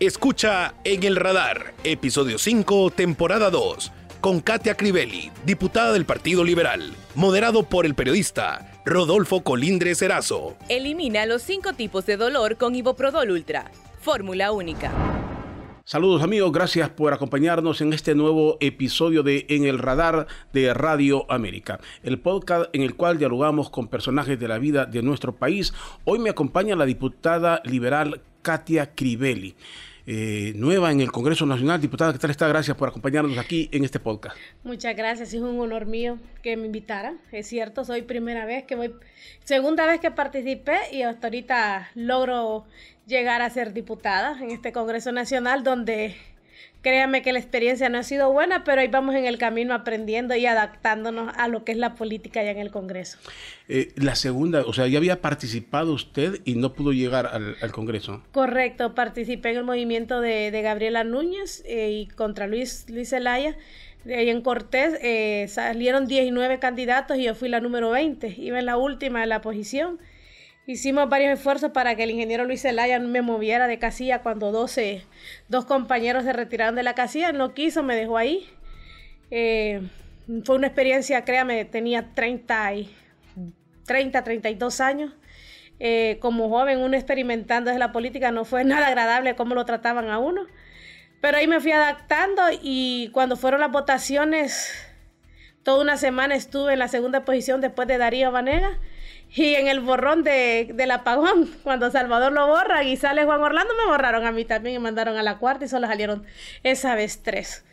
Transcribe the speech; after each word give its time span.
Escucha 0.00 0.72
En 0.82 1.02
el 1.02 1.14
Radar, 1.14 1.74
episodio 1.84 2.38
5, 2.38 2.88
temporada 2.88 3.50
2, 3.50 3.92
con 4.22 4.40
Katia 4.40 4.74
Crivelli, 4.74 5.30
diputada 5.44 5.92
del 5.92 6.06
Partido 6.06 6.42
Liberal, 6.42 6.94
moderado 7.14 7.64
por 7.64 7.84
el 7.84 7.94
periodista 7.94 8.80
Rodolfo 8.86 9.42
Colindres 9.42 10.00
Erazo. 10.00 10.56
Elimina 10.70 11.26
los 11.26 11.42
cinco 11.42 11.74
tipos 11.74 12.06
de 12.06 12.16
dolor 12.16 12.56
con 12.56 12.74
Iboprodol 12.74 13.30
Ultra, 13.30 13.70
fórmula 14.00 14.52
única. 14.52 14.90
Saludos 15.84 16.22
amigos, 16.22 16.50
gracias 16.50 16.88
por 16.88 17.12
acompañarnos 17.12 17.82
en 17.82 17.92
este 17.92 18.14
nuevo 18.14 18.56
episodio 18.60 19.22
de 19.22 19.44
En 19.50 19.66
el 19.66 19.78
Radar 19.78 20.26
de 20.54 20.72
Radio 20.72 21.30
América, 21.30 21.78
el 22.02 22.18
podcast 22.18 22.74
en 22.74 22.80
el 22.80 22.94
cual 22.94 23.18
dialogamos 23.18 23.68
con 23.68 23.88
personajes 23.88 24.40
de 24.40 24.48
la 24.48 24.56
vida 24.56 24.86
de 24.86 25.02
nuestro 25.02 25.36
país. 25.36 25.74
Hoy 26.06 26.20
me 26.20 26.30
acompaña 26.30 26.74
la 26.74 26.86
diputada 26.86 27.60
liberal 27.66 28.22
Katia 28.40 28.94
Crivelli. 28.94 29.56
Eh, 30.06 30.52
nueva 30.56 30.90
en 30.90 31.00
el 31.00 31.12
Congreso 31.12 31.46
Nacional. 31.46 31.80
Diputada, 31.80 32.12
¿qué 32.12 32.18
tal 32.18 32.30
está? 32.30 32.48
Gracias 32.48 32.76
por 32.76 32.88
acompañarnos 32.88 33.36
aquí 33.38 33.68
en 33.72 33.84
este 33.84 34.00
podcast. 34.00 34.36
Muchas 34.64 34.96
gracias, 34.96 35.34
es 35.34 35.40
un 35.40 35.58
honor 35.60 35.86
mío 35.86 36.18
que 36.42 36.56
me 36.56 36.66
invitaran. 36.66 37.18
Es 37.32 37.46
cierto, 37.46 37.84
soy 37.84 38.02
primera 38.02 38.44
vez 38.46 38.64
que 38.64 38.76
voy, 38.76 38.94
segunda 39.44 39.86
vez 39.86 40.00
que 40.00 40.10
participé 40.10 40.78
y 40.92 41.02
hasta 41.02 41.26
ahorita 41.26 41.90
logro 41.94 42.64
llegar 43.06 43.42
a 43.42 43.50
ser 43.50 43.72
diputada 43.72 44.38
en 44.42 44.50
este 44.50 44.72
Congreso 44.72 45.12
Nacional 45.12 45.64
donde 45.64 46.16
Créame 46.82 47.20
que 47.20 47.32
la 47.32 47.38
experiencia 47.38 47.90
no 47.90 47.98
ha 47.98 48.02
sido 48.02 48.32
buena, 48.32 48.64
pero 48.64 48.80
ahí 48.80 48.88
vamos 48.88 49.14
en 49.14 49.26
el 49.26 49.36
camino 49.36 49.74
aprendiendo 49.74 50.34
y 50.34 50.46
adaptándonos 50.46 51.30
a 51.36 51.46
lo 51.48 51.62
que 51.62 51.72
es 51.72 51.78
la 51.78 51.94
política 51.94 52.42
ya 52.42 52.52
en 52.52 52.58
el 52.58 52.70
Congreso. 52.70 53.18
Eh, 53.68 53.92
la 53.96 54.14
segunda, 54.14 54.62
o 54.62 54.72
sea, 54.72 54.86
ya 54.86 54.96
había 54.96 55.20
participado 55.20 55.92
usted 55.92 56.40
y 56.46 56.54
no 56.54 56.72
pudo 56.72 56.92
llegar 56.92 57.26
al, 57.26 57.72
Congreso. 57.72 58.22
Correcto, 58.32 58.94
participé 58.94 59.50
en 59.50 59.58
el 59.58 59.64
movimiento 59.64 60.20
de, 60.20 60.58
Gabriela 60.62 61.04
Núñez 61.04 61.62
eh, 61.66 61.90
y 61.90 62.06
contra 62.06 62.46
Luis, 62.46 62.86
Luis 62.88 63.10
Zelaya. 63.10 63.56
Ahí 64.06 64.30
en 64.30 64.40
Cortés 64.40 64.98
eh, 65.02 65.46
salieron 65.48 66.06
19 66.06 66.58
candidatos 66.58 67.18
y 67.18 67.24
yo 67.24 67.34
fui 67.34 67.50
la 67.50 67.60
número 67.60 67.90
20. 67.90 68.36
Iba 68.38 68.58
en 68.58 68.66
la 68.66 68.78
última 68.78 69.20
de 69.20 69.26
la 69.26 69.42
posición. 69.42 69.98
Hicimos 70.70 71.08
varios 71.08 71.32
esfuerzos 71.32 71.72
para 71.72 71.96
que 71.96 72.04
el 72.04 72.12
ingeniero 72.12 72.44
Luis 72.44 72.62
Zelaya 72.62 73.00
me 73.00 73.22
moviera 73.22 73.66
de 73.66 73.80
casilla 73.80 74.22
cuando 74.22 74.52
12, 74.52 75.04
dos 75.48 75.64
compañeros 75.64 76.22
se 76.22 76.32
retiraron 76.32 76.76
de 76.76 76.84
la 76.84 76.94
casilla. 76.94 77.32
No 77.32 77.54
quiso, 77.54 77.82
me 77.82 77.96
dejó 77.96 78.16
ahí. 78.16 78.48
Eh, 79.32 79.82
fue 80.44 80.54
una 80.54 80.68
experiencia, 80.68 81.24
créame, 81.24 81.64
tenía 81.64 82.14
30, 82.14 82.74
y, 82.74 82.96
30 83.84 84.22
32 84.22 84.80
años. 84.80 85.12
Eh, 85.80 86.18
como 86.20 86.48
joven, 86.48 86.78
uno 86.78 86.96
experimentando 86.96 87.70
desde 87.70 87.80
la 87.80 87.90
política, 87.90 88.30
no 88.30 88.44
fue 88.44 88.62
nada 88.64 88.86
agradable 88.86 89.34
cómo 89.34 89.56
lo 89.56 89.64
trataban 89.64 90.08
a 90.08 90.20
uno. 90.20 90.46
Pero 91.20 91.38
ahí 91.38 91.48
me 91.48 91.58
fui 91.58 91.72
adaptando 91.72 92.42
y 92.62 93.10
cuando 93.12 93.34
fueron 93.36 93.58
las 93.58 93.72
votaciones, 93.72 94.72
toda 95.64 95.82
una 95.82 95.96
semana 95.96 96.36
estuve 96.36 96.74
en 96.74 96.78
la 96.78 96.86
segunda 96.86 97.24
posición 97.24 97.60
después 97.60 97.88
de 97.88 97.98
Darío 97.98 98.30
Vanega 98.30 98.78
y 99.32 99.54
en 99.54 99.68
el 99.68 99.80
borrón 99.80 100.24
de, 100.24 100.70
del 100.74 100.90
apagón, 100.90 101.50
cuando 101.62 101.90
Salvador 101.90 102.32
lo 102.32 102.46
borra 102.46 102.82
y 102.82 102.96
sale 102.96 103.24
Juan 103.24 103.40
Orlando, 103.40 103.72
me 103.76 103.86
borraron 103.86 104.26
a 104.26 104.32
mí 104.32 104.44
también 104.44 104.76
y 104.76 104.78
mandaron 104.78 105.16
a 105.16 105.22
la 105.22 105.38
cuarta 105.38 105.64
y 105.64 105.68
solo 105.68 105.86
salieron 105.86 106.24
esa 106.62 106.94
vez 106.94 107.22
tres. 107.22 107.64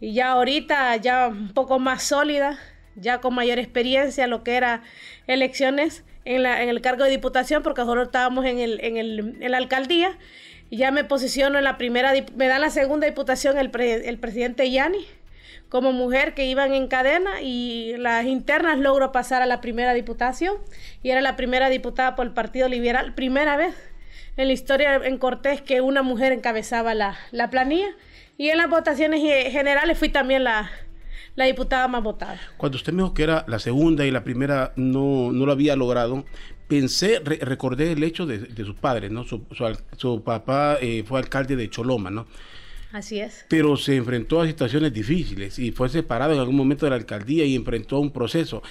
Y 0.00 0.12
ya 0.12 0.32
ahorita, 0.32 0.96
ya 0.96 1.28
un 1.28 1.54
poco 1.54 1.78
más 1.78 2.02
sólida, 2.02 2.58
ya 2.96 3.20
con 3.20 3.34
mayor 3.34 3.58
experiencia, 3.58 4.26
lo 4.26 4.42
que 4.42 4.56
era 4.56 4.82
elecciones 5.26 6.04
en, 6.24 6.42
la, 6.42 6.62
en 6.62 6.68
el 6.68 6.82
cargo 6.82 7.04
de 7.04 7.10
diputación, 7.10 7.62
porque 7.62 7.80
nosotros 7.80 8.08
estábamos 8.08 8.44
en, 8.44 8.58
el, 8.58 8.78
en, 8.82 8.98
el, 8.98 9.38
en 9.40 9.50
la 9.50 9.56
alcaldía, 9.56 10.18
y 10.68 10.78
ya 10.78 10.90
me 10.90 11.04
posiciono 11.04 11.58
en 11.58 11.64
la 11.64 11.78
primera, 11.78 12.12
me 12.34 12.48
da 12.48 12.58
la 12.58 12.70
segunda 12.70 13.06
diputación 13.06 13.56
el, 13.56 13.70
el 13.80 14.18
presidente 14.18 14.70
Yani 14.70 15.06
como 15.68 15.92
mujer 15.92 16.34
que 16.34 16.46
iban 16.46 16.74
en 16.74 16.88
cadena 16.88 17.42
y 17.42 17.94
las 17.98 18.24
internas 18.24 18.78
logro 18.78 19.12
pasar 19.12 19.42
a 19.42 19.46
la 19.46 19.60
primera 19.60 19.94
diputación 19.94 20.56
y 21.02 21.10
era 21.10 21.20
la 21.20 21.36
primera 21.36 21.68
diputada 21.68 22.14
por 22.16 22.26
el 22.26 22.32
Partido 22.32 22.68
Liberal, 22.68 23.14
primera 23.14 23.56
vez 23.56 23.74
en 24.36 24.48
la 24.48 24.52
historia 24.52 24.96
en 24.96 25.18
Cortés 25.18 25.62
que 25.62 25.80
una 25.80 26.02
mujer 26.02 26.32
encabezaba 26.32 26.94
la, 26.94 27.16
la 27.32 27.50
planilla 27.50 27.88
y 28.38 28.50
en 28.50 28.58
las 28.58 28.68
votaciones 28.68 29.20
generales 29.50 29.98
fui 29.98 30.10
también 30.10 30.44
la, 30.44 30.70
la 31.36 31.44
diputada 31.44 31.88
más 31.88 32.02
votada. 32.02 32.38
Cuando 32.56 32.76
usted 32.76 32.92
me 32.92 33.02
dijo 33.02 33.14
que 33.14 33.22
era 33.22 33.44
la 33.46 33.58
segunda 33.58 34.04
y 34.06 34.10
la 34.10 34.24
primera 34.24 34.72
no, 34.76 35.32
no 35.32 35.46
lo 35.46 35.52
había 35.52 35.74
logrado, 35.76 36.24
pensé, 36.68 37.20
recordé 37.20 37.92
el 37.92 38.02
hecho 38.02 38.26
de, 38.26 38.38
de 38.38 38.64
sus 38.64 38.74
padres, 38.74 39.10
¿no? 39.10 39.24
Su, 39.24 39.44
su, 39.96 40.22
papá 40.22 40.78
eh, 40.80 41.04
fue 41.06 41.18
alcalde 41.18 41.56
de 41.56 41.70
Choloma, 41.70 42.10
¿no? 42.10 42.26
Así 42.92 43.20
es. 43.20 43.44
Pero 43.48 43.76
se 43.76 43.96
enfrentó 43.96 44.40
a 44.40 44.46
situaciones 44.46 44.92
difíciles 44.92 45.58
y 45.58 45.72
fue 45.72 45.88
separado 45.88 46.32
en 46.32 46.38
algún 46.38 46.56
momento 46.56 46.86
de 46.86 46.90
la 46.90 46.96
alcaldía 46.96 47.44
y 47.44 47.54
enfrentó 47.54 47.98
un 47.98 48.10
proceso. 48.10 48.62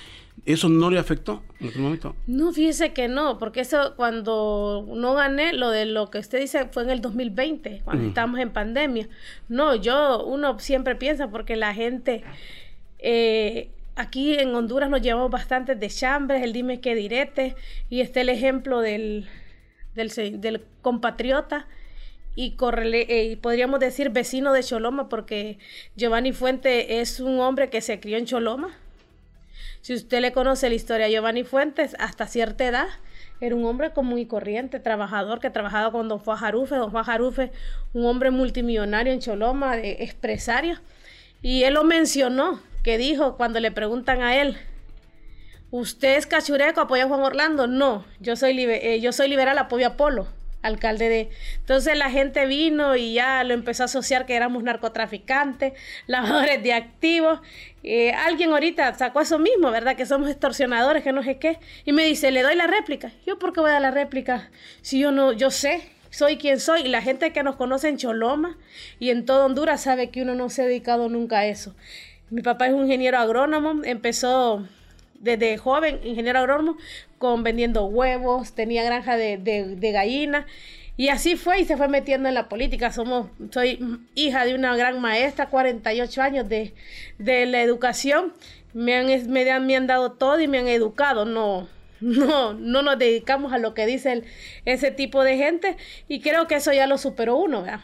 ¿Eso 0.46 0.70
no 0.70 0.90
le 0.90 1.00
afectó 1.00 1.44
en 1.60 1.70
aquel 1.70 1.82
momento? 1.82 2.16
No, 2.28 2.52
fíjese 2.52 2.94
que 2.94 3.08
no, 3.08 3.38
porque 3.38 3.62
eso 3.62 3.94
cuando 3.96 4.86
no 4.96 5.14
gané, 5.16 5.54
lo 5.54 5.70
de 5.70 5.86
lo 5.86 6.10
que 6.10 6.20
usted 6.20 6.40
dice 6.40 6.68
fue 6.72 6.84
en 6.84 6.90
el 6.90 7.02
2020, 7.02 7.82
cuando 7.84 8.08
estábamos 8.08 8.40
en 8.40 8.52
pandemia. 8.52 9.08
No, 9.48 9.76
yo, 9.76 10.26
uno 10.26 10.60
siempre 10.60 10.96
piensa 10.96 11.30
porque 11.30 11.56
la 11.56 11.74
gente... 11.74 12.24
Eh, 13.00 13.70
aquí 13.96 14.34
en 14.34 14.54
Honduras 14.54 14.90
nos 14.90 15.02
llevamos 15.02 15.32
bastante 15.32 15.76
de 15.76 15.88
chambres, 15.88 16.44
el 16.44 16.54
dime 16.54 16.82
qué 16.82 16.96
direte, 16.96 17.56
y 17.90 18.02
está 18.02 18.22
el 18.22 18.30
ejemplo 18.30 18.82
del, 18.82 19.28
del, 19.94 20.12
del 20.42 20.62
compatriota 20.82 21.68
y 22.36 22.58
eh, 22.60 23.38
podríamos 23.42 23.80
decir 23.80 24.10
vecino 24.10 24.52
de 24.52 24.62
Choloma, 24.62 25.08
porque 25.08 25.58
Giovanni 25.96 26.34
Fuente 26.34 27.00
es 27.00 27.22
un 27.22 27.40
hombre 27.40 27.70
que 27.70 27.80
se 27.80 28.00
crió 28.02 28.18
en 28.18 28.26
Choloma. 28.26 28.78
Si 29.82 29.94
usted 29.94 30.20
le 30.20 30.34
conoce 30.34 30.68
la 30.68 30.76
historia 30.76 31.06
de 31.06 31.14
Giovanni 31.14 31.44
Fuentes, 31.46 31.96
hasta 31.98 32.28
cierta 32.28 32.66
edad, 32.66 32.88
era 33.40 33.56
un 33.56 33.66
hombre 33.66 33.92
común 33.92 34.20
y 34.20 34.26
corriente, 34.26 34.80
trabajador, 34.80 35.40
que 35.40 35.50
trabajaba 35.50 35.92
con 35.92 36.10
don 36.10 36.20
Juan 36.20 36.38
Jarufe. 36.38 36.76
Don 36.76 36.92
Juan 36.92 37.04
Jarufe, 37.06 37.52
un 37.94 38.06
hombre 38.06 38.32
multimillonario 38.32 39.14
en 39.14 39.20
Choloma, 39.20 39.78
de 39.78 40.04
empresario. 40.04 40.82
Y 41.42 41.64
él 41.64 41.76
lo 41.76 41.84
mencionó, 41.86 42.60
que 42.84 42.98
dijo 42.98 43.38
cuando 43.38 43.62
le 43.62 43.72
preguntan 43.72 44.22
a 44.22 44.42
él, 44.42 44.58
¿usted 45.72 46.18
es 46.18 46.28
cachureco, 46.28 46.82
apoya 46.82 47.06
a 47.06 47.08
Juan 47.08 47.22
Orlando? 47.22 47.68
No, 47.68 48.04
yo 48.20 48.36
soy, 48.36 48.60
eh, 48.60 49.00
yo 49.00 49.14
soy 49.14 49.30
liberal, 49.30 49.58
apoyo 49.58 49.88
a 49.88 49.98
Polo 49.98 50.28
alcalde 50.66 51.10
de... 51.10 51.30
Entonces 51.58 51.98
la 51.98 52.10
gente 52.10 52.46
vino 52.46 52.96
y 52.96 53.14
ya 53.14 53.44
lo 53.44 53.54
empezó 53.54 53.84
a 53.84 53.86
asociar 53.86 54.26
que 54.26 54.36
éramos 54.36 54.64
narcotraficantes, 54.64 55.74
lavadores 56.08 56.62
de 56.64 56.74
activos. 56.74 57.40
Eh, 57.84 58.12
alguien 58.12 58.52
ahorita 58.52 58.94
sacó 58.96 59.22
eso 59.22 59.40
mismo, 59.40 59.72
¿verdad? 59.72 59.96
Que 59.96 60.06
somos 60.06 60.30
extorsionadores, 60.30 61.04
que 61.04 61.12
no 61.12 61.24
sé 61.24 61.38
qué. 61.38 61.60
Y 61.86 61.94
me 61.94 62.04
dice, 62.04 62.32
le 62.32 62.42
doy 62.42 62.56
la 62.56 62.68
réplica. 62.68 63.12
¿Yo 63.26 63.38
por 63.38 63.54
qué 63.54 63.62
voy 63.62 63.70
a 63.70 63.74
dar 63.74 63.82
la 63.82 63.92
réplica? 63.92 64.50
Si 64.82 65.00
yo 65.00 65.12
no, 65.12 65.32
yo 65.34 65.52
sé, 65.52 65.90
soy 66.10 66.38
quien 66.38 66.60
soy. 66.60 66.82
Y 66.82 66.88
la 66.88 67.02
gente 67.02 67.32
que 67.32 67.44
nos 67.44 67.56
conoce 67.56 67.90
en 67.90 67.98
Choloma 67.98 68.58
y 69.00 69.10
en 69.10 69.26
todo 69.26 69.46
Honduras 69.46 69.82
sabe 69.82 70.10
que 70.10 70.22
uno 70.22 70.34
no 70.36 70.50
se 70.50 70.64
ha 70.64 70.66
dedicado 70.66 71.10
nunca 71.10 71.40
a 71.40 71.46
eso. 71.46 71.76
Mi 72.30 72.42
papá 72.42 72.68
es 72.68 72.74
un 72.74 72.84
ingeniero 72.84 73.20
agrónomo, 73.20 73.84
empezó 73.84 74.68
desde 75.20 75.58
joven, 75.58 76.00
ingeniero 76.04 76.40
agrónomo, 76.40 76.78
con 77.18 77.44
vendiendo 77.44 77.86
huevos, 77.86 78.54
tenía 78.54 78.84
granja 78.84 79.18
de, 79.18 79.38
de, 79.38 79.92
gallinas. 79.92 80.46
Y 80.98 81.10
así 81.10 81.36
fue 81.36 81.60
y 81.60 81.66
se 81.66 81.78
fue 81.78 81.88
metiendo 81.88 82.30
en 82.30 82.36
la 82.36 82.48
política. 82.48 82.92
Somos, 82.92 83.28
soy 83.52 83.80
hija 84.16 84.46
de 84.46 84.56
una 84.56 84.76
gran 84.76 85.02
maestra, 85.02 85.48
48 85.48 86.22
años 86.22 86.50
de, 86.50 86.74
de 87.18 87.46
la 87.46 87.62
educación. 87.62 88.34
Me 88.74 88.96
han, 88.96 89.32
me, 89.32 89.50
han, 89.50 89.66
me 89.66 89.76
han 89.76 89.88
dado 89.88 90.14
todo 90.14 90.40
y 90.40 90.48
me 90.48 90.60
han 90.60 90.68
educado. 90.68 91.26
No, 91.26 91.68
no, 92.00 92.54
no 92.54 92.82
nos 92.82 92.98
dedicamos 92.98 93.54
a 93.54 93.58
lo 93.58 93.74
que 93.74 93.86
dice 93.86 94.24
ese 94.66 94.92
tipo 94.92 95.24
de 95.24 95.38
gente. 95.38 95.78
Y 96.08 96.22
creo 96.22 96.48
que 96.48 96.56
eso 96.56 96.72
ya 96.72 96.88
lo 96.88 96.98
superó 96.98 97.38
uno, 97.38 97.64
¿verdad? 97.64 97.82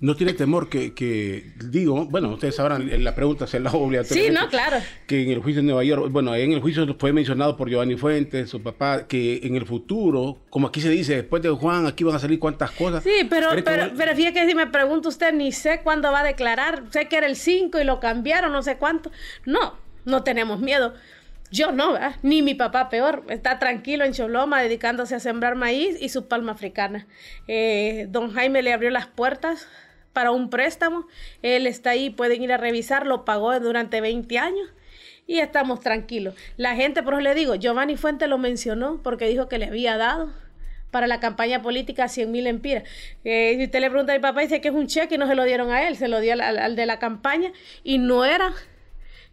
No 0.00 0.16
tiene 0.16 0.32
temor 0.32 0.68
que, 0.68 0.94
que, 0.94 1.52
digo, 1.56 2.06
bueno, 2.06 2.30
ustedes 2.30 2.56
sabrán, 2.56 2.88
la 3.04 3.14
pregunta 3.14 3.46
se 3.46 3.60
la 3.60 3.70
obligatoria. 3.70 4.24
Sí, 4.24 4.30
no, 4.30 4.48
claro. 4.48 4.78
Que 5.06 5.22
en 5.22 5.30
el 5.30 5.40
juicio 5.40 5.60
de 5.60 5.66
Nueva 5.66 5.84
York, 5.84 6.10
bueno, 6.10 6.34
en 6.34 6.52
el 6.52 6.60
juicio 6.60 6.96
fue 6.98 7.12
mencionado 7.12 7.56
por 7.56 7.68
Giovanni 7.68 7.96
Fuentes, 7.96 8.48
su 8.48 8.62
papá, 8.62 9.06
que 9.06 9.40
en 9.42 9.56
el 9.56 9.66
futuro, 9.66 10.38
como 10.48 10.68
aquí 10.68 10.80
se 10.80 10.88
dice, 10.88 11.16
después 11.16 11.42
de 11.42 11.50
Juan, 11.50 11.86
aquí 11.86 12.04
van 12.04 12.16
a 12.16 12.18
salir 12.18 12.38
cuantas 12.38 12.70
cosas. 12.70 13.04
Sí, 13.04 13.26
pero, 13.28 13.48
pero, 13.62 13.90
pero, 13.96 14.16
fíjate 14.16 14.40
que 14.40 14.46
si 14.46 14.54
me 14.54 14.66
pregunta 14.66 15.08
usted, 15.08 15.34
ni 15.34 15.52
sé 15.52 15.80
cuándo 15.84 16.10
va 16.10 16.20
a 16.20 16.24
declarar, 16.24 16.84
sé 16.90 17.06
que 17.06 17.16
era 17.16 17.26
el 17.26 17.36
5 17.36 17.78
y 17.78 17.84
lo 17.84 18.00
cambiaron, 18.00 18.52
no 18.52 18.62
sé 18.62 18.78
cuánto. 18.78 19.10
No, 19.44 19.74
no 20.06 20.22
tenemos 20.22 20.60
miedo. 20.60 20.94
Yo 21.50 21.72
no, 21.72 21.94
¿verdad? 21.94 22.16
ni 22.22 22.42
mi 22.42 22.54
papá 22.54 22.88
peor, 22.88 23.24
está 23.28 23.58
tranquilo 23.58 24.04
en 24.04 24.12
Choloma 24.12 24.62
dedicándose 24.62 25.14
a 25.16 25.20
sembrar 25.20 25.56
maíz 25.56 26.00
y 26.00 26.08
su 26.08 26.28
palma 26.28 26.52
africana. 26.52 27.06
Eh, 27.48 28.06
don 28.08 28.32
Jaime 28.32 28.62
le 28.62 28.72
abrió 28.72 28.90
las 28.90 29.06
puertas 29.06 29.66
para 30.12 30.30
un 30.30 30.50
préstamo, 30.50 31.06
él 31.42 31.66
está 31.66 31.90
ahí, 31.90 32.10
pueden 32.10 32.42
ir 32.42 32.52
a 32.52 32.56
revisar, 32.56 33.06
lo 33.06 33.24
pagó 33.24 33.58
durante 33.60 34.00
20 34.00 34.38
años 34.38 34.68
y 35.26 35.38
estamos 35.38 35.80
tranquilos. 35.80 36.34
La 36.56 36.74
gente, 36.74 37.02
por 37.02 37.14
eso 37.14 37.20
le 37.20 37.34
digo, 37.34 37.54
Giovanni 37.54 37.96
Fuente 37.96 38.26
lo 38.26 38.38
mencionó 38.38 39.00
porque 39.02 39.28
dijo 39.28 39.48
que 39.48 39.58
le 39.58 39.66
había 39.66 39.96
dado 39.96 40.32
para 40.90 41.06
la 41.06 41.20
campaña 41.20 41.62
política 41.62 42.08
100 42.08 42.30
mil 42.30 42.46
empiras. 42.46 42.84
Eh, 43.24 43.54
si 43.56 43.64
usted 43.64 43.80
le 43.80 43.90
pregunta 43.90 44.12
a 44.12 44.16
mi 44.16 44.22
papá, 44.22 44.40
dice 44.40 44.60
que 44.60 44.68
es 44.68 44.74
un 44.74 44.86
cheque 44.86 45.14
y 45.14 45.18
no 45.18 45.26
se 45.26 45.34
lo 45.34 45.44
dieron 45.44 45.70
a 45.70 45.86
él, 45.86 45.96
se 45.96 46.08
lo 46.08 46.20
dio 46.20 46.32
al, 46.32 46.76
de 46.76 46.86
la 46.86 46.98
campaña 46.98 47.52
y 47.84 47.98
no 47.98 48.24
era 48.24 48.52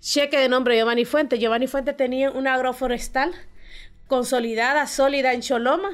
cheque 0.01 0.37
de 0.37 0.49
nombre 0.49 0.75
Giovanni 0.75 1.05
Fuentes. 1.05 1.39
Giovanni 1.39 1.67
Fuentes 1.67 1.95
tenía 1.97 2.31
una 2.31 2.53
agroforestal 2.53 3.33
consolidada, 4.07 4.87
sólida 4.87 5.33
en 5.33 5.41
Choloma 5.41 5.91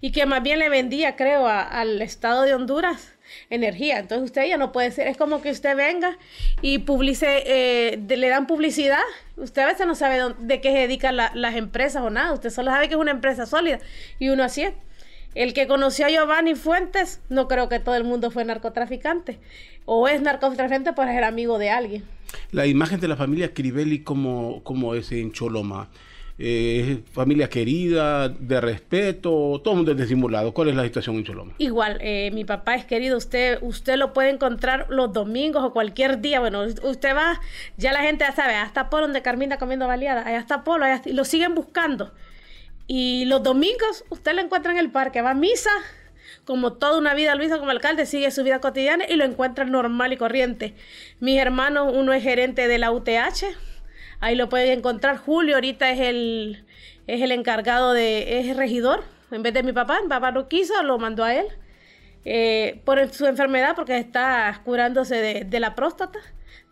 y 0.00 0.10
que 0.12 0.26
más 0.26 0.42
bien 0.42 0.58
le 0.58 0.68
vendía, 0.68 1.16
creo, 1.16 1.46
al 1.46 2.02
estado 2.02 2.42
de 2.42 2.54
Honduras 2.54 3.12
energía. 3.50 3.98
Entonces 3.98 4.26
usted 4.26 4.46
ya 4.46 4.56
no 4.56 4.72
puede 4.72 4.90
ser, 4.90 5.08
es 5.08 5.16
como 5.16 5.42
que 5.42 5.50
usted 5.50 5.76
venga 5.76 6.18
y 6.60 6.80
publice, 6.80 7.42
eh, 7.46 7.96
le 7.96 8.28
dan 8.28 8.46
publicidad. 8.46 9.00
Usted 9.36 9.62
a 9.62 9.66
veces 9.66 9.86
no 9.86 9.94
sabe 9.94 10.34
de 10.38 10.60
qué 10.60 10.72
se 10.72 10.78
dedican 10.78 11.16
las 11.16 11.54
empresas 11.54 12.02
o 12.02 12.10
nada. 12.10 12.32
Usted 12.32 12.50
solo 12.50 12.70
sabe 12.70 12.88
que 12.88 12.94
es 12.94 13.00
una 13.00 13.10
empresa 13.10 13.46
sólida 13.46 13.78
y 14.18 14.28
uno 14.28 14.44
así 14.44 14.62
es. 14.62 14.74
El 15.34 15.54
que 15.54 15.66
conoció 15.66 16.06
a 16.06 16.10
Giovanni 16.10 16.54
Fuentes, 16.54 17.20
no 17.28 17.48
creo 17.48 17.68
que 17.68 17.80
todo 17.80 17.94
el 17.94 18.04
mundo 18.04 18.30
fue 18.30 18.44
narcotraficante. 18.44 19.38
O 19.84 20.08
es 20.08 20.20
narcotraficante 20.20 20.92
por 20.92 21.06
ser 21.06 21.24
amigo 21.24 21.58
de 21.58 21.70
alguien. 21.70 22.04
La 22.50 22.66
imagen 22.66 23.00
de 23.00 23.08
la 23.08 23.16
familia 23.16 23.52
Crivelli, 23.52 24.00
como, 24.00 24.62
como 24.62 24.94
es 24.94 25.10
en 25.12 25.32
Choloma? 25.32 25.88
eh, 26.38 27.02
familia 27.12 27.48
querida, 27.48 28.28
de 28.28 28.60
respeto, 28.60 29.60
todo 29.62 29.74
el 29.74 29.76
mundo 29.76 29.92
es 29.92 29.98
disimulado. 29.98 30.52
¿Cuál 30.52 30.70
es 30.70 30.74
la 30.74 30.84
situación 30.84 31.16
en 31.16 31.24
Choloma? 31.24 31.52
Igual, 31.58 31.98
eh, 32.00 32.30
mi 32.32 32.44
papá 32.44 32.74
es 32.74 32.84
querido, 32.84 33.16
usted, 33.16 33.58
usted 33.60 33.96
lo 33.96 34.12
puede 34.12 34.30
encontrar 34.30 34.86
los 34.90 35.12
domingos 35.12 35.62
o 35.62 35.72
cualquier 35.72 36.20
día. 36.20 36.40
Bueno, 36.40 36.64
usted 36.82 37.14
va, 37.14 37.40
ya 37.76 37.92
la 37.92 38.00
gente 38.02 38.24
ya 38.26 38.34
sabe, 38.34 38.54
hasta 38.54 38.90
Polo 38.90 39.06
donde 39.06 39.22
Carmina 39.22 39.58
comiendo 39.58 39.86
baleada, 39.86 40.26
allá 40.26 40.38
está 40.38 40.64
Polo, 40.64 40.84
allá 40.84 41.02
y 41.04 41.12
lo 41.12 41.24
siguen 41.24 41.54
buscando. 41.54 42.12
Y 42.94 43.24
los 43.24 43.42
domingos 43.42 44.04
usted 44.10 44.34
lo 44.34 44.42
encuentra 44.42 44.70
en 44.70 44.76
el 44.76 44.90
parque, 44.90 45.22
va 45.22 45.30
a 45.30 45.34
misa, 45.34 45.70
como 46.44 46.74
toda 46.74 46.98
una 46.98 47.14
vida 47.14 47.34
Luisa 47.34 47.58
como 47.58 47.70
alcalde, 47.70 48.04
sigue 48.04 48.30
su 48.30 48.44
vida 48.44 48.60
cotidiana 48.60 49.06
y 49.08 49.16
lo 49.16 49.24
encuentra 49.24 49.64
normal 49.64 50.12
y 50.12 50.18
corriente. 50.18 50.74
Mis 51.18 51.38
hermanos, 51.40 51.90
uno 51.96 52.12
es 52.12 52.22
gerente 52.22 52.68
de 52.68 52.76
la 52.76 52.92
UTH, 52.92 53.44
Ahí 54.20 54.34
lo 54.34 54.50
pueden 54.50 54.78
encontrar. 54.78 55.16
Julio 55.16 55.54
ahorita 55.54 55.90
es 55.90 56.00
el, 56.00 56.66
es 57.06 57.22
el 57.22 57.32
encargado 57.32 57.94
de, 57.94 58.40
es 58.40 58.56
regidor. 58.58 59.04
En 59.30 59.42
vez 59.42 59.54
de 59.54 59.62
mi 59.62 59.72
papá, 59.72 60.02
mi 60.02 60.08
papá 60.08 60.30
no 60.30 60.46
quiso, 60.48 60.82
lo 60.82 60.98
mandó 60.98 61.24
a 61.24 61.34
él. 61.34 61.46
Eh, 62.26 62.82
por 62.84 63.10
su 63.10 63.24
enfermedad, 63.24 63.74
porque 63.74 63.96
está 63.96 64.60
curándose 64.66 65.44
de, 65.44 65.60
la 65.60 65.74
próstata. 65.74 66.18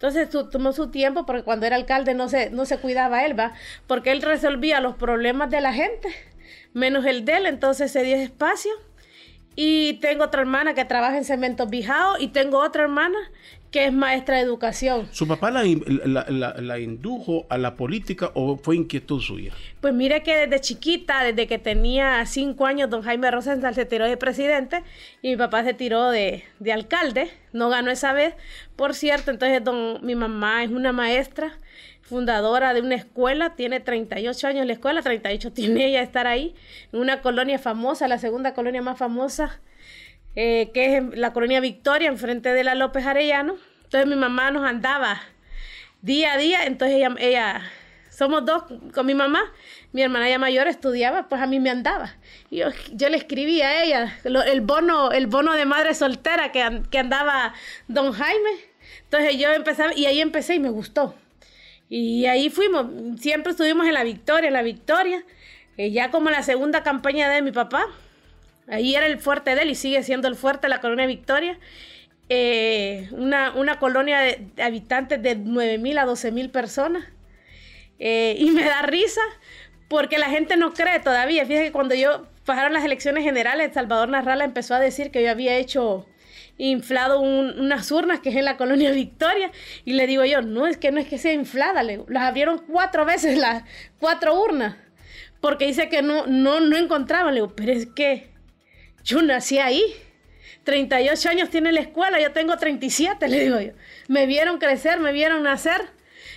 Entonces 0.03 0.31
tomó 0.51 0.73
su 0.73 0.91
tiempo, 0.91 1.27
porque 1.27 1.43
cuando 1.43 1.67
era 1.67 1.77
alcalde 1.77 2.15
no 2.15 2.31
se, 2.31 2.49
no 2.49 2.65
se 2.65 2.79
cuidaba 2.79 3.27
él, 3.27 3.39
¿va? 3.39 3.53
Porque 3.87 4.13
él 4.13 4.23
resolvía 4.23 4.81
los 4.81 4.97
problemas 4.97 5.51
de 5.51 5.61
la 5.61 5.75
gente, 5.75 6.09
menos 6.73 7.05
el 7.05 7.27
de 7.27 7.37
él, 7.37 7.45
entonces 7.45 7.93
se 7.93 8.03
dio 8.03 8.17
espacio. 8.17 8.73
Y 9.57 10.01
tengo 10.01 10.25
otra 10.25 10.41
hermana 10.41 10.73
que 10.73 10.87
trabaja 10.87 11.19
en 11.19 11.27
Cementos 11.27 11.69
Bijao 11.69 12.19
y 12.19 12.29
tengo 12.29 12.61
otra 12.61 12.85
hermana 12.85 13.19
que 13.71 13.87
es 13.87 13.93
maestra 13.93 14.37
de 14.37 14.43
educación. 14.43 15.09
¿Su 15.13 15.29
papá 15.29 15.51
la, 15.51 15.63
la, 15.65 16.79
indujo 16.81 17.47
a 17.49 17.57
la 17.57 17.77
política 17.77 18.33
o 18.35 18.57
fue 18.57 18.77
inquietud 18.77 19.21
suya? 19.21 19.53
Pues 19.81 19.95
mire 19.95 20.23
que 20.23 20.37
desde 20.37 20.61
chiquita, 20.61 21.23
desde 21.23 21.47
que 21.47 21.59
tenía 21.59 22.25
cinco 22.27 22.67
años, 22.67 22.91
don 22.91 23.03
Jaime 23.03 23.31
Rosenthal 23.31 23.75
se 23.75 23.85
tiró 23.85 24.07
de 24.07 24.17
presidente 24.17 24.83
y 25.23 25.31
mi 25.31 25.37
papá 25.37 25.63
se 25.63 25.73
tiró 25.73 26.11
de, 26.11 26.43
de 26.59 26.73
alcalde, 26.73 27.31
no 27.53 27.69
ganó 27.69 27.91
esa 27.91 28.13
vez, 28.13 28.35
por 28.75 28.95
cierto, 28.95 29.31
entonces 29.31 29.63
don, 29.63 30.05
mi 30.05 30.17
mamá 30.17 30.65
es 30.65 30.71
una 30.71 30.93
maestra 30.93 31.59
fundadora 32.03 32.75
de 32.75 32.81
una 32.81 32.97
escuela, 32.97 33.55
tiene 33.55 33.79
38 33.79 34.49
años 34.49 34.67
la 34.67 34.73
escuela, 34.73 35.01
38 35.01 35.53
tiene 35.55 35.87
ella 35.87 36.03
estar 36.03 36.27
ahí, 36.27 36.57
en 36.93 36.99
una 36.99 37.23
colonia 37.23 37.61
famosa, 37.61 38.09
la 38.09 38.19
segunda 38.19 38.53
colonia 38.53 38.83
más 38.83 38.99
famosa 38.99 39.61
eh, 40.37 40.71
que 40.73 40.97
es 40.97 41.19
la 41.19 41.33
colonia 41.33 41.61
Victoria, 41.61 42.09
enfrente 42.09 42.53
de 42.53 42.65
la 42.65 42.75
López 42.75 43.07
Arellano. 43.07 43.57
Entonces 43.85 44.09
mi 44.09 44.17
mamá 44.17 44.51
nos 44.51 44.65
andaba 44.65 45.21
día 46.03 46.35
a 46.35 46.39
día, 46.39 46.65
entonces 46.65 47.05
ella, 47.19 47.63
somos 48.09 48.45
dos 48.45 48.65
con 48.95 49.07
mi 49.07 49.15
mamá, 49.15 49.53
mi 49.93 50.03
hermana 50.03 50.29
ya 50.29 50.39
mayor 50.39 50.69
estudiaba, 50.69 51.29
pues 51.29 51.43
a 51.43 51.47
mí 51.47 51.59
me 51.59 51.71
andaba. 51.71 52.17
Yo, 52.51 52.69
le 53.09 53.17
escribí 53.17 53.61
a 53.63 53.83
ella 53.83 54.19
el 54.25 54.61
bono, 54.61 55.11
el 55.11 55.27
bono 55.27 55.55
de 55.55 55.67
madre 55.67 55.95
soltera 55.95 56.53
que, 56.53 56.83
que 56.91 56.99
andaba 56.99 57.55
don 57.89 58.13
Jaime. 58.13 58.51
Entonces 59.05 59.37
yo 59.39 59.51
empecé, 59.53 59.85
y 59.97 60.07
ahí 60.07 60.21
empecé 60.21 60.55
y 60.55 60.61
me 60.61 60.71
gustó. 60.71 61.15
Y 61.89 62.27
ahí 62.27 62.51
fuimos, 62.51 62.87
siempre 63.21 63.51
estuvimos 63.51 63.87
en 63.87 63.95
la 63.95 64.05
victoria, 64.05 64.47
en 64.47 64.55
la 64.55 64.63
victoria. 64.63 65.25
Eh, 65.77 65.91
ya 65.91 66.11
como 66.11 66.31
la 66.31 66.43
segunda 66.43 66.83
campaña 66.83 67.29
de 67.29 67.43
mi 67.43 67.51
papá, 67.51 67.87
Ahí 68.71 68.95
era 68.95 69.07
el 69.07 69.19
fuerte 69.19 69.55
de 69.55 69.63
él 69.63 69.71
y 69.71 69.75
sigue 69.75 70.03
siendo 70.03 70.29
el 70.29 70.37
fuerte 70.37 70.69
la 70.69 70.81
colonia 70.81 71.07
Victoria. 71.07 71.59
Eh, 72.29 73.09
una, 73.11 73.53
una, 73.55 73.81
colonia 73.81 74.21
de 74.21 74.49
habitantes 74.63 75.21
de 75.21 75.37
9.000 75.37 75.99
a 75.99 76.07
12.000 76.07 76.51
personas. 76.51 77.05
Eh, 77.99 78.37
y 78.39 78.51
me 78.53 78.65
da 78.65 78.83
risa 78.83 79.21
porque 79.89 80.19
la 80.19 80.31
gente 80.31 80.57
no 80.57 80.73
cree 80.73 81.01
todavía. 81.01 81.45
Fíjate 81.45 81.67
que 81.67 81.73
cuando 81.73 81.97
yo 81.97 82.29
pasaron 82.45 82.73
las 82.73 82.85
elecciones 82.85 83.25
generales, 83.25 83.73
Salvador 83.75 84.09
Narrala 84.09 84.45
empezó 84.45 84.75
a 84.75 84.81
decir 84.81 85.11
que 85.11 85.23
yo 85.23 85.31
había 85.31 85.57
hecho 85.57 86.07
inflado 86.57 87.21
unas 87.21 87.91
urnas 87.91 88.21
que 88.21 88.29
es 88.29 88.37
en 88.37 88.45
la 88.45 88.57
colonia 88.57 88.93
Victoria 88.93 89.51
y 89.85 89.95
le 89.95 90.07
digo 90.07 90.25
yo, 90.25 90.43
no, 90.43 90.67
es 90.67 90.77
que 90.77 90.93
no 90.93 91.01
es 91.01 91.09
que 91.09 91.17
sea 91.17 91.33
inflada, 91.33 91.83
las 91.83 92.23
abrieron 92.23 92.59
cuatro 92.71 93.07
veces 93.07 93.39
las 93.39 93.65
cuatro 93.99 94.39
urnas 94.39 94.77
porque 95.41 95.67
dice 95.67 95.89
que 95.89 96.03
no, 96.03 96.27
no, 96.27 96.61
no 96.61 96.77
encontraban, 96.77 97.35
le 97.35 97.41
digo, 97.41 97.55
pero 97.57 97.73
es 97.73 97.87
que 97.87 98.31
yo 99.05 99.23
nací 99.23 99.59
ahí. 99.59 99.83
38 100.65 101.29
años 101.31 101.51
tiene 101.51 101.73
la 101.73 101.81
escuela, 101.81 102.21
yo 102.21 102.33
tengo 102.33 102.57
37, 102.57 103.29
le 103.29 103.41
digo 103.41 103.61
yo. 103.61 103.73
Me 104.09 104.27
vieron 104.27 104.59
crecer, 104.59 105.01
me 105.01 105.11
vieron 105.11 105.43
nacer, 105.43 105.81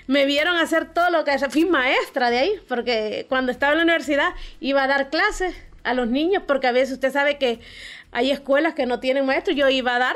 me 0.08 0.26
vieron 0.26 0.58
hacer 0.58 0.94
todo 0.94 1.10
lo 1.10 1.24
que 1.26 1.38
fui 1.50 1.66
maestra 1.66 2.30
de 2.30 2.38
ahí, 2.38 2.52
porque 2.68 3.26
cuando 3.30 3.52
estaba 3.52 3.74
en 3.74 3.80
la 3.80 3.84
universidad 3.84 4.30
iba 4.60 4.84
a 4.84 4.88
dar 4.88 5.10
clases 5.10 5.56
a 5.84 5.94
los 5.94 6.08
niños, 6.08 6.44
porque 6.48 6.68
a 6.68 6.72
veces 6.72 6.94
usted 6.94 7.12
sabe 7.12 7.38
que 7.38 7.60
hay 8.12 8.32
escuelas 8.32 8.74
que 8.74 8.86
no 8.86 9.00
tienen 9.00 9.26
maestros, 9.26 9.58
yo 9.58 9.70
iba 9.70 9.96
a 9.96 10.00
dar 10.00 10.16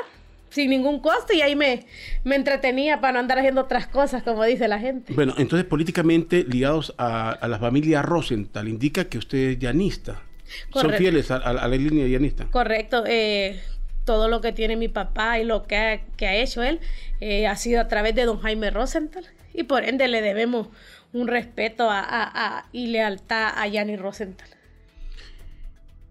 sin 0.50 0.70
ningún 0.70 1.00
costo 1.00 1.34
y 1.34 1.42
ahí 1.42 1.54
me, 1.54 1.84
me 2.24 2.36
entretenía 2.36 3.00
para 3.00 3.14
no 3.14 3.18
andar 3.18 3.38
haciendo 3.38 3.60
otras 3.62 3.86
cosas, 3.86 4.22
como 4.22 4.44
dice 4.44 4.66
la 4.68 4.78
gente. 4.78 5.12
Bueno, 5.12 5.34
entonces 5.36 5.66
políticamente 5.66 6.44
ligados 6.48 6.94
a, 6.96 7.30
a 7.30 7.48
la 7.48 7.58
familia 7.58 8.02
Rosenthal, 8.02 8.68
indica 8.68 9.04
que 9.04 9.18
usted 9.18 9.38
es 9.38 9.58
llanista. 9.58 10.22
Son 10.72 10.92
fieles 10.92 11.30
a, 11.30 11.52
la 11.52 11.68
línea 11.68 12.06
llanista. 12.06 12.46
Correcto. 12.50 13.04
Eh, 13.06 13.60
todo 14.08 14.28
lo 14.28 14.40
que 14.40 14.52
tiene 14.52 14.76
mi 14.76 14.88
papá 14.88 15.38
y 15.38 15.44
lo 15.44 15.64
que 15.64 15.76
ha, 15.76 16.00
que 16.16 16.26
ha 16.26 16.34
hecho 16.34 16.62
él 16.62 16.80
eh, 17.20 17.46
ha 17.46 17.56
sido 17.56 17.78
a 17.78 17.88
través 17.88 18.14
de 18.14 18.24
don 18.24 18.38
Jaime 18.40 18.70
Rosenthal. 18.70 19.24
Y 19.52 19.64
por 19.64 19.84
ende 19.84 20.08
le 20.08 20.22
debemos 20.22 20.68
un 21.12 21.28
respeto 21.28 21.88
a, 21.90 22.66
y 22.72 22.86
lealtad 22.86 23.52
a 23.54 23.66
Yanni 23.66 23.96
Rosenthal. 23.96 24.48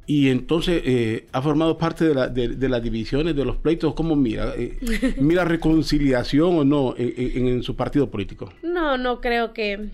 Y 0.06 0.30
entonces 0.30 0.82
eh, 0.86 1.28
ha 1.32 1.42
formado 1.42 1.78
parte 1.80 2.06
de, 2.06 2.14
la, 2.14 2.28
de, 2.28 2.70
las 2.70 2.84
divisiones, 2.84 3.36
de 3.36 3.44
los 3.44 3.58
pleitos. 3.58 3.96
¿Cómo 3.96 4.16
mira? 4.16 4.54
¿Mira 5.18 5.44
reconciliación 5.44 6.60
o 6.60 6.64
no 6.64 6.94
en, 6.98 7.48
en, 7.48 7.64
su 7.64 7.76
partido 7.76 8.12
político? 8.12 8.54
No, 8.62 8.98
no 8.98 9.22
creo 9.22 9.54
que... 9.54 9.90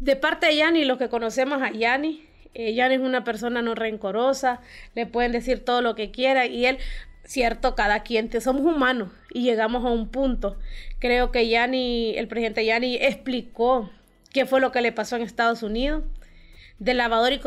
De 0.00 0.14
parte 0.16 0.46
de 0.46 0.56
Yanni, 0.56 0.84
lo 0.84 0.96
que 0.96 1.08
conocemos 1.08 1.60
a 1.60 1.72
Yanni, 1.72 2.27
eh, 2.54 2.76
es 2.76 3.00
una 3.00 3.24
persona 3.24 3.62
no 3.62 3.74
rencorosa, 3.74 4.60
le 4.94 5.06
pueden 5.06 5.32
decir 5.32 5.64
todo 5.64 5.82
lo 5.82 5.94
que 5.94 6.10
quiera 6.10 6.46
y 6.46 6.66
él, 6.66 6.78
cierto, 7.24 7.74
cada 7.74 8.02
quien, 8.02 8.30
somos 8.40 8.62
humanos 8.62 9.10
y 9.32 9.42
llegamos 9.42 9.84
a 9.84 9.88
un 9.88 10.08
punto. 10.08 10.58
Creo 10.98 11.30
que 11.30 11.48
Yanni, 11.48 12.14
el 12.16 12.28
presidente 12.28 12.64
Yanni 12.64 12.96
explicó 12.96 13.90
qué 14.32 14.46
fue 14.46 14.60
lo 14.60 14.72
que 14.72 14.82
le 14.82 14.92
pasó 14.92 15.16
en 15.16 15.22
Estados 15.22 15.62
Unidos. 15.62 16.04
De 16.78 16.94
lavador 16.94 17.32
y 17.32 17.40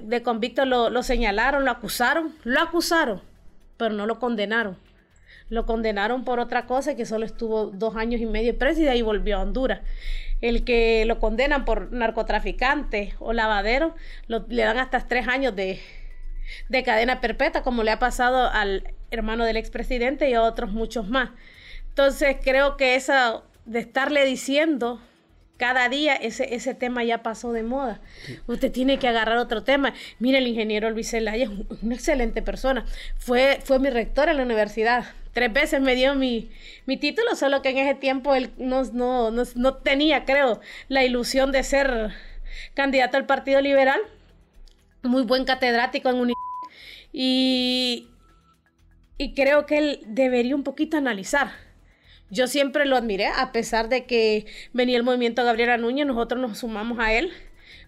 de 0.00 0.22
convicto 0.22 0.64
lo, 0.64 0.90
lo 0.90 1.02
señalaron, 1.02 1.64
lo 1.64 1.72
acusaron, 1.72 2.36
lo 2.44 2.60
acusaron, 2.60 3.20
pero 3.76 3.94
no 3.94 4.06
lo 4.06 4.20
condenaron. 4.20 4.78
Lo 5.48 5.66
condenaron 5.66 6.24
por 6.24 6.38
otra 6.38 6.66
cosa 6.66 6.94
que 6.94 7.04
solo 7.04 7.24
estuvo 7.24 7.66
dos 7.66 7.96
años 7.96 8.20
y 8.20 8.26
medio 8.26 8.56
preso 8.56 8.80
y 8.80 8.84
de 8.84 8.90
ahí 8.90 9.02
volvió 9.02 9.36
a 9.36 9.42
Honduras 9.42 9.80
el 10.40 10.64
que 10.64 11.04
lo 11.06 11.18
condenan 11.18 11.64
por 11.64 11.92
narcotraficante 11.92 13.14
o 13.18 13.32
lavadero, 13.32 13.94
le 14.28 14.62
dan 14.62 14.78
hasta 14.78 15.00
tres 15.06 15.28
años 15.28 15.56
de, 15.56 15.80
de 16.68 16.82
cadena 16.82 17.20
perpetua, 17.20 17.62
como 17.62 17.82
le 17.82 17.90
ha 17.90 17.98
pasado 17.98 18.48
al 18.50 18.94
hermano 19.10 19.44
del 19.44 19.56
expresidente 19.56 20.28
y 20.28 20.34
a 20.34 20.42
otros 20.42 20.72
muchos 20.72 21.08
más. 21.08 21.30
Entonces 21.88 22.36
creo 22.42 22.76
que 22.76 22.94
eso 22.94 23.44
de 23.64 23.78
estarle 23.80 24.24
diciendo 24.24 25.00
cada 25.56 25.88
día 25.88 26.14
ese, 26.14 26.54
ese 26.54 26.74
tema 26.74 27.04
ya 27.04 27.22
pasó 27.22 27.52
de 27.52 27.62
moda. 27.62 28.00
Usted 28.46 28.70
tiene 28.70 28.98
que 28.98 29.08
agarrar 29.08 29.38
otro 29.38 29.62
tema. 29.62 29.94
Mire, 30.18 30.38
el 30.38 30.46
ingeniero 30.46 30.90
Luis 30.90 31.10
Zelaya 31.10 31.44
es 31.44 31.50
una 31.82 31.94
excelente 31.94 32.42
persona. 32.42 32.84
Fue, 33.16 33.60
fue 33.64 33.78
mi 33.78 33.90
rector 33.90 34.28
en 34.28 34.36
la 34.36 34.42
universidad. 34.42 35.04
Tres 35.32 35.52
veces 35.52 35.80
me 35.80 35.94
dio 35.94 36.14
mi, 36.14 36.50
mi 36.86 36.96
título, 36.96 37.34
solo 37.34 37.60
que 37.62 37.70
en 37.70 37.78
ese 37.78 37.94
tiempo 37.94 38.34
él 38.34 38.50
no, 38.56 38.84
no, 38.84 39.30
no, 39.30 39.42
no 39.54 39.74
tenía, 39.74 40.24
creo, 40.24 40.60
la 40.88 41.04
ilusión 41.04 41.52
de 41.52 41.62
ser 41.62 42.10
candidato 42.74 43.16
al 43.16 43.26
Partido 43.26 43.60
Liberal. 43.60 44.00
muy 45.02 45.22
buen 45.22 45.44
catedrático 45.44 46.08
en 46.08 46.16
un 46.16 46.32
y, 47.12 48.08
y 49.16 49.34
creo 49.34 49.66
que 49.66 49.78
él 49.78 50.00
debería 50.06 50.54
un 50.54 50.64
poquito 50.64 50.96
analizar. 50.96 51.65
Yo 52.30 52.48
siempre 52.48 52.86
lo 52.86 52.96
admiré, 52.96 53.26
a 53.26 53.52
pesar 53.52 53.88
de 53.88 54.04
que 54.04 54.46
venía 54.72 54.96
el 54.96 55.04
movimiento 55.04 55.44
Gabriela 55.44 55.76
Núñez, 55.76 56.06
nosotros 56.06 56.40
nos 56.40 56.58
sumamos 56.58 56.98
a 56.98 57.12
él. 57.12 57.32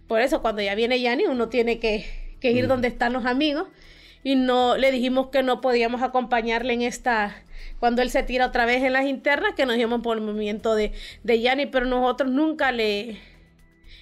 Por 0.07 0.21
eso, 0.21 0.43
cuando 0.43 0.63
ya 0.63 0.75
viene 0.75 1.01
Yanni, 1.01 1.27
uno 1.27 1.49
tiene 1.49 1.79
que, 1.81 2.07
que 2.41 2.53
ir 2.53 2.69
donde 2.69 2.89
están 2.89 3.13
los 3.13 3.27
amigos. 3.27 3.67
Y 4.23 4.37
no 4.37 4.77
le 4.77 4.93
dijimos 4.93 5.29
que 5.29 5.43
no 5.43 5.61
podíamos 5.61 6.03
acompañarle 6.03 6.73
en 6.73 6.83
esta, 6.83 7.43
cuando 7.81 8.03
él 8.03 8.11
se 8.11 8.23
tira 8.23 8.47
otra 8.47 8.65
vez 8.65 8.83
en 8.83 8.93
las 8.93 9.07
internas, 9.07 9.55
que 9.55 9.67
nos 9.67 9.77
llevamos 9.77 10.03
por 10.03 10.17
el 10.17 10.23
movimiento 10.23 10.75
de, 10.75 10.93
de 11.25 11.41
Yanni, 11.41 11.67
pero 11.67 11.87
nosotros 11.87 12.31
nunca 12.31 12.71
le 12.71 13.19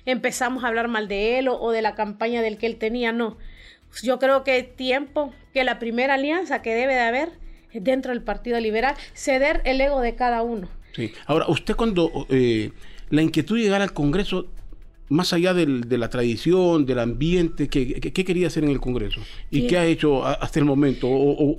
empezamos 0.04 0.64
a 0.64 0.68
hablar 0.68 0.88
mal 0.88 1.08
de 1.08 1.38
él 1.38 1.48
o, 1.48 1.60
o 1.60 1.70
de 1.70 1.82
la 1.82 1.94
campaña 1.94 2.42
del 2.42 2.58
que 2.58 2.66
él 2.66 2.76
tenía, 2.76 3.12
no. 3.12 3.38
Yo 4.02 4.18
creo 4.18 4.44
que 4.44 4.58
es 4.58 4.76
tiempo 4.76 5.32
que 5.54 5.64
la 5.64 5.78
primera 5.78 6.14
alianza 6.14 6.60
que 6.60 6.74
debe 6.74 6.94
de 6.94 7.00
haber 7.00 7.45
dentro 7.72 8.12
del 8.12 8.22
Partido 8.22 8.58
Liberal, 8.60 8.94
ceder 9.14 9.60
el 9.64 9.80
ego 9.80 10.00
de 10.00 10.14
cada 10.14 10.42
uno. 10.42 10.68
Sí. 10.94 11.12
Ahora, 11.26 11.46
usted 11.48 11.76
cuando 11.76 12.26
eh, 12.30 12.70
la 13.10 13.22
inquietud 13.22 13.56
de 13.56 13.62
llegar 13.64 13.82
al 13.82 13.92
Congreso, 13.92 14.46
más 15.08 15.32
allá 15.32 15.54
del, 15.54 15.88
de 15.88 15.98
la 15.98 16.08
tradición, 16.10 16.84
del 16.86 16.98
ambiente, 16.98 17.68
¿qué, 17.68 18.00
qué, 18.00 18.24
quería 18.24 18.46
hacer 18.48 18.64
en 18.64 18.70
el 18.70 18.80
Congreso? 18.80 19.20
¿Y 19.50 19.62
Sí. 19.62 19.66
qué 19.68 19.78
ha 19.78 19.84
hecho 19.86 20.24
hasta 20.26 20.58
el 20.58 20.64
momento? 20.64 21.06
¿O, 21.08 21.50
o, 21.52 21.58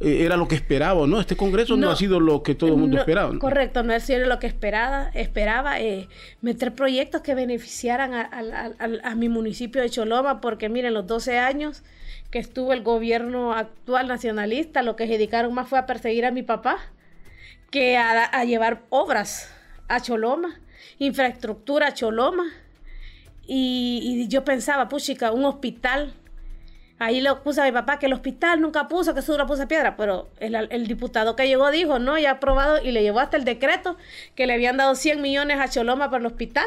eh, 0.00 0.24
era 0.24 0.36
lo 0.36 0.48
que 0.48 0.56
esperaba, 0.56 1.06
¿no? 1.06 1.20
Este 1.20 1.36
Congreso 1.36 1.76
no, 1.76 1.86
No. 1.86 1.90
ha 1.92 1.96
sido 1.96 2.18
lo 2.18 2.42
que 2.42 2.56
todo 2.56 2.70
el 2.70 2.76
mundo 2.76 2.96
No, 2.96 3.02
esperaba. 3.02 3.32
¿no? 3.32 3.38
Correcto, 3.38 3.84
no 3.84 3.92
es 3.92 4.02
cierto 4.04 4.28
lo 4.28 4.40
que 4.40 4.48
esperaba, 4.48 5.10
esperaba 5.14 5.80
eh, 5.80 6.08
meter 6.40 6.74
proyectos 6.74 7.20
que 7.20 7.36
beneficiaran 7.36 8.12
a, 8.14 8.22
a- 8.22 8.72
a- 8.84 9.10
a 9.10 9.14
mi 9.14 9.28
municipio 9.28 9.80
de 9.80 9.88
Choloma, 9.90 10.40
porque 10.40 10.68
miren, 10.68 10.92
los 10.94 11.06
12 11.06 11.38
años 11.38 11.84
que 12.32 12.38
estuvo 12.38 12.72
el 12.72 12.82
gobierno 12.82 13.52
actual 13.52 14.08
nacionalista, 14.08 14.82
lo 14.82 14.96
que 14.96 15.06
se 15.06 15.12
dedicaron 15.12 15.52
más 15.52 15.68
fue 15.68 15.78
a 15.78 15.84
perseguir 15.86 16.24
a 16.24 16.30
mi 16.30 16.42
papá 16.42 16.78
que 17.70 17.98
a, 17.98 18.44
llevar 18.44 18.82
obras 18.88 19.54
a 19.86 20.00
Choloma, 20.00 20.58
infraestructura 20.98 21.88
a 21.88 21.94
Choloma. 21.94 22.44
Y, 23.46 24.26
yo 24.28 24.44
pensaba, 24.44 24.88
puchica, 24.88 25.30
un 25.30 25.44
hospital 25.44 26.14
Ahí 26.98 27.20
lo 27.20 27.42
puso 27.42 27.60
a 27.60 27.64
mi 27.64 27.72
papá 27.72 27.98
que 27.98 28.06
el 28.06 28.12
hospital 28.12 28.60
nunca 28.60 28.86
puso, 28.86 29.12
que 29.12 29.20
eso 29.20 29.36
lo 29.36 29.44
puso 29.44 29.66
piedra, 29.66 29.96
pero 29.96 30.30
el, 30.38 30.86
diputado 30.86 31.34
que 31.34 31.48
llegó 31.48 31.72
dijo, 31.72 31.98
no, 31.98 32.16
ya 32.16 32.30
aprobado 32.30 32.80
y 32.80 32.92
le 32.92 33.02
llevó 33.02 33.18
hasta 33.18 33.36
el 33.36 33.44
decreto 33.44 33.96
que 34.36 34.46
le 34.46 34.52
habían 34.52 34.76
dado 34.76 34.94
100 34.94 35.20
millones 35.20 35.58
a 35.58 35.68
Choloma 35.68 36.10
para 36.10 36.20
el 36.20 36.26
hospital. 36.26 36.66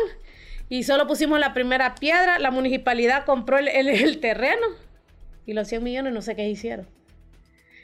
Y 0.67 0.84
solo 0.84 1.07
pusimos 1.07 1.39
la 1.39 1.53
primera 1.53 1.95
piedra, 1.95 2.38
la 2.38 2.51
municipalidad 2.51 3.24
compró 3.24 3.60
el- 3.60 3.69
el 3.69 4.19
terreno 4.19 4.67
y 5.45 5.53
los 5.53 5.67
100 5.67 5.83
millones 5.83 6.13
no 6.13 6.21
sé 6.21 6.35
qué 6.35 6.47
hicieron. 6.47 6.87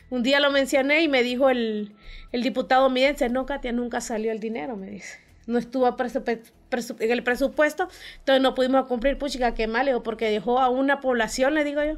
Un 0.10 0.24
día 0.24 0.40
lo 0.40 0.52
mencioné 0.52 1.02
y 1.02 1.08
me 1.08 1.24
dijo 1.24 1.50
el, 1.50 1.94
el 2.32 2.44
diputado 2.44 2.90
midense, 2.90 3.30
no, 3.30 3.46
Katia, 3.46 3.72
nunca 3.72 4.02
salió 4.02 4.32
el 4.32 4.40
dinero, 4.40 4.76
me 4.76 4.90
dice. 4.90 5.20
No 5.48 5.58
estuvo 5.58 5.88
en 5.88 7.12
el 7.12 7.24
presupuesto, 7.24 7.88
entonces 8.20 8.42
no 8.42 8.54
pudimos 8.54 8.88
cumplir, 8.88 9.18
puchica, 9.18 9.54
qué 9.54 9.68
mal, 9.68 9.90
porque 10.04 10.30
dejó 10.30 10.60
a 10.60 10.70
una 10.70 11.00
población, 11.00 11.54
le 11.54 11.64
digo 11.64 11.84
yo, 11.84 11.98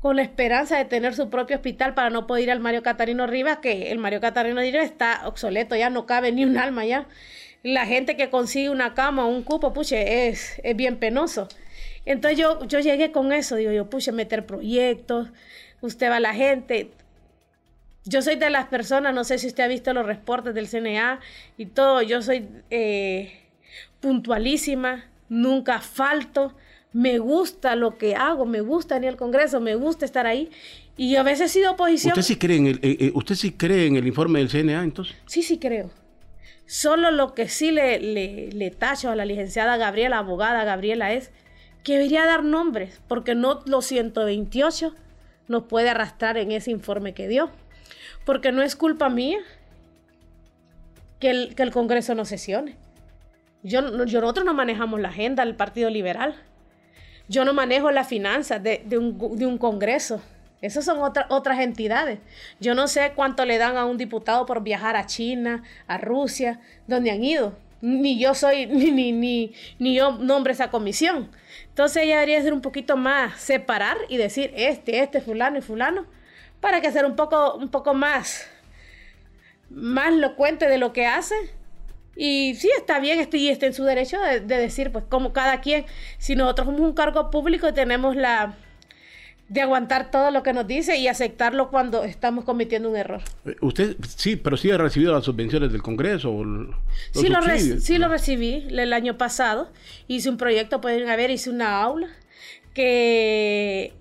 con 0.00 0.16
la 0.16 0.22
esperanza 0.22 0.76
de 0.76 0.84
tener 0.84 1.14
su 1.14 1.30
propio 1.30 1.56
hospital 1.56 1.94
para 1.94 2.10
no 2.10 2.26
poder 2.26 2.44
ir 2.44 2.50
al 2.50 2.60
Mario 2.60 2.82
Catarino 2.82 3.26
Rivas, 3.26 3.58
que 3.58 3.90
el 3.90 3.98
Mario 3.98 4.20
Catarino 4.20 4.60
Rivas 4.60 4.84
está 4.84 5.26
obsoleto, 5.26 5.74
ya 5.76 5.88
no 5.88 6.04
cabe 6.04 6.30
ni 6.30 6.44
un 6.44 6.58
alma 6.58 6.84
ya. 6.84 7.06
La 7.62 7.86
gente 7.86 8.14
que 8.14 8.28
consigue 8.28 8.68
una 8.68 8.92
cama 8.92 9.24
o 9.24 9.28
un 9.28 9.42
cupo, 9.42 9.72
puche, 9.72 10.28
es, 10.28 10.60
es 10.62 10.76
bien 10.76 10.98
penoso. 10.98 11.48
Entonces 12.06 12.38
yo, 12.38 12.64
yo 12.66 12.80
llegué 12.80 13.12
con 13.12 13.32
eso, 13.32 13.56
digo 13.56 13.72
yo, 13.72 13.88
puche, 13.88 14.12
meter 14.12 14.44
proyectos, 14.44 15.28
usted 15.80 16.10
va 16.10 16.16
a 16.16 16.20
la 16.20 16.34
gente. 16.34 16.90
Yo 18.04 18.20
soy 18.20 18.36
de 18.36 18.50
las 18.50 18.66
personas, 18.66 19.14
no 19.14 19.24
sé 19.24 19.38
si 19.38 19.46
usted 19.46 19.64
ha 19.64 19.68
visto 19.68 19.94
los 19.94 20.04
reportes 20.04 20.54
del 20.54 20.68
CNA 20.68 21.20
y 21.56 21.66
todo, 21.66 22.02
yo 22.02 22.20
soy 22.20 22.46
eh, 22.70 23.40
puntualísima, 24.00 25.06
nunca 25.30 25.80
falto, 25.80 26.54
me 26.92 27.18
gusta 27.18 27.74
lo 27.74 27.96
que 27.96 28.14
hago, 28.14 28.44
me 28.44 28.60
gusta 28.60 28.98
ir 28.98 29.08
al 29.08 29.16
Congreso, 29.16 29.60
me 29.60 29.74
gusta 29.74 30.04
estar 30.04 30.26
ahí. 30.26 30.50
Y 30.96 31.16
a 31.16 31.22
veces 31.22 31.50
he 31.50 31.54
sido 31.54 31.72
oposición. 31.72 32.12
¿Usted 32.12 32.22
sí 32.22 32.36
cree 32.36 32.56
en 32.58 32.66
el, 32.66 32.76
eh, 32.76 32.96
eh, 33.00 33.12
usted 33.14 33.34
sí 33.34 33.52
cree 33.52 33.86
en 33.86 33.96
el 33.96 34.06
informe 34.06 34.38
del 34.38 34.48
CNA 34.48 34.84
entonces? 34.84 35.16
Sí, 35.26 35.42
sí 35.42 35.58
creo. 35.58 35.90
Solo 36.66 37.10
lo 37.10 37.34
que 37.34 37.48
sí 37.48 37.72
le, 37.72 37.98
le, 37.98 38.50
le 38.52 38.70
tacho 38.70 39.10
a 39.10 39.16
la 39.16 39.24
licenciada 39.24 39.76
Gabriela, 39.76 40.18
abogada 40.18 40.64
Gabriela, 40.64 41.12
es 41.12 41.32
que 41.84 41.92
debería 41.94 42.24
dar 42.26 42.42
nombres, 42.42 43.00
porque 43.06 43.34
no 43.36 43.60
los 43.66 43.84
128 43.86 44.94
nos 45.46 45.64
puede 45.64 45.90
arrastrar 45.90 46.36
en 46.38 46.50
ese 46.50 46.70
informe 46.72 47.14
que 47.14 47.28
dio. 47.28 47.50
Porque 48.24 48.50
no 48.50 48.62
es 48.62 48.74
culpa 48.74 49.08
mía 49.10 49.38
que 51.20 51.30
el, 51.30 51.54
que 51.54 51.62
el 51.62 51.70
Congreso 51.70 52.14
no 52.14 52.24
sesione. 52.24 52.76
Yo, 53.62 53.82
no- 53.82 54.04
yo, 54.04 54.20
nosotros 54.20 54.44
no 54.44 54.54
manejamos 54.54 55.00
la 55.00 55.08
agenda 55.08 55.44
del 55.44 55.54
Partido 55.56 55.90
Liberal. 55.90 56.34
Yo 57.28 57.44
no 57.44 57.54
manejo 57.54 57.90
las 57.90 58.08
finanzas 58.08 58.62
de, 58.62 58.82
un, 58.98 59.38
de 59.38 59.46
un 59.46 59.58
Congreso. 59.58 60.20
Esas 60.60 60.84
son 60.84 60.98
otra- 61.02 61.26
otras 61.30 61.60
entidades. 61.60 62.18
Yo 62.60 62.74
no 62.74 62.88
sé 62.88 63.12
cuánto 63.14 63.44
le 63.44 63.58
dan 63.58 63.76
a 63.76 63.84
un 63.84 63.96
diputado 63.98 64.46
por 64.46 64.62
viajar 64.62 64.96
a 64.96 65.06
China, 65.06 65.62
a 65.86 65.98
Rusia, 65.98 66.60
donde 66.86 67.10
han 67.10 67.22
ido. 67.24 67.56
Ni 67.80 68.18
yo 68.18 68.34
soy, 68.34 68.66
ni, 68.68 68.90
ni, 68.90 69.12
ni, 69.12 69.52
ni 69.78 69.94
yo 69.94 70.12
nombre 70.12 70.52
esa 70.52 70.70
comisión. 70.70 71.30
Entonces 71.74 72.04
ella 72.04 72.20
debería 72.20 72.40
ser 72.40 72.52
un 72.52 72.60
poquito 72.60 72.96
más 72.96 73.40
separar 73.40 73.96
y 74.08 74.16
decir 74.16 74.52
este, 74.54 75.00
este, 75.00 75.20
fulano 75.20 75.58
y 75.58 75.60
fulano, 75.60 76.06
para 76.60 76.80
que 76.80 76.92
sea 76.92 77.04
un 77.04 77.16
poco, 77.16 77.56
un 77.56 77.68
poco 77.68 77.94
más, 77.94 78.48
más 79.70 80.14
locuente 80.14 80.68
de 80.68 80.78
lo 80.78 80.92
que 80.92 81.08
hace. 81.08 81.34
Y 82.14 82.54
sí, 82.54 82.70
está 82.76 83.00
bien, 83.00 83.18
estoy, 83.18 83.40
y 83.40 83.48
está 83.48 83.66
en 83.66 83.74
su 83.74 83.82
derecho 83.82 84.20
de, 84.20 84.38
de 84.38 84.56
decir, 84.56 84.92
pues, 84.92 85.04
como 85.08 85.32
cada 85.32 85.60
quien, 85.60 85.84
si 86.18 86.36
nosotros 86.36 86.66
somos 86.66 86.80
un 86.80 86.94
cargo 86.94 87.28
público 87.32 87.68
y 87.68 87.72
tenemos 87.72 88.14
la 88.14 88.54
de 89.54 89.60
aguantar 89.60 90.10
todo 90.10 90.32
lo 90.32 90.42
que 90.42 90.52
nos 90.52 90.66
dice 90.66 90.96
y 90.96 91.06
aceptarlo 91.06 91.70
cuando 91.70 92.02
estamos 92.02 92.44
cometiendo 92.44 92.90
un 92.90 92.96
error. 92.96 93.22
Eh, 93.46 93.54
Usted 93.60 93.96
sí, 94.16 94.34
pero 94.34 94.56
sí 94.56 94.70
ha 94.72 94.76
recibido 94.76 95.12
las 95.12 95.24
subvenciones 95.24 95.70
del 95.70 95.80
Congreso. 95.80 96.32
o 96.32 96.44
los 96.44 96.74
Sí 97.12 97.28
lo, 97.28 97.40
re- 97.40 97.80
sí 97.80 97.98
lo 97.98 98.08
recibí 98.08 98.66
el 98.68 98.92
año 98.92 99.16
pasado. 99.16 99.70
Hice 100.08 100.28
un 100.28 100.38
proyecto, 100.38 100.80
pueden 100.80 101.06
ver, 101.06 101.30
hice 101.30 101.50
una 101.50 101.80
aula 101.82 102.08
que, 102.74 103.92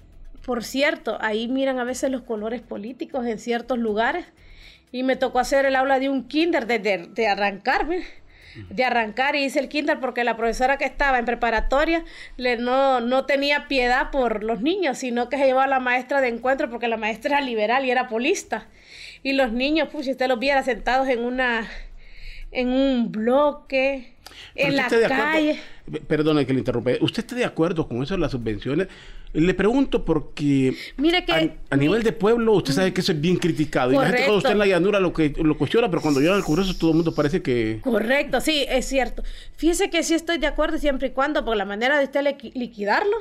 por 0.45 0.63
cierto, 0.63 1.17
ahí 1.21 1.47
miran 1.47 1.77
a 1.79 1.83
veces 1.83 2.09
los 2.09 2.23
colores 2.23 2.61
políticos 2.61 3.25
en 3.27 3.37
ciertos 3.37 3.77
lugares. 3.77 4.25
Y 4.91 5.03
me 5.03 5.15
tocó 5.15 5.39
hacer 5.39 5.65
el 5.65 5.75
aula 5.75 5.99
de 5.99 6.09
un 6.09 6.27
kinder, 6.27 6.65
de, 6.67 6.79
de, 6.79 7.07
de 7.13 7.27
arrancar, 7.27 7.87
mire, 7.87 8.05
de 8.69 8.83
arrancar. 8.85 9.35
Y 9.35 9.43
hice 9.45 9.59
el 9.59 9.69
kinder 9.69 9.99
porque 9.99 10.23
la 10.23 10.37
profesora 10.37 10.77
que 10.77 10.85
estaba 10.85 11.19
en 11.19 11.25
preparatoria 11.25 12.03
le, 12.37 12.57
no, 12.57 12.99
no 13.01 13.25
tenía 13.25 13.67
piedad 13.67 14.11
por 14.11 14.43
los 14.43 14.61
niños, 14.61 14.97
sino 14.97 15.29
que 15.29 15.37
se 15.37 15.45
llevó 15.45 15.61
a 15.61 15.67
la 15.67 15.79
maestra 15.79 16.21
de 16.21 16.27
encuentro 16.29 16.69
porque 16.69 16.87
la 16.87 16.97
maestra 16.97 17.37
era 17.37 17.45
liberal 17.45 17.85
y 17.85 17.91
era 17.91 18.07
polista. 18.07 18.67
Y 19.23 19.33
los 19.33 19.51
niños, 19.51 19.89
pues, 19.91 20.05
si 20.05 20.11
usted 20.11 20.27
los 20.27 20.39
viera 20.39 20.63
sentados 20.63 21.07
en 21.07 21.23
una 21.23 21.67
en 22.51 22.69
un 22.69 23.11
bloque, 23.11 24.13
Pero 24.53 24.67
en 24.69 24.75
la 24.75 24.85
acuerdo- 24.85 25.07
calle. 25.09 25.59
Perdone 26.07 26.45
que 26.45 26.53
le 26.53 26.59
interrumpa. 26.59 26.91
¿Usted 27.01 27.23
está 27.23 27.35
de 27.35 27.45
acuerdo 27.45 27.87
con 27.87 28.03
eso 28.03 28.13
de 28.13 28.19
las 28.21 28.31
subvenciones? 28.31 28.87
Le 29.33 29.53
pregunto 29.55 30.05
porque 30.05 30.75
Mire 30.97 31.25
que- 31.25 31.31
a, 31.33 31.49
a 31.71 31.75
nivel 31.75 32.03
de 32.03 32.11
pueblo 32.11 32.53
usted 32.53 32.71
sabe 32.73 32.93
que 32.93 33.01
eso 33.01 33.11
es 33.13 33.19
bien 33.19 33.37
criticado. 33.37 33.91
Y 33.91 33.95
la 33.95 34.05
gente 34.05 34.17
cuando 34.25 34.37
está 34.37 34.51
en 34.51 34.59
la 34.59 34.67
llanura 34.67 34.99
lo, 34.99 35.11
que, 35.11 35.33
lo 35.37 35.57
cuestiona, 35.57 35.89
pero 35.89 36.01
cuando 36.03 36.19
llega 36.19 36.35
al 36.35 36.43
Congreso 36.43 36.75
todo 36.77 36.91
el 36.91 36.97
mundo 36.97 37.15
parece 37.15 37.41
que... 37.41 37.79
Correcto, 37.81 38.39
sí, 38.41 38.63
es 38.69 38.85
cierto. 38.85 39.23
Fíjese 39.55 39.89
que 39.89 40.03
sí 40.03 40.13
estoy 40.13 40.37
de 40.37 40.45
acuerdo 40.45 40.77
siempre 40.77 41.07
y 41.07 41.11
cuando, 41.11 41.43
por 41.43 41.57
la 41.57 41.65
manera 41.65 41.97
de 41.97 42.05
usted 42.05 42.21
liqui- 42.21 42.53
liquidarlo. 42.53 43.17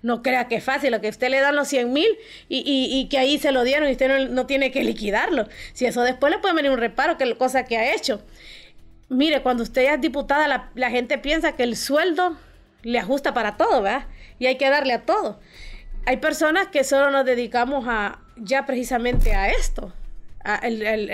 No 0.00 0.22
crea 0.22 0.48
que 0.48 0.56
es 0.56 0.64
fácil, 0.64 0.90
lo 0.90 1.00
que 1.00 1.08
usted 1.10 1.28
le 1.28 1.38
dan 1.40 1.54
los 1.54 1.68
100 1.68 1.92
mil 1.92 2.08
y, 2.48 2.58
y- 2.60 2.98
y 2.98 3.08
que 3.08 3.18
ahí 3.18 3.38
se 3.38 3.52
lo 3.52 3.62
dieron 3.62 3.88
y 3.88 3.92
usted 3.92 4.08
no, 4.08 4.32
no 4.32 4.46
tiene 4.46 4.70
que 4.72 4.82
liquidarlo. 4.82 5.46
Si 5.74 5.84
eso 5.84 6.00
después 6.02 6.32
le 6.32 6.38
puede 6.38 6.54
venir 6.54 6.70
un 6.70 6.78
reparo, 6.78 7.18
que 7.18 7.34
cosa 7.36 7.64
que 7.66 7.76
ha 7.76 7.94
hecho. 7.94 8.22
Mire, 9.10 9.42
cuando 9.42 9.62
usted 9.62 9.84
ya 9.84 9.94
es 9.94 10.00
diputada, 10.00 10.48
la, 10.48 10.70
la 10.74 10.90
gente 10.90 11.18
piensa 11.18 11.54
que 11.56 11.62
el 11.64 11.76
sueldo 11.76 12.36
le 12.82 12.98
ajusta 12.98 13.34
para 13.34 13.56
todo, 13.58 13.82
¿verdad? 13.82 14.06
Y 14.42 14.46
hay 14.46 14.56
que 14.56 14.68
darle 14.68 14.92
a 14.92 15.02
todo. 15.02 15.38
Hay 16.04 16.16
personas 16.16 16.66
que 16.66 16.82
solo 16.82 17.12
nos 17.12 17.24
dedicamos 17.24 17.84
a 17.86 18.18
ya 18.34 18.66
precisamente 18.66 19.36
a 19.36 19.50
esto, 19.50 19.92
a, 20.42 20.62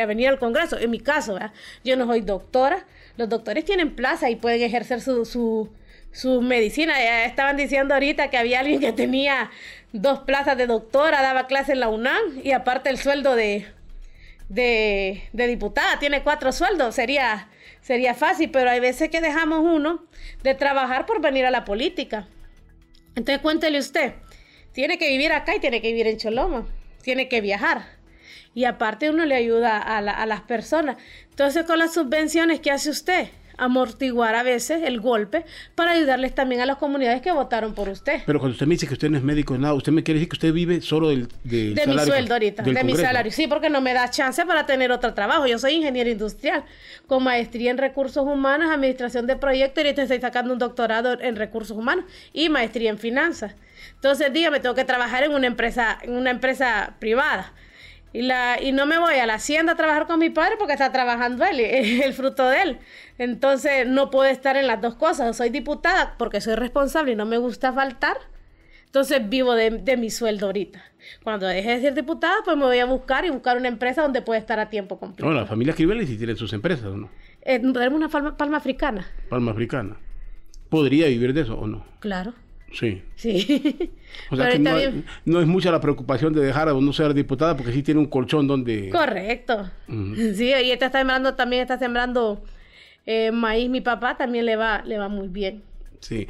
venir 0.07 0.29
al 0.29 0.39
Congreso. 0.39 0.79
En 0.79 0.91
mi 0.91 0.99
caso, 0.99 1.39
yo 1.85 1.97
no 1.99 2.07
soy 2.07 2.23
doctora. 2.23 2.87
Los 3.19 3.29
doctores 3.29 3.67
tienen 3.67 3.95
plaza 3.95 4.31
y 4.31 4.37
pueden 4.37 4.63
ejercer 4.63 5.03
su, 5.03 5.27
su, 6.11 6.41
medicina. 6.41 7.27
Estaban 7.27 7.59
diciendo 7.59 7.93
ahorita 7.93 8.31
que 8.31 8.39
había 8.39 8.61
alguien 8.61 8.81
que 8.81 8.93
tenía 8.93 9.51
dos 9.93 10.21
plazas 10.21 10.57
de 10.57 10.67
doctora, 10.67 11.21
daba 11.21 11.49
clase 11.49 11.73
en 11.73 11.81
la 11.81 11.91
UNAM 11.91 12.41
y 12.43 12.53
aparte 12.53 12.89
el 12.89 12.97
sueldo 12.97 13.37
de, 13.37 13.67
de, 14.49 15.23
de 15.35 15.47
diputada, 15.47 15.99
tiene 15.99 16.23
cuatro 16.23 16.51
sueldos, 16.51 16.95
sería, 16.95 17.49
sería 17.83 18.15
fácil, 18.15 18.51
pero 18.51 18.71
hay 18.71 18.81
veces 18.81 19.11
que 19.11 19.21
dejamos 19.21 19.61
uno 19.61 20.03
de 20.43 20.55
trabajar 20.55 21.05
por 21.05 21.21
venir 21.21 21.45
a 21.45 21.51
la 21.51 21.67
política. 21.67 22.27
Entonces 23.15 23.41
cuéntele 23.43 23.79
usted, 23.79 24.15
tiene 24.73 24.99
que 24.99 25.09
vivir 25.09 25.33
acá 25.33 25.57
y 25.57 25.61
tiene 25.61 25.81
que 25.81 25.89
vivir 25.89 26.07
en 26.07 26.19
Choloma, 26.19 26.67
tiene 27.03 27.29
que 27.29 27.41
viajar. 27.41 27.99
Y 28.55 28.65
aparte 28.65 29.11
uno 29.11 29.25
le 29.25 29.35
ayuda 29.35 29.79
a, 29.79 29.99
a 29.99 30.27
las 30.27 30.41
personas. 30.43 30.97
Entonces 31.31 31.65
con 31.65 31.79
las 31.79 31.95
subvenciones, 31.95 32.61
¿qué 32.61 32.71
hace 32.71 32.91
usted? 32.91 33.29
Amortiguar 33.59 34.35
a 34.35 34.43
veces 34.43 34.83
el 34.85 35.01
golpe 35.01 35.45
para 35.75 35.91
ayudarles 35.91 36.35
también 36.35 36.61
a 36.61 36.67
las 36.67 36.77
comunidades 36.77 37.21
que 37.21 37.33
votaron 37.33 37.75
por 37.75 37.89
usted. 37.89 38.23
Pero 38.25 38.39
cuando 38.39 38.55
usted 38.55 38.67
me 38.67 38.75
dice 38.77 38.87
que 38.87 38.95
usted 38.95 39.11
no 39.11 39.19
es 39.19 39.23
médico, 39.23 39.59
nada, 39.59 39.75
usted 39.75 39.93
me 39.93 40.03
quiere 40.03 40.21
decir 40.21 40.31
que 40.31 40.37
usted 40.37 40.53
vive 40.53 40.81
solo 40.81 41.09
del, 41.09 41.29
de 41.45 41.75
mi 41.87 41.99
sueldo 41.99 42.35
ahorita, 42.35 42.63
de 42.63 42.85
mi 42.85 42.95
salario. 42.95 43.33
Sí, 43.33 43.47
porque 43.47 43.69
no 43.69 43.81
me 43.81 43.93
da 43.93 44.09
chance 44.11 44.47
para 44.47 44.65
tener 44.65 44.91
otro 44.93 45.13
trabajo. 45.13 45.47
Yo 45.47 45.59
soy 45.59 45.73
ingeniero 45.73 46.09
industrial 46.09 46.65
con 47.07 47.25
maestría 47.25 47.71
en 47.71 47.79
recursos 47.79 48.25
humanos, 48.25 48.71
administración 48.71 49.27
de 49.27 49.37
proyectos 49.37 49.83
y 49.83 49.87
ahorita 49.89 50.03
estoy 50.03 50.21
sacando 50.21 50.53
un 50.53 50.59
doctorado 50.59 51.21
en 51.21 51.37
recursos 51.37 51.77
humanos 51.77 52.05
y 52.33 52.49
maestría 52.49 52.91
en 52.91 52.99
finanzas. 52.99 53.55
Entonces, 53.95 54.33
dígame, 54.33 54.61
tengo 54.61 54.75
que 54.75 54.85
trabajar 54.85 55.25
en 55.25 55.33
una 55.33 55.47
empresa, 55.47 55.99
en 56.03 56.13
una 56.13 56.31
empresa 56.31 56.95
privada. 56.99 57.53
Y, 58.13 58.23
la, 58.23 58.59
y 58.61 58.73
no 58.73 58.87
me 58.87 58.99
voy 58.99 59.15
a 59.17 59.27
la 59.27 59.35
hacienda 59.35 59.73
a 59.73 59.77
trabajar 59.77 60.07
con 60.07 60.19
mi 60.19 60.31
padre 60.31 60.57
porque 60.59 60.73
está 60.73 60.91
trabajando 60.93 61.45
él, 61.45 61.61
el 61.61 62.13
fruto 62.15 62.49
de 62.49 62.63
él. 62.63 62.79
Entonces 63.19 63.87
no 63.87 64.11
puedo 64.11 64.29
estar 64.29 64.57
en 64.57 64.67
las 64.67 64.81
dos 64.81 64.95
cosas. 64.95 65.37
Soy 65.37 65.51
diputada 65.51 66.15
porque 66.19 66.41
soy 66.41 66.55
responsable 66.55 67.13
y 67.13 67.17
no 67.17 67.27
me 67.27 67.39
gusta 67.39 67.73
faltar. 67.73 68.17
Entonces 68.87 69.29
vivo 69.29 69.55
de, 69.55 69.97
mi 69.99 70.09
sueldo 70.11 70.47
ahorita. 70.47 70.83
Cuando 71.23 71.47
deje 71.47 71.71
de 71.73 71.81
ser 71.81 71.95
diputada, 71.95 72.37
pues 72.45 72.57
me 72.57 72.65
voy 72.65 72.79
a 72.79 72.87
buscar 72.87 73.25
y 73.27 73.31
buscar 73.31 73.59
una 73.59 73.69
empresa 73.69 74.03
donde 74.03 74.23
pueda 74.23 74.41
estar 74.41 74.59
a 74.59 74.71
tiempo 74.71 74.99
completo. 74.99 75.29
No, 75.29 75.35
la 75.35 75.47
familia 75.47 75.75
Crivelli 75.75 76.07
sí 76.07 76.17
tiene 76.17 76.35
sus 76.35 76.53
empresas, 76.55 76.87
¿o 76.87 76.97
no? 76.97 77.11
Eh, 77.43 77.61
tenemos 77.61 77.95
una 77.95 78.09
palma 78.09 78.57
africana. 78.57 79.07
Palma 79.29 79.53
africana. 79.53 79.97
¿Podría 80.71 81.07
vivir 81.07 81.35
de 81.35 81.43
eso 81.43 81.59
o 81.59 81.67
no? 81.67 81.85
Claro. 82.01 82.35
Sí. 82.73 83.03
Sí. 83.17 83.91
O 84.31 84.37
sea 84.37 84.51
que 84.51 84.59
no, 84.59 85.41
es 85.41 85.47
mucha 85.47 85.71
la 85.71 85.81
preocupación 85.81 86.33
de 86.33 86.43
dejar 86.43 86.69
a 86.69 86.75
uno 86.75 86.93
ser 86.93 87.15
diputada 87.15 87.57
porque 87.57 87.73
sí 87.73 87.83
tiene 87.83 88.01
un 88.01 88.07
colchón 88.07 88.47
donde... 88.47 88.91
Correcto. 88.91 89.71
Sí, 90.35 90.53
y 90.65 90.71
está 90.71 90.91
sembrando, 90.91 91.35
también 91.35 91.63
está 91.63 91.79
sembrando 91.79 92.43
eh, 93.07 93.31
maíz. 93.31 93.71
Mi 93.71 93.81
papá 93.81 94.17
también 94.17 94.45
le 94.47 94.57
va, 94.57 94.83
le 94.85 94.99
va 94.99 95.09
muy 95.09 95.29
bien. 95.29 95.63
Sí. 96.01 96.29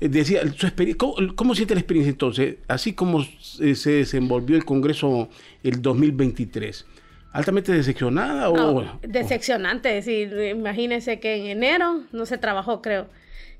Eh, 0.00 0.08
decía, 0.08 0.42
su 0.56 0.68
¿cómo, 0.96 1.14
¿cómo, 1.34 1.54
siente 1.54 1.74
la 1.74 1.80
experiencia 1.80 2.10
entonces? 2.10 2.56
Así 2.68 2.92
como 2.92 3.24
se 3.24 3.90
desenvolvió 3.90 4.56
el 4.56 4.64
Congreso 4.64 5.28
el 5.62 5.80
2023. 5.80 6.86
¿Altamente 7.32 7.72
decepcionada 7.72 8.50
o...? 8.50 9.00
decepcionante, 9.00 9.96
es 9.96 10.04
decir, 10.04 10.36
imagínense 10.54 11.18
que 11.18 11.36
en 11.36 11.46
enero 11.46 12.02
no 12.12 12.26
se 12.26 12.36
trabajó, 12.36 12.82
creo. 12.82 13.06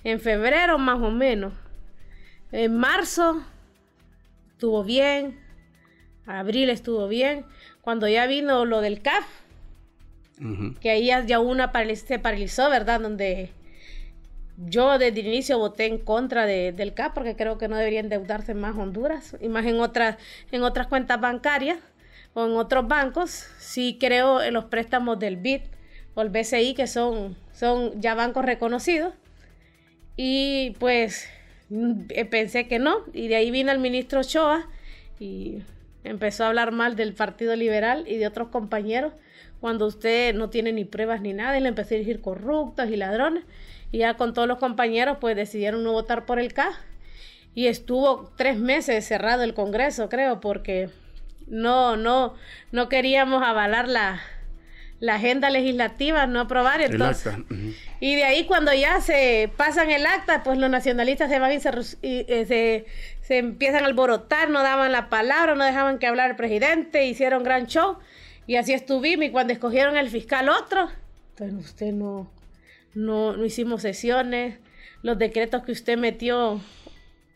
En 0.05 0.21
febrero 0.21 0.79
más 0.79 1.01
o 1.01 1.11
menos 1.11 1.55
en 2.53 2.77
marzo 2.77 3.43
estuvo 4.51 4.85
bien, 4.85 5.41
abril 6.27 6.71
estuvo 6.71 7.09
bien. 7.09 7.45
Cuando 7.81 8.07
ya 8.07 8.27
vino 8.27 8.65
lo 8.65 8.81
del 8.81 9.03
CAF, 9.03 9.27
que 10.81 10.91
ahí 10.91 11.07
ya, 11.27 11.41
una 11.41 11.73
se 11.97 12.19
paralizó, 12.19 12.69
¿verdad? 12.69 13.01
Donde 13.01 13.51
yo 14.57 14.99
desde 14.99 15.21
el 15.21 15.27
inicio 15.27 15.59
voté 15.59 15.87
en 15.87 15.99
contra 15.99 16.47
del 16.47 16.95
CAF 16.95 17.13
porque 17.15 17.37
creo 17.37 17.59
que 17.59 17.69
no 17.69 17.77
debería 17.77 18.01
endeudarse 18.01 18.55
más 18.55 18.77
Honduras 18.77 19.37
y 19.41 19.49
más 19.49 19.67
en 19.67 19.81
otras, 19.81 20.17
en 20.51 20.63
otras 20.63 20.87
cuentas 20.87 21.21
bancarias 21.21 21.79
o 22.35 22.47
en 22.47 22.53
otros 22.53 22.87
bancos. 22.87 23.31
Sí 23.59 23.97
creo 23.99 24.43
en 24.43 24.55
los 24.55 24.67
préstamos 24.67 25.19
del 25.19 25.37
BID 25.37 25.63
o 26.15 26.23
el 26.23 26.29
BCI 26.29 26.75
que 26.75 26.87
son, 26.87 27.37
son 27.53 28.01
ya 28.01 28.15
bancos 28.15 28.45
reconocidos. 28.45 29.15
Y 30.17 30.77
pues 30.79 31.29
pensé 32.31 32.69
que 32.69 32.79
no, 32.79 32.99
y 33.13 33.29
de 33.29 33.37
ahí 33.37 33.51
vino 33.51 33.73
el 33.73 33.79
ministro 33.79 34.21
Ochoa 34.21 34.69
y 35.19 35.63
empezó 36.05 36.45
a 36.45 36.49
hablar 36.49 36.73
mal 36.73 36.97
del 36.97 37.15
Partido 37.15 37.55
Liberal 37.57 38.05
y 38.09 38.17
de 38.17 38.27
otros 38.27 38.49
compañeros 38.49 39.13
cuando 39.61 39.87
usted 39.87 40.35
no 40.35 40.51
tiene 40.51 40.73
ni 40.73 40.85
pruebas 40.85 41.21
ni 41.21 41.33
nada 41.33 41.57
y 41.57 41.61
le 41.61 41.69
empezó 41.69 41.95
a 41.95 41.99
decir 41.99 42.21
corruptos 42.21 42.91
y 42.91 42.97
ladrones 42.97 43.45
y 43.93 43.99
ya 43.99 44.15
con 44.15 44.35
todos 44.35 44.49
los 44.49 44.59
compañeros 44.59 45.19
pues 45.21 45.37
decidieron 45.37 45.85
no 45.85 45.93
votar 45.93 46.27
por 46.27 46.41
el 46.41 46.53
CA 46.53 46.73
y 47.55 47.67
estuvo 47.69 48.33
tres 48.37 48.59
meses 48.59 49.07
cerrado 49.07 49.45
el 49.45 49.55
Congreso 49.55 50.09
creo 50.09 50.41
porque 50.41 50.91
no 51.47 51.97
no 51.97 52.35
no 52.73 52.89
queríamos 52.89 53.43
avalar 53.43 53.89
la 53.89 54.21
la 55.03 55.17
agenda 55.17 55.51
legislativa, 55.51 56.29
no 56.29 56.39
aprobar. 56.39 56.81
Entonces, 56.81 57.35
Y 57.99 58.15
de 58.15 58.23
ahí 58.23 58.47
cuando 58.47 58.73
ya 58.73 59.01
se 59.01 59.51
pasan 59.57 59.91
el 59.91 60.07
acta, 60.07 60.45
pues 60.45 60.59
los 60.59 60.71
nacionalistas 60.71 61.29
se 61.29 61.41
van 61.41 61.53
y, 61.53 61.59
se, 61.59 62.87
se, 63.21 63.39
empiezan 63.39 63.83
a 63.83 63.87
alborotar, 63.89 64.49
no 64.49 64.63
daban 64.63 64.93
la 64.93 65.09
palabra, 65.09 65.57
no 65.57 65.65
dejaban 65.65 65.99
que 65.99 66.07
hablar 66.07 66.31
el 66.31 66.37
presidente, 66.37 67.05
hicieron 67.05 67.43
gran 67.43 67.67
show. 67.67 67.99
Y 68.47 68.55
así 68.55 68.75
estuvimos 68.75 69.27
y 69.27 69.31
cuando 69.31 69.53
escogieron 69.53 69.97
el 69.97 70.09
fiscal 70.09 70.49
otro, 70.49 70.89
entonces 71.31 71.71
usted 71.71 71.93
no, 71.93 72.31
no, 72.95 73.37
no 73.37 73.45
hicimos 73.45 73.83
sesiones, 73.83 74.61
los 75.03 75.19
decretos 75.19 75.65
que 75.65 75.73
usted 75.73 75.99
metió 75.99 76.61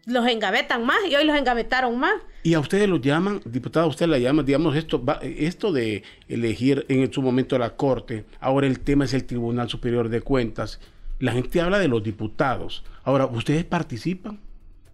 los 0.06 0.26
engavetan 0.28 0.86
más 0.86 0.98
y 1.08 1.16
hoy 1.16 1.24
los 1.24 1.36
engavetaron 1.36 1.98
más. 1.98 2.14
Y 2.44 2.54
a 2.54 2.60
ustedes 2.60 2.88
los 2.88 3.00
llaman, 3.00 3.42
diputada, 3.44 3.86
usted 3.86 4.06
la 4.06 4.18
llama, 4.18 4.44
digamos, 4.44 4.76
esto, 4.76 5.02
esto 5.20 5.72
de 5.72 6.04
elegir 6.28 6.86
en 6.88 7.12
su 7.12 7.20
momento 7.20 7.58
la 7.58 7.76
Corte, 7.76 8.24
ahora 8.40 8.68
el 8.68 8.80
tema 8.80 9.04
es 9.04 9.14
el 9.14 9.24
Tribunal 9.24 9.68
Superior 9.68 10.08
de 10.08 10.20
Cuentas. 10.20 10.80
La 11.18 11.32
gente 11.32 11.60
habla 11.60 11.78
de 11.78 11.88
los 11.88 12.04
diputados. 12.04 12.84
Ahora, 13.02 13.26
¿ustedes 13.26 13.64
participan? 13.64 14.38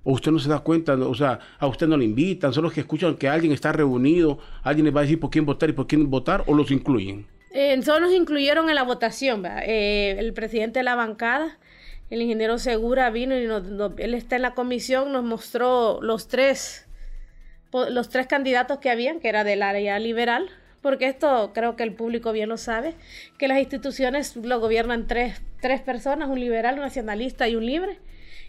¿O 0.05 0.13
usted 0.13 0.33
no 0.33 0.39
se 0.39 0.49
da 0.49 0.61
cuenta? 0.61 0.95
O 0.95 1.15
sea, 1.15 1.39
a 1.59 1.67
usted 1.67 1.87
no 1.87 1.97
le 1.97 2.05
invitan, 2.05 2.53
solo 2.53 2.67
los 2.67 2.75
que 2.75 2.81
escuchan 2.81 3.17
que 3.17 3.29
alguien 3.29 3.53
está 3.53 3.71
reunido, 3.71 4.39
alguien 4.63 4.87
les 4.87 4.97
va 4.97 5.01
a 5.01 5.03
decir 5.03 5.21
por 5.21 5.31
quién 5.31 5.45
votar 5.45 5.69
y 5.69 5.73
por 5.75 5.87
quién 5.87 6.09
votar, 6.11 6.43
o 6.47 6.55
los 6.55 6.71
incluyen. 6.71 7.27
Eh, 7.51 7.81
solo 7.83 8.07
nos 8.07 8.15
incluyeron 8.15 8.71
en 8.71 8.75
la 8.75 8.83
votación, 8.83 9.45
eh, 9.45 10.17
el 10.19 10.33
presidente 10.33 10.79
de 10.79 10.85
la 10.85 10.95
bancada 10.95 11.59
el 12.13 12.21
ingeniero 12.21 12.59
Segura 12.59 13.09
vino 13.09 13.35
y 13.39 13.45
él 14.03 14.13
está 14.13 14.37
en 14.37 14.43
la 14.43 14.53
comisión, 14.53 15.13
nos 15.13 15.25
mostró 15.25 15.99
los 16.03 16.29
tres, 16.29 16.87
los 17.73 18.11
tres 18.11 18.27
candidatos 18.27 18.81
que 18.81 18.91
habían, 18.91 19.19
que 19.19 19.31
era 19.31 19.45
del 19.45 19.63
área 19.63 19.99
liberal, 19.99 20.51
porque 20.83 21.07
esto 21.07 21.53
creo 21.55 21.75
que 21.75 21.85
el 21.85 21.95
público 21.95 22.33
bien 22.33 22.51
lo 22.51 22.59
sabe, 22.59 22.95
que 23.39 23.49
las 23.49 23.61
instituciones 23.61 24.37
lo 24.37 24.61
gobiernan 24.61 25.07
tres, 25.07 25.41
tres 25.63 25.81
personas, 25.81 26.29
un 26.29 26.39
liberal, 26.39 26.75
un 26.75 26.83
nacionalista 26.83 27.49
y 27.49 27.57
un 27.57 27.65
libre. 27.65 27.99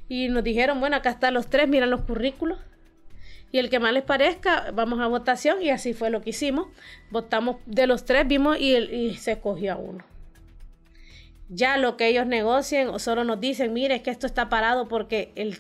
Y 0.10 0.28
nos 0.28 0.43
dijeron, 0.43 0.82
bueno, 0.82 0.97
acá 0.97 1.12
están 1.12 1.34
los 1.34 1.49
tres, 1.49 1.69
miran 1.69 1.89
los 1.89 2.02
currículos. 2.02 2.60
Y 3.54 3.60
el 3.60 3.69
que 3.69 3.80
más 3.80 3.93
les 3.93 4.04
parezca, 4.04 4.71
vamos 4.73 4.99
a 4.99 5.08
votación. 5.08 5.62
Y 5.62 5.69
así 5.69 5.93
fue 5.93 6.10
lo 6.10 6.21
que 6.21 6.32
hicimos. 6.32 6.67
Votamos 7.12 7.58
de 7.65 7.88
los 7.88 8.04
tres, 8.04 8.28
vimos 8.28 8.60
y, 8.60 8.76
y 8.76 9.15
se 9.15 9.34
escogió 9.34 9.73
a 9.73 9.76
uno 9.78 10.12
ya 11.53 11.77
lo 11.77 11.97
que 11.97 12.07
ellos 12.07 12.25
negocien 12.25 12.89
o 12.89 12.99
solo 12.99 13.23
nos 13.23 13.39
dicen, 13.39 13.73
mire, 13.73 13.95
es 13.95 14.01
que 14.01 14.11
esto 14.11 14.27
está 14.27 14.49
parado 14.49 14.87
porque 14.87 15.31
el 15.35 15.59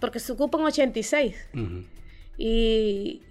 porque 0.00 0.18
se 0.18 0.32
ocupan 0.32 0.60
86. 0.62 1.34
Y 2.36 3.22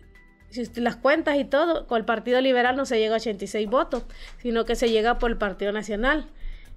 si 0.49 0.65
las 0.81 0.95
cuentas 0.95 1.37
y 1.37 1.45
todo, 1.45 1.87
con 1.87 1.99
el 1.99 2.05
Partido 2.05 2.41
Liberal 2.41 2.75
no 2.75 2.85
se 2.85 2.97
llega 2.97 3.15
a 3.15 3.17
86 3.17 3.69
votos, 3.69 4.03
sino 4.41 4.65
que 4.65 4.75
se 4.75 4.89
llega 4.89 5.19
por 5.19 5.29
el 5.29 5.37
Partido 5.37 5.71
Nacional. 5.71 6.27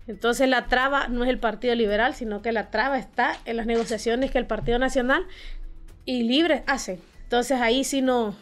Entonces 0.07 0.49
la 0.49 0.67
traba 0.67 1.09
no 1.09 1.25
es 1.25 1.31
el 1.31 1.39
Partido 1.39 1.75
Liberal, 1.75 2.15
sino 2.15 2.43
que 2.43 2.53
la 2.53 2.71
traba 2.71 2.99
está 2.99 3.39
en 3.45 3.57
las 3.57 3.67
negociaciones 3.67 4.31
que 4.31 4.39
el 4.39 4.47
Partido 4.47 4.79
Nacional 4.79 5.27
y 6.05 6.25
Libre 6.25 6.63
hacen. 6.67 7.01
Entonces 7.23 7.61
ahí 7.61 7.83
sí 7.83 8.03
no, 8.03 8.37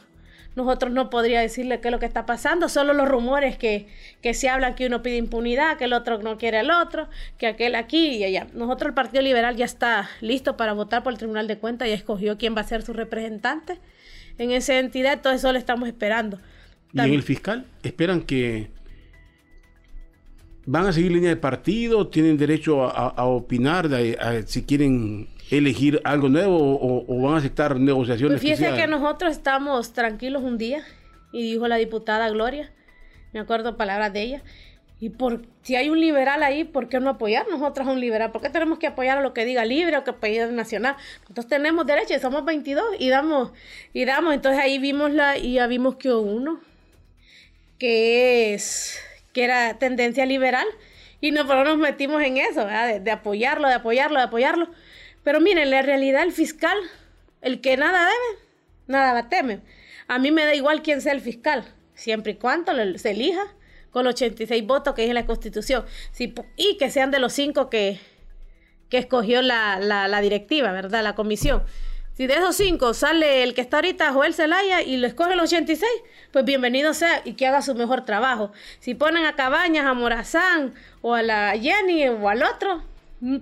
nosotros 0.57 0.93
no 0.93 1.11
podría 1.11 1.40
decirle 1.40 1.81
qué 1.81 1.88
es 1.88 1.93
lo 1.93 1.99
que 1.99 2.07
está 2.07 2.27
pasando, 2.27 2.69
solo 2.69 2.93
los 2.93 3.09
rumores 3.09 3.57
que, 3.57 3.88
que 4.21 4.35
se 4.35 4.49
hablan 4.49 4.75
que 4.75 4.87
uno 4.87 5.03
pide 5.03 5.17
impunidad, 5.17 5.77
que 5.77 5.85
el 5.85 5.93
otro 5.93 6.19
no 6.19 6.38
quiere 6.38 6.59
al 6.59 6.71
otro, 6.71 7.09
que 7.38 7.47
aquel 7.47 7.75
aquí 7.75 8.17
y 8.17 8.25
allá. 8.25 8.47
Nosotros 8.55 8.88
el 8.88 8.95
Partido 8.95 9.23
Liberal 9.23 9.57
ya 9.57 9.64
está 9.64 10.09
listo 10.21 10.57
para 10.57 10.73
votar 10.73 11.03
por 11.03 11.12
el 11.12 11.19
Tribunal 11.19 11.49
de 11.49 11.59
Cuentas, 11.59 11.88
y 11.88 11.93
escogió 11.93 12.38
quién 12.38 12.57
va 12.57 12.61
a 12.61 12.64
ser 12.64 12.83
su 12.83 12.93
representante 12.93 13.79
en 14.38 14.51
esa 14.51 14.79
entidad, 14.79 15.21
todo 15.23 15.33
eso 15.33 15.53
lo 15.53 15.59
estamos 15.59 15.88
esperando. 15.88 16.38
¿Y 16.93 17.01
en 17.01 17.12
el 17.12 17.23
fiscal? 17.23 17.67
¿Esperan 17.83 18.23
que 18.23 18.71
van 20.67 20.87
a 20.87 20.93
seguir 20.93 21.12
línea 21.12 21.31
de 21.31 21.37
partido? 21.37 22.09
¿Tienen 22.09 22.37
derecho 22.37 22.85
a, 22.85 23.25
opinar 23.25 23.88
si 24.47 24.62
quieren 24.62 25.29
elegir 25.50 26.00
algo 26.04 26.28
nuevo 26.28 26.57
o, 26.57 27.22
van 27.22 27.35
a 27.35 27.38
aceptar 27.38 27.78
negociaciones? 27.78 28.40
Pues 28.40 28.42
fíjese 28.42 28.74
que, 28.74 28.87
nosotros 28.87 29.33
estamos 29.33 29.92
tranquilos 29.92 30.42
un 30.42 30.59
día 30.59 30.85
y 31.33 31.42
dijo 31.42 31.68
la 31.68 31.76
diputada 31.76 32.28
Gloria, 32.30 32.72
me 33.33 33.40
acuerdo 33.40 33.76
palabras 33.76 34.12
de 34.12 34.22
ella, 34.22 34.42
y 35.00 35.11
por 35.11 35.42
si 35.62 35.76
hay 35.76 35.90
un 35.90 36.00
liberal 36.00 36.42
ahí, 36.42 36.64
¿por 36.64 36.88
qué 36.88 37.00
no 37.00 37.11
apoyar 37.11 37.46
nosotros 37.50 37.87
a 37.87 37.90
un 37.90 38.00
liberal? 38.00 38.30
¿Por 38.33 38.40
qué 38.40 38.48
tenemos 38.48 38.78
que 38.78 38.87
apoyar 38.87 39.18
a 39.18 39.20
lo 39.20 39.35
que 39.35 39.44
diga 39.44 39.64
libre 39.64 39.98
o 39.98 40.04
que 40.04 40.11
apoye 40.11 40.46
nacional? 40.46 40.96
Nosotros 41.22 41.48
tenemos 41.48 41.85
derecho 41.85 42.14
y 42.14 42.20
somos 42.20 42.44
22 42.44 42.85
y 42.98 43.09
damos, 43.11 43.52
y 43.92 44.04
damos. 44.04 44.33
Entonces 44.33 44.62
ahí 44.62 44.78
vimos 44.78 45.12
la, 45.12 45.37
y 45.37 45.54
ya 45.54 45.66
vimos 45.66 45.96
que 45.96 46.12
uno, 46.12 46.61
que 47.78 48.54
es, 48.54 48.98
que 49.33 49.44
era 49.44 49.78
tendencia 49.78 50.24
liberal, 50.24 50.66
y 51.20 51.33
nosotros 51.33 51.64
nos 51.64 51.78
metimos 51.78 52.22
en 52.22 52.37
eso, 52.37 52.64
de 52.66 53.11
apoyarlo, 53.11 53.68
de 53.68 53.74
apoyarlo, 53.74 54.18
de 54.18 54.24
apoyarlo. 54.24 54.68
Pero 55.25 55.41
miren, 55.41 55.71
la 55.71 55.83
realidad 55.83 56.23
el 56.23 56.33
fiscal, 56.33 56.79
el 57.41 57.61
que 57.61 57.77
nada 57.77 58.05
debe, 58.05 58.43
nada 58.87 59.13
va 59.15 59.29
a 60.07 60.19
mí 60.19 60.31
me 60.31 60.45
da 60.45 60.55
igual 60.55 60.83
quién 60.83 61.01
sea 61.01 61.13
el 61.13 61.21
fiscal, 61.21 61.65
siempre 61.95 62.33
y 62.33 62.35
cuando 62.37 62.73
se 62.99 63.11
elija 63.11 63.43
con 63.91 64.05
los 64.05 64.15
86 64.15 64.67
votos 64.67 64.95
que 64.95 65.03
dice 65.03 65.15
la 65.15 65.27
Constitución. 65.27 65.85
y 66.57 66.77
que 66.77 66.91
sean 66.91 67.11
de 67.11 67.21
los 67.21 67.33
cinco 67.33 67.71
que, 67.71 68.01
que 68.91 68.99
escogió 68.99 69.41
la, 69.41 69.79
la, 69.79 70.21
directiva, 70.21 70.73
¿verdad? 70.73 71.03
La 71.03 71.15
comisión. 71.15 71.63
Si 72.13 72.27
de 72.27 72.35
esos 72.35 72.57
cinco 72.57 72.95
sale 72.95 73.43
el 73.43 73.55
que 73.55 73.61
está 73.61 73.79
ahorita, 73.79 74.13
Joel 74.13 74.35
Zelaya, 74.35 74.83
y 74.83 74.99
lo 74.99 75.07
escoge 75.07 75.35
los 75.37 75.53
86, 75.53 75.91
pues 76.33 76.45
bienvenido 76.45 76.95
sea 76.95 77.23
y 77.25 77.33
que 77.33 77.47
haga 77.47 77.63
su 77.63 77.75
mejor 77.75 78.05
trabajo. 78.05 78.53
Si 78.79 78.95
ponen 78.95 79.25
a 79.25 79.35
Cabañas, 79.35 79.87
a 79.87 79.95
Morazán, 79.95 80.75
o 81.01 81.15
a 81.15 81.23
la 81.23 81.59
Jenny, 81.59 82.09
o 82.09 82.29
al 82.29 82.43
otro, 82.43 82.83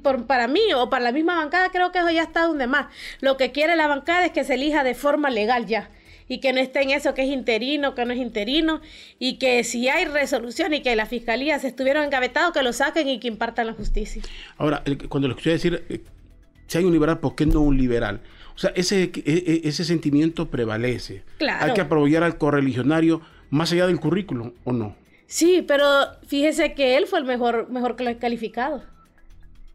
por, 0.02 0.26
para 0.26 0.48
mí 0.48 0.60
o 0.74 0.90
para 0.90 1.04
la 1.04 1.12
misma 1.12 1.36
bancada, 1.36 1.70
creo 1.70 1.92
que 1.92 1.98
eso 1.98 2.10
ya 2.10 2.22
está 2.22 2.46
donde 2.46 2.66
más. 2.66 2.86
Lo 3.20 3.36
que 3.36 3.52
quiere 3.52 3.76
la 3.76 3.88
bancada 3.88 4.26
es 4.26 4.32
que 4.32 4.44
se 4.44 4.54
elija 4.54 4.84
de 4.84 4.94
forma 4.94 5.30
legal 5.30 5.66
ya 5.66 5.90
y 6.28 6.38
que 6.38 6.52
no 6.52 6.60
esté 6.60 6.82
en 6.82 6.90
eso 6.90 7.14
que 7.14 7.22
es 7.22 7.28
interino, 7.28 7.94
que 7.94 8.04
no 8.06 8.12
es 8.12 8.18
interino, 8.18 8.80
y 9.18 9.38
que 9.38 9.64
si 9.64 9.88
hay 9.88 10.06
resolución 10.06 10.72
y 10.72 10.80
que 10.80 10.96
la 10.96 11.06
fiscalía 11.06 11.58
se 11.58 11.68
estuvieron 11.68 12.04
engavetados, 12.04 12.52
que 12.52 12.62
lo 12.62 12.72
saquen 12.72 13.08
y 13.08 13.20
que 13.20 13.28
impartan 13.28 13.66
la 13.66 13.74
justicia. 13.74 14.22
Ahora, 14.56 14.82
cuando 15.08 15.28
le 15.28 15.32
escuché 15.32 15.50
decir, 15.50 15.84
eh, 15.90 16.00
si 16.66 16.78
hay 16.78 16.84
un 16.84 16.92
liberal, 16.92 17.18
¿por 17.18 17.34
qué 17.34 17.44
no 17.44 17.60
un 17.60 17.76
liberal? 17.76 18.20
O 18.54 18.58
sea, 18.58 18.72
ese, 18.74 19.02
e, 19.02 19.12
e, 19.26 19.68
ese 19.68 19.84
sentimiento 19.84 20.48
prevalece. 20.48 21.22
Claro. 21.38 21.66
Hay 21.66 21.74
que 21.74 21.82
apoyar 21.82 22.22
al 22.22 22.38
correligionario 22.38 23.20
más 23.50 23.72
allá 23.72 23.86
del 23.86 24.00
currículum, 24.00 24.52
¿o 24.64 24.72
no? 24.72 24.96
Sí, 25.26 25.64
pero 25.66 25.86
fíjese 26.26 26.74
que 26.74 26.96
él 26.96 27.06
fue 27.06 27.18
el 27.18 27.24
mejor, 27.24 27.68
mejor 27.70 27.96
calificado. 28.18 28.82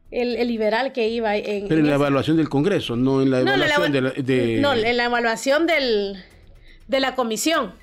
El, 0.10 0.48
liberal 0.48 0.94
que 0.94 1.10
iba 1.10 1.36
en... 1.36 1.68
Pero 1.68 1.82
en, 1.82 1.88
la 1.88 1.96
evaluación 1.96 2.38
del 2.38 2.48
Congreso, 2.50 2.96
no 2.96 3.22
en 3.22 3.30
la 3.30 3.40
evaluación 3.42 3.92
de, 3.92 4.58
No, 4.62 4.74
en 4.74 4.98
la 4.98 5.06
evaluación 5.06 5.68
del, 5.68 6.24
de 6.88 7.00
la 7.00 7.16
comisión. 7.16 7.74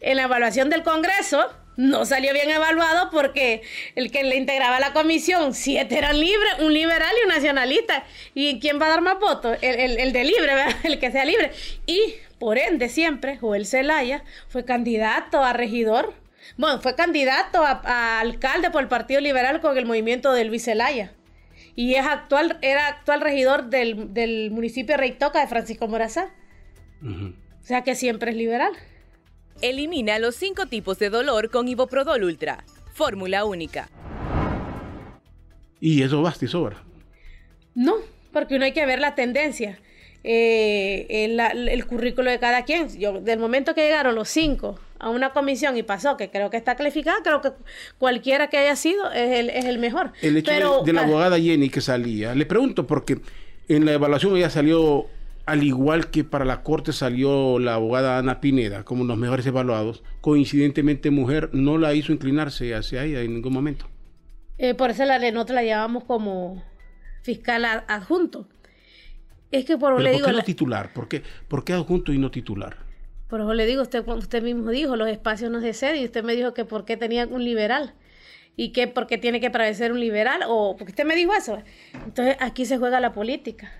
En 0.00 0.16
la 0.16 0.22
evaluación 0.22 0.70
del 0.70 0.82
Congreso 0.82 1.46
no 1.76 2.04
salió 2.04 2.32
bien 2.32 2.50
evaluado 2.50 3.10
porque 3.10 3.62
el 3.94 4.10
que 4.10 4.22
le 4.22 4.36
integraba 4.36 4.80
la 4.80 4.92
comisión, 4.92 5.54
siete 5.54 5.96
eran 5.96 6.18
libres, 6.20 6.58
un 6.60 6.74
liberal 6.74 7.12
y 7.18 7.24
un 7.24 7.34
nacionalista. 7.34 8.04
¿Y 8.34 8.60
quién 8.60 8.80
va 8.80 8.86
a 8.86 8.90
dar 8.90 9.00
más 9.00 9.18
votos? 9.18 9.56
El, 9.62 10.12
de 10.12 10.24
libre, 10.24 10.52
el 10.84 10.98
que 10.98 11.10
sea 11.10 11.24
libre. 11.24 11.52
Y 11.86 12.14
por 12.38 12.58
ende 12.58 12.88
siempre, 12.88 13.38
Joel 13.38 13.66
Zelaya 13.66 14.24
fue 14.48 14.64
candidato 14.64 15.42
a 15.42 15.52
regidor. 15.52 16.14
Bueno, 16.56 16.80
fue 16.80 16.94
candidato 16.96 17.64
a, 17.64 18.20
alcalde 18.20 18.70
por 18.70 18.82
el 18.82 18.88
Partido 18.88 19.20
Liberal 19.20 19.60
con 19.60 19.78
el 19.78 19.86
movimiento 19.86 20.32
de 20.32 20.44
Luis 20.44 20.64
Zelaya. 20.64 21.12
Y 21.76 21.94
es 21.94 22.06
actual, 22.06 22.58
era 22.62 22.88
actual 22.88 23.20
regidor 23.20 23.70
del, 23.70 24.12
del 24.12 24.50
municipio 24.50 24.94
de 24.94 24.98
Reitoca 24.98 25.40
de 25.40 25.46
Francisco 25.46 25.88
Morazán. 25.88 26.28
O 27.02 27.64
sea 27.64 27.82
que 27.82 27.94
siempre 27.94 28.32
es 28.32 28.36
liberal. 28.36 28.72
Elimina 29.62 30.18
los 30.18 30.34
cinco 30.34 30.66
tipos 30.66 30.98
de 30.98 31.10
dolor 31.10 31.50
con 31.50 31.68
Iboprodol 31.68 32.24
Ultra. 32.24 32.64
Fórmula 32.92 33.44
única. 33.44 33.88
¿Y 35.80 36.02
eso 36.02 36.20
basta 36.22 36.44
y 36.44 36.48
sobra? 36.48 36.82
No, 37.74 37.94
porque 38.32 38.56
uno 38.56 38.64
hay 38.64 38.72
que 38.72 38.84
ver 38.84 38.98
la 38.98 39.14
tendencia. 39.14 39.78
Eh, 40.22 41.26
el, 41.40 41.86
currículo 41.86 42.30
de 42.30 42.38
cada 42.38 42.64
quien. 42.64 42.88
Yo, 42.98 43.20
del 43.20 43.38
momento 43.38 43.74
que 43.74 43.82
llegaron 43.82 44.14
los 44.14 44.28
cinco 44.28 44.78
a 44.98 45.08
una 45.08 45.30
comisión 45.30 45.76
y 45.76 45.82
pasó, 45.82 46.16
que 46.16 46.30
creo 46.30 46.50
que 46.50 46.58
está 46.58 46.76
calificada, 46.76 47.18
creo 47.22 47.40
que 47.40 47.52
cualquiera 47.98 48.48
que 48.48 48.58
haya 48.58 48.76
sido 48.76 49.10
es 49.12 49.30
el, 49.38 49.50
es 49.50 49.64
el 49.64 49.78
mejor. 49.78 50.12
El 50.20 50.36
hecho 50.36 50.52
de, 50.52 50.84
de, 50.84 50.92
la 50.92 51.02
abogada 51.02 51.38
Jenny 51.38 51.70
que 51.70 51.80
salía, 51.80 52.34
le 52.34 52.44
pregunto 52.44 52.86
porque 52.86 53.20
en 53.68 53.86
la 53.86 53.92
evaluación 53.92 54.36
ella 54.36 54.50
salió 54.50 55.06
al 55.46 55.62
igual 55.62 56.10
que 56.10 56.22
para 56.22 56.44
la 56.44 56.62
corte 56.62 56.92
salió 56.92 57.58
la 57.58 57.74
abogada 57.74 58.18
Ana 58.18 58.40
Pineda 58.40 58.84
como 58.84 59.04
los 59.04 59.16
mejores 59.16 59.46
evaluados, 59.46 60.04
coincidentemente 60.20 61.10
mujer 61.10 61.50
no 61.52 61.78
la 61.78 61.94
hizo 61.94 62.12
inclinarse 62.12 62.74
hacia 62.74 63.04
ella 63.04 63.22
en 63.22 63.34
ningún 63.34 63.52
momento. 63.52 63.86
Eh, 64.58 64.74
por 64.74 64.90
eso 64.90 65.04
la, 65.06 65.18
nosotros 65.18 65.54
la 65.54 65.64
llamamos 65.64 66.04
como 66.04 66.62
fiscal 67.22 67.64
adjunto. 67.64 68.46
Es 69.50 69.64
que 69.64 69.76
por, 69.76 70.00
le 70.00 70.12
¿por 70.12 70.24
qué 70.24 70.32
no 70.32 70.42
titular? 70.42 70.92
¿Por 70.92 71.08
qué, 71.08 71.22
¿Por 71.48 71.64
qué 71.64 71.72
adjunto 71.72 72.12
y 72.12 72.18
no 72.18 72.30
titular? 72.30 72.76
Por 73.28 73.40
eso 73.40 73.54
le 73.54 73.66
digo, 73.66 73.82
usted, 73.82 74.06
usted 74.06 74.42
mismo 74.42 74.70
dijo, 74.70 74.96
los 74.96 75.08
espacios 75.08 75.50
no 75.50 75.60
se 75.60 75.72
ceden 75.72 76.02
y 76.02 76.04
usted 76.04 76.24
me 76.24 76.34
dijo 76.34 76.52
que 76.52 76.64
por 76.64 76.84
qué 76.84 76.96
tenía 76.96 77.26
un 77.26 77.44
liberal 77.44 77.94
y 78.56 78.72
que 78.72 78.88
por 78.88 79.06
qué 79.06 79.18
tiene 79.18 79.40
que 79.40 79.50
parecer 79.50 79.92
un 79.92 80.00
liberal 80.00 80.42
o 80.46 80.76
porque 80.76 80.92
usted 80.92 81.04
me 81.04 81.14
dijo 81.14 81.32
eso. 81.34 81.62
Entonces 82.04 82.36
aquí 82.40 82.64
se 82.64 82.78
juega 82.78 83.00
la 83.00 83.12
política. 83.12 83.72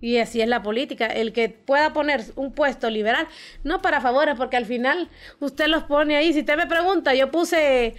Y 0.00 0.18
así 0.18 0.40
es 0.40 0.48
la 0.48 0.62
política. 0.62 1.06
El 1.06 1.32
que 1.32 1.48
pueda 1.48 1.92
poner 1.92 2.22
un 2.36 2.52
puesto 2.52 2.90
liberal, 2.90 3.26
no 3.64 3.82
para 3.82 4.00
favores, 4.00 4.34
porque 4.36 4.56
al 4.56 4.66
final 4.66 5.08
usted 5.40 5.68
los 5.68 5.84
pone 5.84 6.16
ahí. 6.16 6.32
Si 6.32 6.40
usted 6.40 6.56
me 6.56 6.66
pregunta, 6.66 7.14
yo 7.14 7.30
puse 7.30 7.94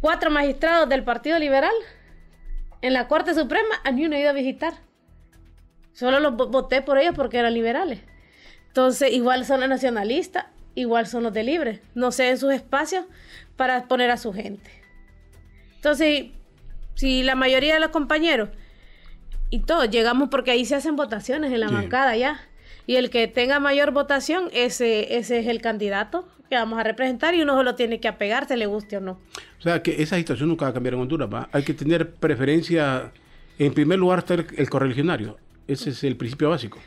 cuatro 0.00 0.30
magistrados 0.30 0.88
del 0.88 1.04
Partido 1.04 1.38
Liberal 1.38 1.74
en 2.82 2.92
la 2.94 3.08
Corte 3.08 3.34
Suprema, 3.34 3.74
a 3.84 3.92
mí 3.92 4.08
no 4.08 4.16
he 4.16 4.20
ido 4.20 4.30
a 4.30 4.32
visitar. 4.32 4.74
Solo 5.92 6.20
los 6.20 6.36
voté 6.36 6.82
por 6.82 6.98
ellos 6.98 7.14
porque 7.14 7.38
eran 7.38 7.54
liberales. 7.54 8.00
Entonces, 8.68 9.12
igual 9.12 9.44
son 9.44 9.60
los 9.60 9.68
nacionalistas, 9.68 10.46
igual 10.74 11.06
son 11.06 11.24
los 11.24 11.32
de 11.32 11.42
libre. 11.42 11.82
No 11.94 12.12
sé 12.12 12.30
en 12.30 12.38
sus 12.38 12.52
espacios 12.52 13.04
para 13.56 13.88
poner 13.88 14.10
a 14.10 14.16
su 14.16 14.32
gente. 14.32 14.70
Entonces, 15.76 16.26
si 16.94 17.22
la 17.22 17.34
mayoría 17.34 17.74
de 17.74 17.80
los 17.80 17.90
compañeros 17.90 18.50
y 19.50 19.60
todo. 19.60 19.84
Llegamos 19.84 20.28
porque 20.30 20.52
ahí 20.52 20.64
se 20.64 20.76
hacen 20.76 20.96
votaciones 20.96 21.52
en 21.52 21.60
la 21.60 21.68
bancada 21.68 22.16
ya. 22.16 22.40
Y 22.86 22.96
el 22.96 23.10
que 23.10 23.28
tenga 23.28 23.60
mayor 23.60 23.92
votación, 23.92 24.48
ese, 24.52 25.18
ese 25.18 25.40
es 25.40 25.46
el 25.46 25.60
candidato 25.60 26.26
que 26.48 26.56
vamos 26.56 26.78
a 26.80 26.82
representar 26.82 27.34
y 27.34 27.42
uno 27.42 27.54
solo 27.54 27.76
tiene 27.76 28.00
que 28.00 28.08
apegarse, 28.08 28.56
le 28.56 28.66
guste 28.66 28.96
o 28.96 29.00
no. 29.00 29.20
O 29.58 29.62
sea, 29.62 29.82
que 29.82 30.02
esa 30.02 30.16
situación 30.16 30.48
nunca 30.48 30.64
va 30.64 30.70
a 30.70 30.74
cambiar 30.74 30.94
en 30.94 31.00
Honduras, 31.00 31.28
¿va? 31.32 31.48
Hay 31.52 31.62
que 31.62 31.74
tener 31.74 32.10
preferencia, 32.10 33.12
en 33.58 33.72
primer 33.72 33.98
lugar, 33.98 34.20
estar 34.20 34.44
el 34.56 34.70
correligionario. 34.70 35.36
Ese 35.70 35.90
es 35.90 36.02
el 36.02 36.16
principio 36.16 36.50
básico. 36.50 36.80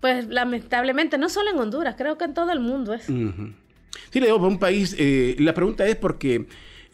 Pues 0.00 0.26
lamentablemente, 0.28 1.16
no 1.16 1.30
solo 1.30 1.50
en 1.50 1.58
Honduras, 1.58 1.94
creo 1.96 2.18
que 2.18 2.26
en 2.26 2.34
todo 2.34 2.52
el 2.52 2.60
mundo 2.60 2.92
es. 2.92 3.04
Sí, 3.04 4.20
le 4.20 4.26
digo, 4.26 4.36
para 4.36 4.48
un 4.48 4.58
país, 4.58 4.94
eh, 4.98 5.34
la 5.38 5.54
pregunta 5.54 5.86
es 5.86 5.96
porque 5.96 6.46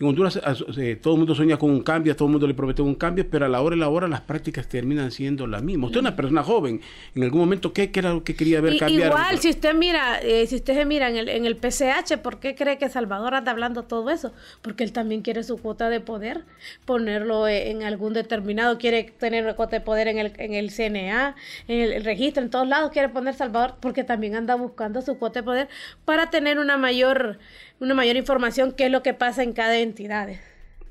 en 0.02 0.08
Honduras 0.08 0.40
eh, 0.78 0.96
todo 1.00 1.14
el 1.14 1.18
mundo 1.18 1.34
sueña 1.34 1.56
con 1.56 1.70
un 1.70 1.80
cambio, 1.80 2.12
a 2.12 2.16
todo 2.16 2.26
el 2.26 2.32
mundo 2.32 2.46
le 2.46 2.54
promete 2.54 2.82
un 2.82 2.96
cambio, 2.96 3.24
pero 3.30 3.46
a 3.46 3.48
la 3.48 3.60
hora 3.60 3.76
y 3.76 3.78
la 3.78 3.88
hora 3.88 4.08
las 4.08 4.20
prácticas 4.22 4.68
terminan 4.68 5.12
siendo 5.12 5.46
las 5.46 5.62
mismas. 5.62 5.88
Usted 5.88 5.98
es 5.98 6.02
una 6.02 6.16
persona 6.16 6.42
joven, 6.42 6.80
en 7.14 7.22
algún 7.22 7.40
momento, 7.40 7.72
¿qué, 7.72 7.90
era 7.94 8.12
lo 8.12 8.24
que 8.24 8.34
quería 8.34 8.60
ver 8.60 8.78
cambiar? 8.78 9.08
Igual, 9.08 9.38
si 9.38 9.50
usted 9.50 9.74
mira, 9.74 10.20
eh, 10.20 10.46
si 10.48 10.56
usted 10.56 10.74
se 10.74 10.84
mira 10.84 11.08
en 11.08 11.16
el, 11.16 11.28
en 11.28 11.46
el 11.46 11.56
PCH, 11.56 12.18
¿por 12.20 12.40
qué 12.40 12.56
cree 12.56 12.78
que 12.78 12.88
Salvador 12.88 13.34
anda 13.34 13.52
hablando 13.52 13.84
todo 13.84 14.10
eso? 14.10 14.32
Porque 14.60 14.82
él 14.82 14.92
también 14.92 15.22
quiere 15.22 15.44
su 15.44 15.58
cuota 15.58 15.88
de 15.88 16.00
poder, 16.00 16.42
ponerlo 16.84 17.46
eh, 17.46 17.70
en 17.70 17.84
algún 17.84 18.12
determinado, 18.12 18.78
quiere 18.78 19.04
tener 19.04 19.44
una 19.44 19.54
cuota 19.54 19.76
de 19.76 19.82
poder 19.82 20.08
en 20.08 20.18
el, 20.18 20.32
en 20.38 20.54
el 20.54 20.70
CNA, 20.70 21.36
en 21.68 21.80
el, 21.80 22.04
registro, 22.04 22.42
en 22.42 22.50
todos 22.50 22.66
lados 22.66 22.90
quiere 22.90 23.08
poner 23.08 23.34
Salvador, 23.34 23.76
porque 23.78 24.02
también 24.02 24.34
anda 24.34 24.56
buscando 24.56 25.00
su 25.00 25.16
cuota 25.16 25.40
de 25.40 25.44
poder 25.44 25.68
para 26.04 26.30
tener 26.30 26.58
una 26.58 26.76
mayor 26.76 27.38
una 27.82 27.94
mayor 27.94 28.16
información 28.16 28.70
qué 28.72 28.86
es 28.86 28.92
lo 28.92 29.02
que 29.02 29.12
pasa 29.12 29.42
en 29.42 29.52
cada 29.52 29.76
entidad. 29.76 30.28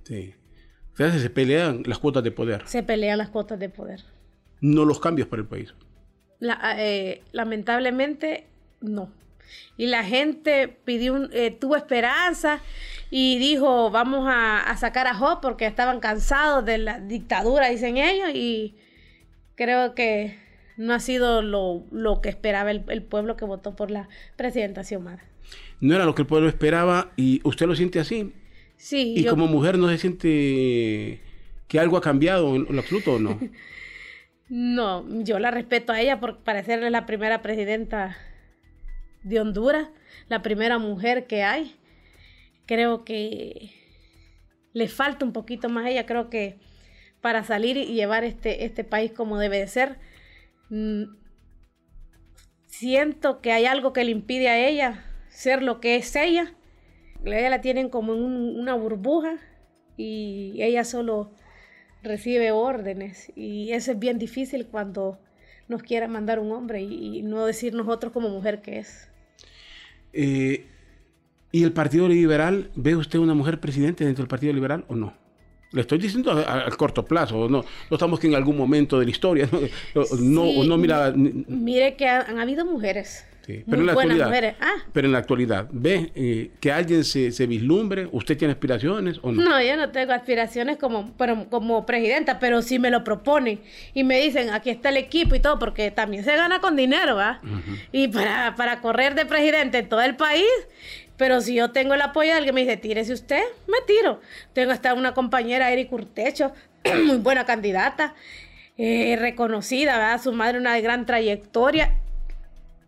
Sí. 0.04 0.36
Se 0.98 1.30
pelean 1.30 1.84
las 1.86 2.00
cuotas 2.00 2.22
de 2.22 2.32
poder. 2.32 2.64
Se 2.68 2.84
pelean 2.84 3.18
las 3.18 3.30
cuotas 3.30 3.58
de 3.58 3.70
poder. 3.70 4.04
No 4.60 4.84
los 4.84 5.00
cambios 5.00 5.30
para 5.30 5.42
el 5.42 5.48
país. 5.48 5.74
Eh, 6.78 7.24
lamentablemente, 7.32 8.46
no. 8.82 9.10
Y 9.78 9.88
la 9.88 10.04
gente 10.04 10.68
pidió 10.68 11.30
eh, 11.32 11.52
tuvo 11.52 11.78
esperanza 11.78 12.60
y 13.10 13.40
dijo, 13.40 13.90
vamos 13.90 14.26
a, 14.30 14.76
sacar 14.78 15.08
a 15.08 15.14
Job 15.14 15.40
porque 15.42 15.66
estaban 15.68 16.02
cansados 16.02 16.66
de 16.66 16.78
la 16.78 17.00
dictadura, 17.00 17.70
dicen 17.70 17.98
ellos, 17.98 18.32
y 18.34 18.76
creo 19.56 19.96
que 19.96 20.38
no 20.76 20.94
ha 20.94 21.00
sido 21.00 21.42
lo, 21.42 22.20
que 22.22 22.30
esperaba 22.30 22.70
el, 22.70 22.84
el, 22.90 23.02
pueblo 23.02 23.38
que 23.38 23.46
votó 23.46 23.76
por 23.76 23.92
la 23.92 24.10
presidenta 24.36 24.84
Xiomara 24.84 25.31
no 25.82 25.96
era 25.96 26.06
lo 26.06 26.16
que 26.16 26.22
el 26.22 26.28
pueblo 26.28 26.48
esperaba 26.48 27.12
y 27.18 27.42
usted 27.44 27.66
lo 27.66 27.76
siente 27.76 28.00
así. 28.00 28.34
Sí. 28.78 29.14
Y 29.18 29.26
como 29.26 29.48
mujer 29.48 29.78
no 29.78 29.90
se 29.90 29.98
siente 29.98 31.22
que 31.68 31.80
algo 31.80 31.98
ha 31.98 32.02
cambiado 32.02 32.56
en 32.56 32.68
lo 32.70 32.80
absoluto 32.80 33.16
o 33.16 33.20
no. 33.20 33.40
no, 34.50 35.24
yo 35.24 35.40
la 35.40 35.52
respeto 35.52 35.92
a 35.92 36.00
ella 36.00 36.20
por 36.20 36.40
parecerle 36.40 36.90
la 36.92 37.06
primera 37.06 37.42
presidenta 37.42 38.18
de 39.24 39.40
Honduras, 39.40 39.90
la 40.30 40.42
primera 40.42 40.78
mujer 40.78 41.28
que 41.28 41.44
hay. 41.44 41.76
Creo 42.66 43.04
que 43.04 43.72
le 44.74 44.88
falta 44.88 45.26
un 45.26 45.34
poquito 45.34 45.68
más 45.68 45.86
a 45.86 45.90
ella, 45.90 46.06
creo 46.06 46.30
que 46.30 46.58
para 47.22 47.44
salir 47.44 47.78
y 47.78 47.94
llevar 47.94 48.24
este, 48.24 48.66
este 48.66 48.84
país 48.84 49.12
como 49.12 49.38
debe 49.38 49.60
de 49.60 49.68
ser. 49.68 49.98
Mm, 50.70 51.04
siento 52.68 53.42
que 53.42 53.52
hay 53.52 53.66
algo 53.66 53.94
que 53.94 54.04
le 54.04 54.12
impide 54.12 54.50
a 54.50 54.68
ella 54.68 55.06
ser 55.32 55.64
lo 55.64 55.80
que 55.80 55.96
es 55.96 56.16
ella. 56.16 56.54
Ella 57.24 57.50
la 57.50 57.62
tienen 57.62 57.90
como 57.90 58.14
en 58.14 58.22
una 58.22 58.76
burbuja 58.76 59.38
y 59.98 60.56
ella 60.60 60.84
solo 60.84 61.32
recibe 62.04 62.52
órdenes 62.52 63.32
y 63.36 63.72
eso 63.74 63.92
es 63.92 64.00
bien 64.00 64.18
difícil 64.18 64.66
cuando 64.68 65.20
nos 65.68 65.84
quiera 65.84 66.08
mandar 66.08 66.40
un 66.40 66.52
hombre 66.52 66.82
y, 66.82 67.22
no 67.22 67.46
decir 67.46 67.74
nosotros 67.74 68.12
como 68.12 68.30
mujer 68.30 68.62
que 68.62 68.80
es. 68.80 69.10
Eh, 70.14 70.66
¿Y 71.52 71.64
el 71.64 71.72
Partido 71.72 72.08
Liberal, 72.08 72.72
ve 72.76 72.96
usted 72.96 73.20
una 73.20 73.34
mujer 73.34 73.60
presidente 73.60 74.04
dentro 74.04 74.24
del 74.24 74.30
Partido 74.30 74.54
Liberal 74.54 74.84
o 74.88 74.96
no? 74.96 75.14
Le 75.72 75.82
estoy 75.82 76.00
diciendo 76.00 76.32
a, 76.32 76.70
corto 76.72 77.06
plazo, 77.06 77.48
no, 77.48 77.64
no 77.90 77.96
estamos 77.96 78.20
que 78.20 78.28
en 78.28 78.36
algún 78.36 78.58
momento 78.58 79.00
de 79.00 79.06
la 79.06 79.12
historia, 79.12 79.48
no, 80.20 80.64
no, 80.66 80.78
mira... 80.78 81.14
Mire 81.16 81.96
que 81.96 82.08
han 82.10 82.40
habido 82.40 82.66
mujeres 82.66 83.26
pero, 83.70 83.82
en 83.82 83.86
la 83.86 83.92
actualidad, 83.94 84.56
ah. 84.60 84.74
pero 84.94 85.08
en 85.08 85.14
la 85.14 85.20
actualidad, 85.20 85.68
¿ve 85.72 86.12
eh, 86.16 86.52
que 86.60 86.72
alguien 86.72 87.04
se, 87.04 87.32
se, 87.32 87.46
vislumbre? 87.48 88.08
¿Usted 88.12 88.38
tiene 88.38 88.54
aspiraciones 88.54 89.20
o 89.22 89.32
no? 89.32 89.44
No, 89.44 89.62
yo 89.62 89.78
no 89.78 89.90
tengo 89.90 90.14
aspiraciones 90.14 90.78
como, 90.78 91.14
pero, 91.18 91.48
como 91.50 91.86
presidenta, 91.86 92.40
pero 92.40 92.62
si 92.62 92.80
me 92.80 92.90
lo 92.90 93.04
proponen 93.04 93.60
y 93.94 94.04
me 94.04 94.20
dicen, 94.20 94.50
aquí 94.50 94.70
está 94.70 94.90
el 94.90 94.98
equipo 94.98 95.36
y 95.36 95.40
todo, 95.40 95.60
porque 95.60 95.92
también 95.92 96.24
se 96.24 96.36
gana 96.36 96.60
con 96.60 96.76
dinero, 96.76 97.16
¿va? 97.16 97.42
Y 97.92 98.08
para, 98.08 98.56
para 98.56 98.82
correr 98.82 99.16
de 99.16 99.26
presidente 99.26 99.80
en 99.80 99.90
todo 99.90 100.02
el 100.02 100.16
país, 100.16 100.48
pero 101.18 101.40
si 101.40 101.54
yo 101.54 101.72
tengo 101.72 101.94
el 101.94 102.02
apoyo 102.02 102.32
de 102.32 102.38
alguien 102.38 102.56
me 102.56 102.62
dice, 102.62 102.78
tírese 102.78 103.14
usted, 103.14 103.44
me 103.68 103.78
tiro. 103.86 104.22
Tengo 104.54 104.72
hasta 104.72 104.94
una 104.96 105.14
compañera, 105.14 105.72
Eric 105.72 105.92
Urtecho, 105.92 106.52
muy 107.06 107.18
buena 107.18 107.46
candidata, 107.46 108.16
eh, 108.78 109.16
reconocida, 109.20 110.00
¿verdad? 110.00 110.22
Su 110.22 110.34
madre 110.34 110.58
una 110.58 110.80
gran 110.80 111.06
trayectoria 111.06 112.00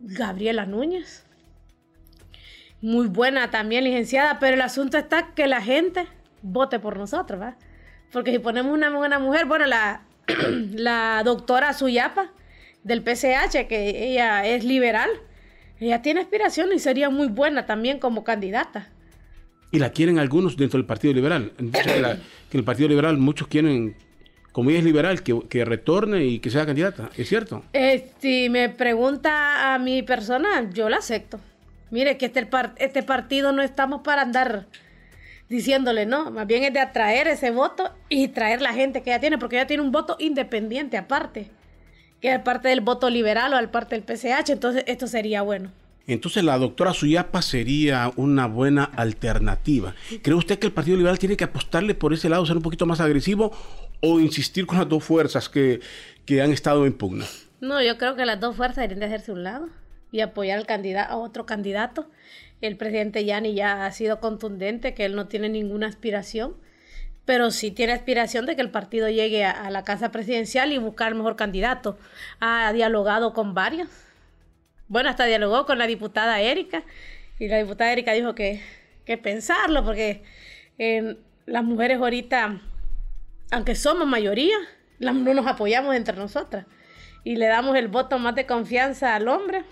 Gabriela 0.04 0.66
Núñez. 0.66 1.24
Muy 2.80 3.06
buena 3.06 3.50
también, 3.50 3.84
licenciada, 3.84 4.38
pero 4.38 4.54
el 4.54 4.60
asunto 4.60 4.98
está 4.98 5.34
que 5.34 5.46
la 5.46 5.62
gente 5.62 6.06
vote 6.42 6.78
por 6.78 6.98
nosotros, 6.98 7.40
¿va? 7.40 7.56
Porque 8.12 8.30
si 8.30 8.38
ponemos 8.38 8.72
una 8.72 8.90
buena 8.90 9.18
mujer, 9.18 9.46
bueno, 9.46 9.66
la, 9.66 10.02
la 10.72 11.22
doctora 11.24 11.72
Suyapa 11.72 12.30
del 12.82 13.02
PCH, 13.02 13.66
que 13.66 14.12
ella 14.12 14.46
es 14.46 14.64
liberal, 14.64 15.10
ella 15.80 16.02
tiene 16.02 16.20
aspiración 16.20 16.72
y 16.72 16.78
sería 16.78 17.08
muy 17.08 17.28
buena 17.28 17.66
también 17.66 17.98
como 17.98 18.22
candidata. 18.22 18.90
Y 19.70 19.78
la 19.78 19.90
quieren 19.90 20.18
algunos 20.18 20.56
dentro 20.56 20.78
del 20.78 20.86
Partido 20.86 21.14
Liberal. 21.14 21.52
que 22.50 22.58
el 22.58 22.64
Partido 22.64 22.88
Liberal 22.88 23.16
muchos 23.16 23.48
quieren 23.48 23.96
como 24.54 24.70
ella 24.70 24.78
es 24.78 24.84
liberal, 24.84 25.24
que, 25.24 25.64
retorne 25.64 26.26
y 26.26 26.38
que 26.38 26.48
sea 26.48 26.64
candidata. 26.64 27.10
¿Es 27.16 27.28
cierto? 27.28 27.64
Eh, 27.72 28.12
si 28.20 28.48
me 28.48 28.68
pregunta 28.68 29.74
a 29.74 29.80
mi 29.80 30.04
persona, 30.04 30.70
yo 30.72 30.88
la 30.88 30.98
acepto. 30.98 31.40
Mire, 31.90 32.16
que 32.18 32.26
este, 32.26 32.48
este 32.76 33.02
partido 33.02 33.50
no 33.50 33.62
estamos 33.62 34.02
para 34.02 34.22
andar 34.22 34.66
diciéndole 35.48 36.06
no, 36.06 36.30
más 36.30 36.46
bien 36.46 36.62
es 36.62 36.72
de 36.72 36.78
atraer 36.78 37.26
ese 37.26 37.50
voto 37.50 37.90
y 38.08 38.28
traer 38.28 38.62
la 38.62 38.72
gente 38.72 39.02
que 39.02 39.10
ella 39.10 39.18
tiene, 39.18 39.38
porque 39.38 39.56
ella 39.56 39.66
tiene 39.66 39.82
un 39.82 39.90
voto 39.90 40.14
independiente 40.20 40.98
aparte, 40.98 41.50
que 42.20 42.32
es 42.32 42.38
parte 42.38 42.68
del 42.68 42.80
voto 42.80 43.10
liberal 43.10 43.54
o 43.54 43.56
al 43.56 43.72
parte 43.72 43.96
del 43.96 44.04
PCH, 44.04 44.50
entonces 44.50 44.84
esto 44.86 45.08
sería 45.08 45.42
bueno. 45.42 45.72
Entonces 46.06 46.44
la 46.44 46.58
doctora 46.58 46.92
Suyapa 46.92 47.40
sería 47.42 48.12
una 48.16 48.46
buena 48.46 48.84
alternativa. 48.84 49.94
¿Cree 50.22 50.36
usted 50.36 50.58
que 50.58 50.66
el 50.66 50.72
Partido 50.72 50.96
Liberal 50.98 51.18
tiene 51.18 51.36
que 51.36 51.44
apostarle 51.44 51.94
por 51.94 52.12
ese 52.12 52.28
lado, 52.28 52.44
ser 52.44 52.56
un 52.56 52.62
poquito 52.62 52.84
más 52.86 53.00
agresivo 53.00 53.52
o 54.00 54.20
insistir 54.20 54.66
con 54.66 54.78
las 54.78 54.88
dos 54.88 55.04
fuerzas 55.04 55.48
que, 55.48 55.80
han 56.42 56.52
estado 56.52 56.86
en 56.86 56.92
pugna? 56.92 57.26
No, 57.60 57.82
yo 57.82 57.96
creo 57.98 58.16
que 58.16 58.26
las 58.26 58.40
dos 58.40 58.56
fuerzas 58.56 58.76
deberían 58.76 59.00
de 59.00 59.06
hacerse 59.06 59.32
un 59.32 59.44
lado 59.44 59.68
y 60.12 60.20
apoyar 60.20 60.58
al 60.58 60.66
candidato, 60.66 61.12
a 61.12 61.16
otro 61.16 61.46
candidato. 61.46 62.08
El 62.60 62.76
presidente 62.76 63.24
Yani 63.24 63.54
ya 63.54 63.86
ha 63.86 63.92
sido 63.92 64.20
contundente 64.20 64.94
que 64.94 65.04
él 65.04 65.16
no 65.16 65.26
tiene 65.26 65.48
ninguna 65.48 65.86
aspiración, 65.86 66.54
pero 67.24 67.50
sí 67.50 67.70
tiene 67.70 67.92
aspiración 67.92 68.46
de 68.46 68.54
que 68.54 68.62
el 68.62 68.70
partido 68.70 69.08
llegue 69.08 69.44
a, 69.44 69.50
a 69.50 69.70
la 69.70 69.84
casa 69.84 70.10
presidencial 70.10 70.72
y 70.72 70.78
buscar 70.78 71.08
el 71.08 71.14
mejor 71.16 71.36
candidato. 71.36 71.98
Ha 72.40 72.72
dialogado 72.72 73.32
con 73.32 73.54
varios 73.54 73.88
bueno, 74.88 75.08
hasta 75.08 75.24
dialogó 75.24 75.66
con 75.66 75.78
la 75.78 75.86
diputada 75.86 76.40
Erika 76.40 76.82
y 77.38 77.48
la 77.48 77.58
diputada 77.58 77.92
Erika 77.92 78.12
dijo 78.12 78.34
que, 78.34 78.60
que 79.04 79.18
pensarlo 79.18 79.84
porque 79.84 80.22
eh, 80.78 81.16
las 81.46 81.64
mujeres 81.64 81.98
ahorita, 81.98 82.60
aunque 83.54 83.74
somos 83.76 84.06
mayoría, 84.06 84.56
no 84.98 85.12
nos 85.12 85.46
apoyamos 85.46 85.94
entre 85.94 86.16
nosotras 86.16 86.66
y 87.22 87.36
le 87.36 87.46
damos 87.46 87.76
el 87.76 87.88
voto 87.88 88.18
más 88.18 88.34
de 88.34 88.46
confianza 88.46 89.14
al 89.14 89.28
hombre 89.28 89.62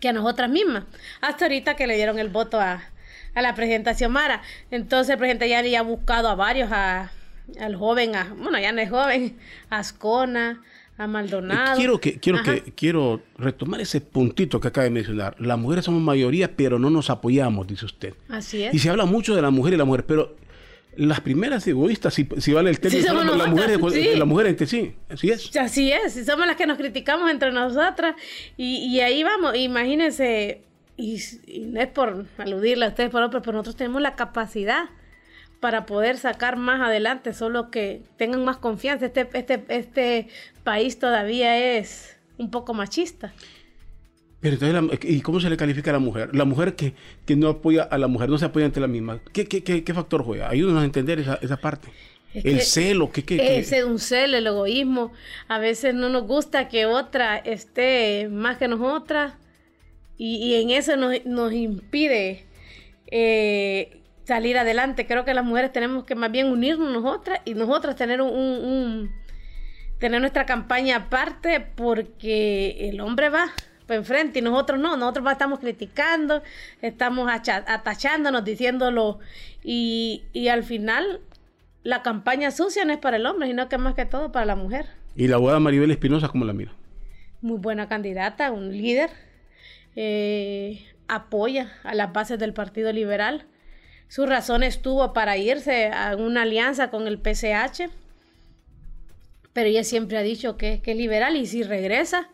que 0.00 0.08
a 0.08 0.12
nosotras 0.12 0.50
mismas. 0.50 0.84
Hasta 1.20 1.44
ahorita 1.44 1.76
que 1.76 1.86
le 1.86 1.96
dieron 1.96 2.18
el 2.18 2.28
voto 2.28 2.60
a, 2.60 2.82
a 3.34 3.42
la 3.42 3.54
presidenta 3.54 3.94
Xiomara. 3.94 4.42
Entonces 4.70 5.12
el 5.12 5.18
presidente 5.18 5.48
ya 5.48 5.58
había 5.58 5.82
buscado 5.82 6.28
a 6.28 6.34
varios, 6.34 6.70
a, 6.72 7.10
al 7.60 7.76
joven, 7.76 8.16
a, 8.16 8.34
bueno, 8.34 8.58
ya 8.58 8.72
no 8.72 8.80
es 8.80 8.90
joven, 8.90 9.36
a 9.68 9.78
Ascona, 9.78 10.62
a 10.96 11.06
Maldonado. 11.06 11.76
Quiero 11.76 12.00
que 12.00 12.18
quiero 12.18 12.42
que 12.42 12.72
quiero 12.74 13.22
retomar 13.36 13.80
ese 13.82 14.00
puntito 14.00 14.58
que 14.58 14.68
acaba 14.68 14.84
de 14.84 14.90
mencionar. 14.90 15.36
Las 15.38 15.58
mujeres 15.58 15.84
somos 15.84 16.00
mayoría, 16.00 16.56
pero 16.56 16.78
no 16.78 16.88
nos 16.88 17.10
apoyamos, 17.10 17.66
dice 17.66 17.84
usted. 17.84 18.14
Así 18.30 18.62
es. 18.62 18.74
Y 18.74 18.78
se 18.78 18.88
habla 18.88 19.04
mucho 19.04 19.34
de 19.34 19.42
la 19.42 19.50
mujer 19.50 19.74
y 19.74 19.76
la 19.76 19.84
mujer, 19.84 20.06
pero 20.06 20.34
las 20.96 21.20
primeras 21.20 21.66
egoístas, 21.66 22.14
si, 22.14 22.52
vale 22.52 22.70
el 22.70 22.80
término, 22.80 23.06
son 23.06 23.38
las 23.38 23.48
mujeres, 23.48 23.78
sí. 23.92 24.16
las 24.16 24.26
mujeres 24.26 24.50
entre 24.50 24.66
sí, 24.66 24.94
así 25.08 25.30
es. 25.30 25.56
Así 25.56 25.92
es, 25.92 26.26
somos 26.26 26.46
las 26.46 26.56
que 26.56 26.66
nos 26.66 26.78
criticamos 26.78 27.30
entre 27.30 27.52
nosotras 27.52 28.14
y, 28.56 28.78
y 28.86 29.00
ahí 29.00 29.22
vamos, 29.22 29.56
imagínense, 29.56 30.62
y, 30.96 31.20
no 31.66 31.80
es 31.80 31.88
por 31.88 32.26
aludirle 32.38 32.86
a 32.86 32.88
ustedes 32.88 33.10
por 33.10 33.22
otro, 33.22 33.42
pero 33.42 33.52
nosotros 33.52 33.76
tenemos 33.76 34.00
la 34.02 34.16
capacidad 34.16 34.86
para 35.60 35.86
poder 35.86 36.18
sacar 36.18 36.56
más 36.56 36.80
adelante, 36.80 37.32
solo 37.32 37.70
que 37.70 38.02
tengan 38.16 38.44
más 38.44 38.58
confianza. 38.58 39.06
Este, 39.06 39.28
este, 39.32 39.64
este 39.68 40.28
país 40.64 40.98
todavía 40.98 41.78
es 41.78 42.18
un 42.38 42.50
poco 42.50 42.74
machista. 42.74 43.32
Pero 44.40 44.54
entonces, 44.54 45.00
¿y 45.04 45.20
cómo 45.22 45.40
se 45.40 45.50
le 45.50 45.56
califica 45.56 45.90
a 45.90 45.94
la 45.94 45.98
mujer? 45.98 46.34
La 46.34 46.44
mujer 46.44 46.76
que, 46.76 46.94
que 47.24 47.36
no 47.36 47.48
apoya 47.48 47.82
a 47.82 47.98
la 47.98 48.06
mujer, 48.06 48.28
no 48.28 48.38
se 48.38 48.44
apoya 48.44 48.66
ante 48.66 48.80
la 48.80 48.86
misma. 48.86 49.20
¿Qué, 49.32 49.46
qué, 49.46 49.64
qué, 49.64 49.82
qué 49.82 49.94
factor 49.94 50.22
juega? 50.22 50.48
Ayúdanos 50.48 50.82
a 50.82 50.84
entender 50.84 51.18
esa, 51.18 51.38
esa 51.40 51.56
parte. 51.56 51.88
el 52.34 52.60
celo, 52.60 53.10
¿qué, 53.10 53.24
qué, 53.24 53.58
Es 53.58 53.72
un 53.84 53.98
celo, 53.98 54.36
el 54.36 54.46
egoísmo. 54.46 55.12
A 55.48 55.58
veces 55.58 55.94
no 55.94 56.10
nos 56.10 56.24
gusta 56.24 56.68
que 56.68 56.86
otra 56.86 57.38
esté 57.38 58.28
más 58.30 58.58
que 58.58 58.68
nosotras 58.68 59.34
y, 60.18 60.36
y 60.36 60.54
en 60.62 60.70
eso 60.70 60.96
nos, 60.96 61.24
nos 61.24 61.52
impide 61.52 62.46
eh, 63.06 64.02
salir 64.24 64.58
adelante. 64.58 65.06
Creo 65.06 65.24
que 65.24 65.34
las 65.34 65.44
mujeres 65.44 65.72
tenemos 65.72 66.04
que 66.04 66.14
más 66.14 66.30
bien 66.30 66.48
unirnos 66.48 66.92
nosotras 66.92 67.40
y 67.44 67.54
nosotras 67.54 67.96
tener 67.96 68.20
un, 68.20 69.10
tener 69.98 70.20
nuestra 70.20 70.46
campaña 70.46 70.96
aparte 70.96 71.60
porque 71.60 72.88
el 72.88 73.00
hombre 73.00 73.28
va 73.28 73.52
para 73.86 73.98
enfrente 73.98 74.38
y 74.38 74.42
nosotros 74.42 74.78
no, 74.80 74.96
nosotros 74.96 75.30
estamos 75.30 75.58
criticando, 75.60 76.42
estamos 76.82 77.30
atachándonos, 77.30 78.44
diciéndolo 78.44 79.18
y, 79.62 80.24
y 80.32 80.48
al 80.48 80.64
final 80.64 81.20
la 81.82 82.02
campaña 82.02 82.50
sucia 82.50 82.84
no 82.84 82.92
es 82.92 82.98
para 82.98 83.16
el 83.16 83.26
hombre, 83.26 83.48
sino 83.48 83.68
que 83.68 83.78
más 83.78 83.94
que 83.94 84.06
todo 84.06 84.32
para 84.32 84.46
la 84.46 84.56
mujer. 84.56 84.86
¿Y 85.14 85.28
la 85.28 85.36
abogada 85.36 85.60
Maribel 85.60 85.90
Espinosa 85.90 86.28
cómo 86.28 86.44
la 86.44 86.52
mira? 86.52 86.72
Muy 87.40 87.58
buena 87.58 87.88
candidata, 87.88 88.50
un 88.50 88.72
líder, 88.72 89.10
eh, 89.94 90.84
apoya 91.08 91.72
a 91.84 91.94
las 91.94 92.12
bases 92.12 92.38
del 92.38 92.52
Partido 92.52 92.92
Liberal 92.92 93.46
su 94.08 94.26
razón 94.26 94.62
estuvo 94.62 95.12
para 95.12 95.36
irse 95.36 95.88
a 95.88 96.14
una 96.16 96.42
alianza 96.42 96.90
con 96.90 97.06
el 97.08 97.18
PCH, 97.18 97.90
pero 99.52 99.68
ella 99.68 99.84
siempre 99.84 100.16
ha 100.16 100.22
dicho 100.22 100.56
que, 100.56 100.80
es 100.84 100.96
liberal 100.96 101.36
y 101.36 101.46
si 101.46 101.62
regresa, 101.62 102.28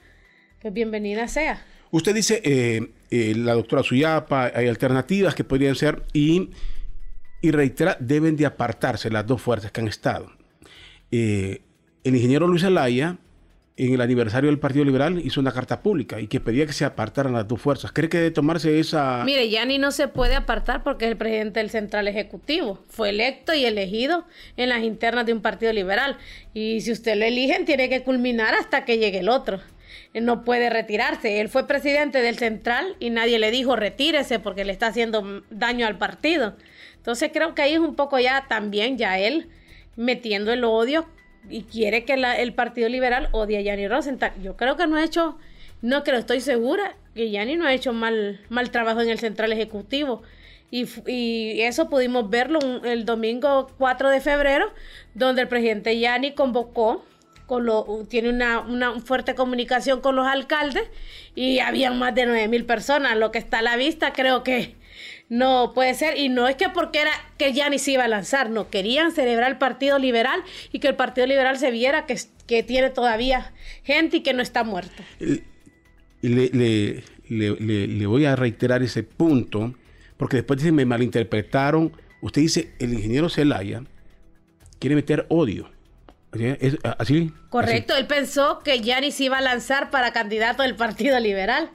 pues 0.62 0.72
bienvenida 0.72 1.26
sea. 1.26 1.64
Usted 1.90 2.14
dice, 2.14 2.40
eh, 2.44 2.92
eh, 3.10 3.34
la 3.36 3.54
doctora 3.54 3.82
Suyapa, 3.82 4.52
hay 4.54 4.68
alternativas 4.68 5.34
que 5.34 5.44
podrían 5.44 5.74
ser 5.74 6.04
y, 6.12 6.50
y 7.42 7.50
reitera, 7.50 7.96
deben 8.00 8.36
de 8.36 8.46
apartarse 8.46 9.10
las 9.10 9.26
dos 9.26 9.42
fuerzas 9.42 9.72
que 9.72 9.80
han 9.80 9.88
estado. 9.88 10.32
Eh, 11.10 11.62
el 12.04 12.14
ingeniero 12.14 12.46
Luis 12.46 12.64
Alaya 12.64 13.18
en 13.76 13.94
el 13.94 14.00
aniversario 14.00 14.50
del 14.50 14.58
Partido 14.58 14.84
Liberal 14.84 15.20
hizo 15.24 15.40
una 15.40 15.50
carta 15.50 15.82
pública 15.82 16.20
y 16.20 16.28
que 16.28 16.40
pedía 16.40 16.66
que 16.66 16.72
se 16.72 16.84
apartaran 16.84 17.32
las 17.32 17.48
dos 17.48 17.60
fuerzas. 17.60 17.90
¿Cree 17.90 18.08
que 18.08 18.18
debe 18.18 18.30
tomarse 18.30 18.78
esa...? 18.78 19.22
Mire, 19.24 19.50
Yani 19.50 19.78
no 19.78 19.90
se 19.90 20.08
puede 20.08 20.34
apartar 20.34 20.82
porque 20.84 21.06
es 21.06 21.10
el 21.10 21.16
presidente 21.16 21.60
del 21.60 21.70
Central 21.70 22.06
Ejecutivo. 22.06 22.78
Fue 22.88 23.10
electo 23.10 23.54
y 23.54 23.64
elegido 23.64 24.24
en 24.56 24.68
las 24.68 24.82
internas 24.82 25.26
de 25.26 25.32
un 25.32 25.40
Partido 25.40 25.72
Liberal. 25.72 26.18
Y 26.54 26.82
si 26.82 26.92
usted 26.92 27.16
lo 27.16 27.24
eligen, 27.24 27.64
tiene 27.64 27.88
que 27.88 28.02
culminar 28.02 28.54
hasta 28.54 28.84
que 28.84 28.98
llegue 28.98 29.18
el 29.20 29.28
otro. 29.28 29.60
No 30.14 30.44
puede 30.44 30.68
retirarse. 30.68 31.40
Él 31.40 31.48
fue 31.48 31.66
presidente 31.66 32.20
del 32.20 32.38
Central 32.38 32.96
y 33.00 33.10
nadie 33.10 33.38
le 33.38 33.50
dijo 33.50 33.76
retírese 33.76 34.38
porque 34.38 34.64
le 34.64 34.72
está 34.72 34.88
haciendo 34.88 35.42
daño 35.50 35.86
al 35.86 35.98
partido. 35.98 36.54
Entonces 36.96 37.30
creo 37.32 37.54
que 37.54 37.62
ahí 37.62 37.72
es 37.74 37.80
un 37.80 37.96
poco 37.96 38.18
ya 38.18 38.46
también 38.48 38.98
ya 38.98 39.18
él 39.18 39.48
metiendo 39.96 40.52
el 40.52 40.64
odio 40.64 41.06
y 41.48 41.62
quiere 41.62 42.04
que 42.04 42.14
el 42.14 42.54
Partido 42.54 42.88
Liberal 42.88 43.28
odie 43.32 43.58
a 43.58 43.60
Yanni 43.60 43.88
Rosenthal. 43.88 44.32
Yo 44.42 44.56
creo 44.56 44.76
que 44.76 44.86
no 44.86 44.96
ha 44.96 45.04
hecho, 45.04 45.36
no 45.80 46.04
creo, 46.04 46.18
estoy 46.18 46.40
segura 46.40 46.94
que 47.14 47.30
Yanni 47.30 47.56
no 47.56 47.66
ha 47.66 47.74
hecho 47.74 47.92
mal, 47.92 48.40
mal 48.48 48.70
trabajo 48.70 49.00
en 49.00 49.10
el 49.10 49.18
Central 49.18 49.52
Ejecutivo. 49.52 50.22
Y, 50.70 50.86
y 51.06 51.60
eso 51.62 51.90
pudimos 51.90 52.30
verlo 52.30 52.58
el 52.84 53.04
domingo 53.04 53.70
4 53.78 54.10
de 54.10 54.20
febrero, 54.20 54.72
donde 55.14 55.42
el 55.42 55.48
presidente 55.48 55.98
Yanni 55.98 56.32
convocó 56.32 57.04
lo, 57.60 58.06
tiene 58.08 58.30
una, 58.30 58.60
una 58.60 59.00
fuerte 59.00 59.34
comunicación 59.34 60.00
con 60.00 60.16
los 60.16 60.26
alcaldes 60.26 60.84
y 61.34 61.58
habían 61.60 61.98
más 61.98 62.14
de 62.14 62.26
9 62.26 62.48
mil 62.48 62.64
personas, 62.64 63.16
lo 63.16 63.30
que 63.32 63.38
está 63.38 63.58
a 63.58 63.62
la 63.62 63.76
vista 63.76 64.12
creo 64.12 64.42
que 64.42 64.74
no 65.32 65.72
puede 65.74 65.94
ser, 65.94 66.18
y 66.18 66.28
no 66.28 66.46
es 66.46 66.56
que 66.56 66.68
porque 66.68 67.00
era 67.00 67.12
que 67.38 67.54
ya 67.54 67.70
ni 67.70 67.78
se 67.78 67.92
iba 67.92 68.04
a 68.04 68.08
lanzar, 68.08 68.50
no, 68.50 68.68
querían 68.68 69.12
celebrar 69.12 69.50
el 69.50 69.56
Partido 69.56 69.98
Liberal 69.98 70.42
y 70.72 70.78
que 70.78 70.88
el 70.88 70.94
Partido 70.94 71.26
Liberal 71.26 71.56
se 71.56 71.70
viera 71.70 72.04
que, 72.04 72.18
tiene 72.64 72.90
todavía 72.90 73.54
gente 73.82 74.18
y 74.18 74.20
que 74.20 74.34
no 74.34 74.42
está 74.42 74.62
muerto. 74.62 75.02
Le, 76.20 76.50
le, 76.50 77.02
le, 77.30 78.06
voy 78.06 78.26
a 78.26 78.36
reiterar 78.36 78.82
ese 78.82 79.04
punto, 79.04 79.72
porque 80.18 80.36
después 80.36 80.58
dice, 80.58 80.70
me 80.70 80.84
malinterpretaron. 80.84 81.92
Usted 82.20 82.42
dice, 82.42 82.74
el 82.78 82.92
ingeniero 82.92 83.30
Zelaya 83.30 83.84
quiere 84.78 84.96
meter 84.96 85.24
odio. 85.30 85.71
¿Así? 86.98 87.32
Correcto, 87.50 87.94
él 87.96 88.06
pensó 88.06 88.60
que 88.60 88.80
Yanis 88.80 89.20
iba 89.20 89.38
a 89.38 89.42
lanzar 89.42 89.90
para 89.90 90.12
candidato 90.12 90.62
del 90.62 90.76
Partido 90.76 91.20
Liberal. 91.20 91.70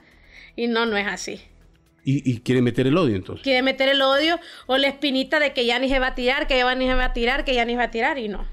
Y 0.56 0.66
no, 0.66 0.86
no 0.86 0.96
es 0.96 1.06
así. 1.06 1.40
¿Y, 2.10 2.40
quiere 2.40 2.62
meter 2.62 2.86
el 2.86 2.96
odio 2.96 3.16
entonces? 3.16 3.44
Quiere 3.44 3.60
meter 3.60 3.88
el 3.90 4.00
odio 4.00 4.40
o 4.66 4.78
la 4.78 4.88
espinita 4.88 5.38
de 5.38 5.52
que 5.52 5.66
Yanis 5.66 5.90
se 5.90 5.98
va 5.98 6.08
a 6.08 6.14
tirar, 6.14 6.46
que 6.46 6.56
Yanis 6.56 6.88
se 6.88 6.94
va 6.94 7.04
a 7.04 7.12
tirar, 7.12 7.44
que 7.44 7.54
Yanis 7.54 7.76
va 7.76 7.84
a 7.84 7.90
tirar 7.90 8.18
y 8.18 8.28
no. 8.28 8.48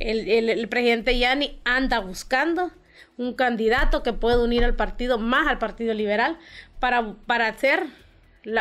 El, 0.00 0.28
el, 0.28 0.68
presidente 0.68 1.16
Yanis 1.16 1.52
anda 1.64 2.00
buscando 2.00 2.72
un 3.16 3.34
candidato 3.34 4.02
que 4.02 4.12
pueda 4.12 4.40
unir 4.40 4.64
al 4.64 4.74
partido, 4.74 5.16
más 5.16 5.46
al 5.46 5.58
Partido 5.58 5.94
Liberal, 5.94 6.38
para, 6.80 7.14
para 7.26 7.46
hacer 7.46 7.84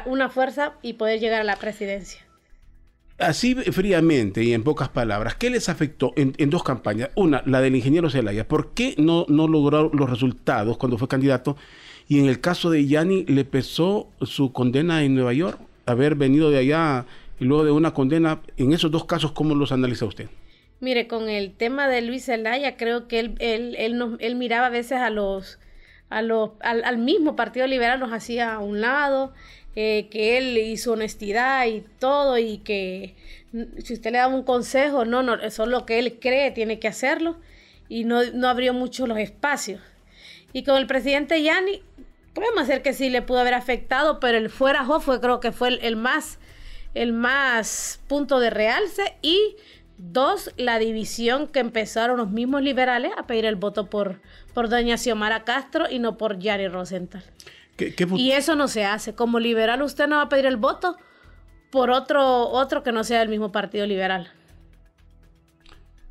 una 0.06 0.30
fuerza 0.30 0.76
y 0.82 0.94
poder 0.94 1.20
llegar 1.20 1.42
a 1.42 1.44
la 1.44 1.56
presidencia. 1.56 2.25
Así 3.18 3.56
fríamente 3.56 4.44
y 4.44 4.54
en 4.54 4.64
pocas 4.64 4.90
palabras, 4.90 5.36
¿qué 5.36 5.50
les 5.50 5.70
afectó 5.70 6.12
en, 6.18 6.34
dos 6.50 6.64
campañas? 6.64 7.12
Una, 7.16 7.42
la 7.46 7.62
del 7.62 7.76
ingeniero 7.76 8.10
Zelaya. 8.10 8.46
¿Por 8.46 8.74
qué 8.74 8.94
no, 8.98 9.26
no 9.30 9.48
logró 9.48 9.90
los 9.94 10.10
resultados 10.10 10.78
cuando 10.78 10.98
fue 10.98 11.08
candidato? 11.08 11.56
Y 12.10 12.20
en 12.20 12.26
el 12.26 12.42
caso 12.42 12.70
de 12.70 12.86
Yanni, 12.86 13.24
¿le 13.26 13.46
pesó 13.46 14.10
su 14.22 14.52
condena 14.52 15.04
en 15.04 15.16
Nueva 15.16 15.32
York? 15.32 15.60
Haber 15.86 16.16
venido 16.16 16.52
de 16.52 16.58
allá 16.58 17.06
y 17.40 17.46
luego 17.46 17.64
de 17.64 17.72
una 17.72 17.94
condena. 17.94 18.42
En 18.58 18.74
esos 18.74 18.92
dos 18.92 19.06
casos, 19.06 19.32
¿cómo 19.32 19.56
los 19.56 19.72
analiza 19.72 20.06
usted? 20.06 20.28
Mire, 20.82 21.08
con 21.08 21.30
el 21.30 21.54
tema 21.54 21.88
de 21.88 22.02
Luis 22.02 22.26
Zelaya, 22.26 22.76
creo 22.76 23.08
que 23.08 23.20
él, 23.20 23.36
él, 23.40 23.76
él, 23.78 24.18
él 24.20 24.36
miraba 24.36 24.68
a 24.68 24.70
veces 24.70 25.00
a 25.00 25.10
los, 25.10 25.58
a 26.10 26.22
los, 26.22 26.52
al, 26.60 26.84
al 26.84 26.98
mismo 26.98 27.38
Partido 27.38 27.66
Liberal, 27.66 28.02
nos 28.02 28.12
hacía 28.12 28.54
a 28.54 28.60
un 28.60 28.82
lado 28.82 29.34
eh, 29.76 30.08
que 30.10 30.38
él 30.38 30.58
y 30.58 30.78
su 30.78 30.94
honestidad 30.94 31.66
y 31.66 31.84
todo 32.00 32.38
y 32.38 32.60
que 32.60 33.16
si 33.84 33.94
usted 33.94 34.12
le 34.12 34.20
da 34.20 34.28
un 34.28 34.44
consejo, 34.44 35.06
no, 35.06 35.22
no, 35.24 35.36
eso 35.36 35.64
es 35.64 35.70
lo 35.70 35.86
que 35.86 36.00
él 36.00 36.18
cree, 36.20 36.52
tiene 36.52 36.80
que 36.80 36.88
hacerlo 36.88 37.38
y 37.90 38.06
no, 38.06 38.24
no 38.34 38.48
abrió 38.48 38.74
mucho 38.74 39.08
los 39.08 39.18
espacios. 39.18 39.82
Y 40.54 40.64
con 40.64 40.78
el 40.78 40.88
presidente 40.88 41.42
Yanni, 41.44 41.82
podemos 42.34 42.64
hacer 42.64 42.82
que 42.82 42.94
sí 42.94 43.10
le 43.10 43.22
pudo 43.22 43.40
haber 43.40 43.54
afectado, 43.54 44.20
pero 44.20 44.38
el 44.38 44.50
fuera 44.50 44.86
fue 45.00 45.20
creo 45.20 45.40
que 45.40 45.52
fue 45.52 45.78
el, 45.82 45.96
más 45.96 46.40
el 46.94 47.12
más 47.12 48.00
punto 48.08 48.40
de 48.40 48.50
realce 48.50 49.18
y 49.22 49.58
dos, 49.98 50.52
la 50.58 50.80
división 50.80 51.48
que 51.48 51.60
empezaron 51.60 52.18
los 52.18 52.30
mismos 52.30 52.62
liberales 52.62 53.12
a 53.18 53.28
pedir 53.28 53.46
el 53.46 53.56
voto 53.56 53.90
por, 53.90 54.22
por 54.54 54.70
doña 54.70 54.98
Xiomara 54.98 55.44
Castro 55.44 55.90
y 55.90 56.00
no 56.00 56.18
por 56.18 56.40
Yanni 56.40 56.70
Rosenthal 56.70 57.24
y 58.16 58.32
eso 58.32 58.56
no 58.56 58.68
se 58.68 58.86
hace. 58.86 59.16
Como 59.16 59.40
liberal 59.40 59.82
usted 59.82 60.08
no 60.08 60.18
va 60.18 60.24
a 60.24 60.30
pedir 60.30 60.46
el 60.46 60.58
voto 60.58 60.96
por 61.72 61.90
otro, 61.90 62.50
otro 62.50 62.84
que 62.84 62.92
no 62.92 63.04
sea 63.04 63.22
el 63.22 63.30
mismo 63.30 63.52
partido 63.52 63.86
liberal. 63.86 64.30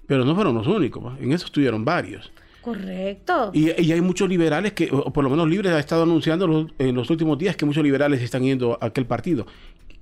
Pero 0.06 0.24
no 0.24 0.34
fueron 0.34 0.54
los 0.54 0.66
únicos, 0.66 1.18
en 1.20 1.32
eso 1.32 1.46
estuvieron 1.46 1.84
varios. 1.84 2.30
Correcto. 2.60 3.50
Y, 3.52 3.70
hay 3.70 4.00
muchos 4.00 4.28
liberales 4.28 4.72
que, 4.72 4.88
o 4.90 5.12
por 5.12 5.22
lo 5.22 5.28
menos 5.28 5.48
Libres 5.48 5.72
ha 5.72 5.78
estado 5.78 6.04
anunciando 6.04 6.68
en 6.78 6.94
los 6.94 7.10
últimos 7.10 7.38
días 7.38 7.56
que 7.56 7.66
muchos 7.66 7.82
liberales 7.82 8.22
están 8.22 8.42
yendo 8.42 8.78
a 8.80 8.86
aquel 8.86 9.04
partido. 9.04 9.46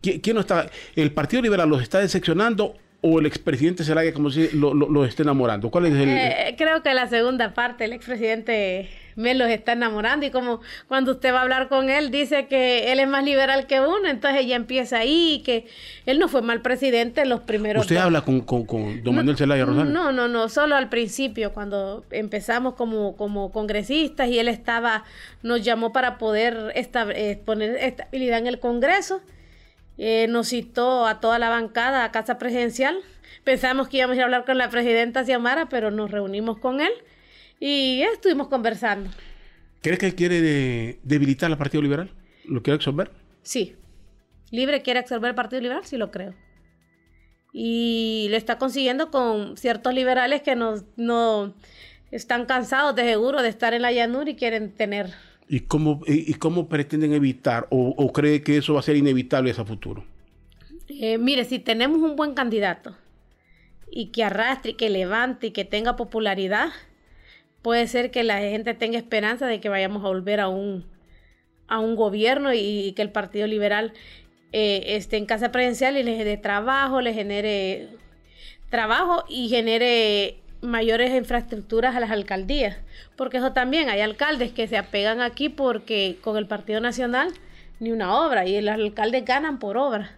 ¿Quién, 0.01 0.35
no 0.35 0.40
está? 0.40 0.68
¿El 0.96 1.12
Partido 1.12 1.42
Liberal 1.42 1.68
los 1.68 1.81
está 1.81 2.01
decepcionando 2.01 2.75
o 3.01 3.20
el 3.20 3.27
expresidente 3.27 3.85
Zelaya 3.85 4.12
como 4.12 4.31
si 4.31 4.48
lo, 4.51 4.75
lo, 4.75 5.05
esté 5.05 5.22
enamorando? 5.22 5.70
¿Cuál 5.70 5.87
es 5.87 5.94
el...? 5.94 6.09
Eh, 6.09 6.55
creo 6.59 6.83
que 6.83 6.92
la 6.92 7.07
segunda 7.07 7.55
parte, 7.55 7.85
el 7.85 7.92
expresidente 7.92 8.90
me 9.16 9.35
los 9.35 9.48
está 9.48 9.72
enamorando. 9.72 10.27
Y 10.27 10.31
como 10.31 10.61
cuando 10.88 11.12
usted 11.12 11.33
va 11.33 11.38
a 11.38 11.42
hablar 11.42 11.68
con 11.68 11.90
él 11.90 12.11
dice 12.11 12.46
que 12.46 12.92
él 12.92 13.01
es 13.01 13.09
más 13.09 13.25
liberal 13.25 13.66
que 13.66 13.81
uno, 13.81 14.09
entonces 14.09 14.40
ella 14.40 14.57
empieza 14.57 14.98
ahí 14.98 15.42
que 15.44 15.66
él 16.07 16.18
no 16.18 16.29
fue 16.29 16.42
mal 16.42 16.62
presidente 16.62 17.22
en 17.22 17.29
los 17.29 17.40
primeros... 17.40 17.83
¿Usted 17.83 17.96
habla 17.96 18.22
con, 18.22 18.40
con, 18.40 18.66
don 19.03 19.14
Manuel 19.14 19.37
Zelaya 19.37 19.64
Rosario? 19.64 19.90
No, 19.90 20.12
no, 20.12 20.29
no, 20.29 20.48
solo 20.48 20.77
al 20.77 20.88
principio 20.88 21.53
cuando 21.53 22.05
empezamos 22.11 22.75
como, 22.75 23.16
como 23.16 23.53
congresistas 23.53 24.29
y 24.29 24.38
él 24.38 24.48
estaba, 24.48 25.05
nos 25.42 25.62
llamó 25.62 25.92
para 25.92 26.18
poder 26.18 26.72
eh, 26.75 27.42
poner 27.44 27.77
estabilidad 27.77 28.38
en 28.38 28.46
el 28.46 28.59
Congreso, 28.59 29.20
eh, 29.98 30.27
nos 30.29 30.48
citó 30.48 31.07
a 31.07 31.20
toda 31.20 31.38
la 31.38 31.48
bancada 31.51 32.05
a 32.05 32.12
casa 32.12 32.38
presidencial, 32.38 32.96
pensamos 33.44 33.88
que 33.88 33.98
íbamos 33.98 34.14
a 34.14 34.16
ir 34.16 34.22
a 34.22 34.25
hablar 34.25 34.44
con 34.44 34.59
la 34.59 34.70
presidenta 34.70 35.25
Xiomara, 35.25 35.68
pero 35.68 35.90
nos 35.90 36.11
reunimos 36.11 36.59
con 36.59 36.81
él 36.81 36.92
y 37.64 38.03
estuvimos 38.03 38.48
conversando. 38.48 39.09
¿Crees 39.83 40.01
que 40.01 40.12
quiere 40.16 40.98
debilitar 41.05 41.48
al 41.48 41.57
Partido 41.57 41.81
Liberal? 41.81 42.11
¿Lo 42.44 42.61
quiere 42.61 42.75
absorber? 42.75 43.12
Sí. 43.42 43.77
Libre 44.51 44.83
quiere 44.83 44.98
absorber 44.98 45.29
el 45.29 45.35
Partido 45.37 45.62
Liberal, 45.62 45.85
sí 45.85 45.96
lo 45.96 46.11
creo. 46.11 46.35
Y 47.53 48.27
lo 48.31 48.37
está 48.37 48.59
consiguiendo 48.59 49.12
con 49.12 49.57
ciertos 49.57 49.94
liberales 49.94 50.42
que 50.42 50.57
no, 50.57 50.75
no 50.96 51.55
están 52.11 52.46
cansados 52.46 52.96
de 52.96 53.05
seguro 53.05 53.42
de 53.42 53.51
estar 53.51 53.75
en 53.75 53.83
la 53.83 53.92
llanura 53.92 54.29
y 54.29 54.35
quieren 54.35 54.72
tener. 54.72 55.11
¿Y 55.48 55.61
cómo, 55.61 56.01
y, 56.05 56.35
cómo 56.35 56.68
pretenden 56.68 57.12
evitar 57.12 57.68
o, 57.70 58.12
cree 58.12 58.42
que 58.42 58.57
eso 58.57 58.75
va 58.75 58.81
a 58.81 58.83
ser 58.83 58.96
inevitable 58.96 59.53
a 59.53 59.64
futuro? 59.64 60.05
Eh, 60.88 61.16
mire, 61.16 61.44
si 61.44 61.61
tenemos 61.61 62.01
un 62.01 62.16
buen 62.16 62.35
candidato 62.35 62.96
y 63.88 64.07
que 64.07 64.25
arrastre 64.25 64.72
y 64.72 64.75
que 64.75 64.90
levante 64.90 65.48
y 65.48 65.51
que 65.53 65.64
tenga 65.64 65.94
popularidad, 65.94 66.70
puede 67.62 67.87
ser 67.87 68.11
que 68.11 68.25
la 68.25 68.38
gente 68.40 68.75
tenga 68.75 68.98
esperanza 68.98 69.46
de 69.46 69.61
que 69.61 69.68
vayamos 69.68 70.05
a 70.05 70.09
volver 70.09 70.40
a 70.40 70.48
un, 70.48 70.85
a 71.68 71.79
un 71.79 71.96
gobierno 71.96 72.53
y, 72.53 72.92
que 72.94 73.03
el 73.03 73.11
Partido 73.11 73.46
Liberal 73.46 73.92
eh, 74.53 74.96
esté 74.96 75.16
en 75.16 75.27
casa 75.27 75.53
presidencial 75.53 75.96
y 75.96 76.03
le 76.03 76.12
genere 76.12 76.37
trabajo, 76.37 77.01
le 77.01 77.14
genere 77.14 77.88
trabajo 78.68 79.25
y 79.29 79.48
genere 79.48 80.38
mayores 80.61 81.14
infraestructuras 81.14 81.94
a 81.94 82.01
las 82.01 82.11
alcaldías. 82.11 82.77
Porque 83.16 83.38
eso 83.38 83.53
también, 83.53 83.88
hay 83.88 84.01
alcaldes 84.01 84.53
que 84.53 84.66
se 84.66 84.77
apegan 84.77 85.20
aquí 85.20 85.48
porque 85.48 86.18
con 86.22 86.37
el 86.37 86.46
Partido 86.46 86.81
Nacional 86.81 87.33
ni 87.81 87.90
una 87.90 88.14
obra 88.14 88.46
y 88.46 88.61
los 88.61 88.75
alcaldes 88.75 89.25
ganan 89.25 89.59
por 89.59 89.77
obra. 89.77 90.16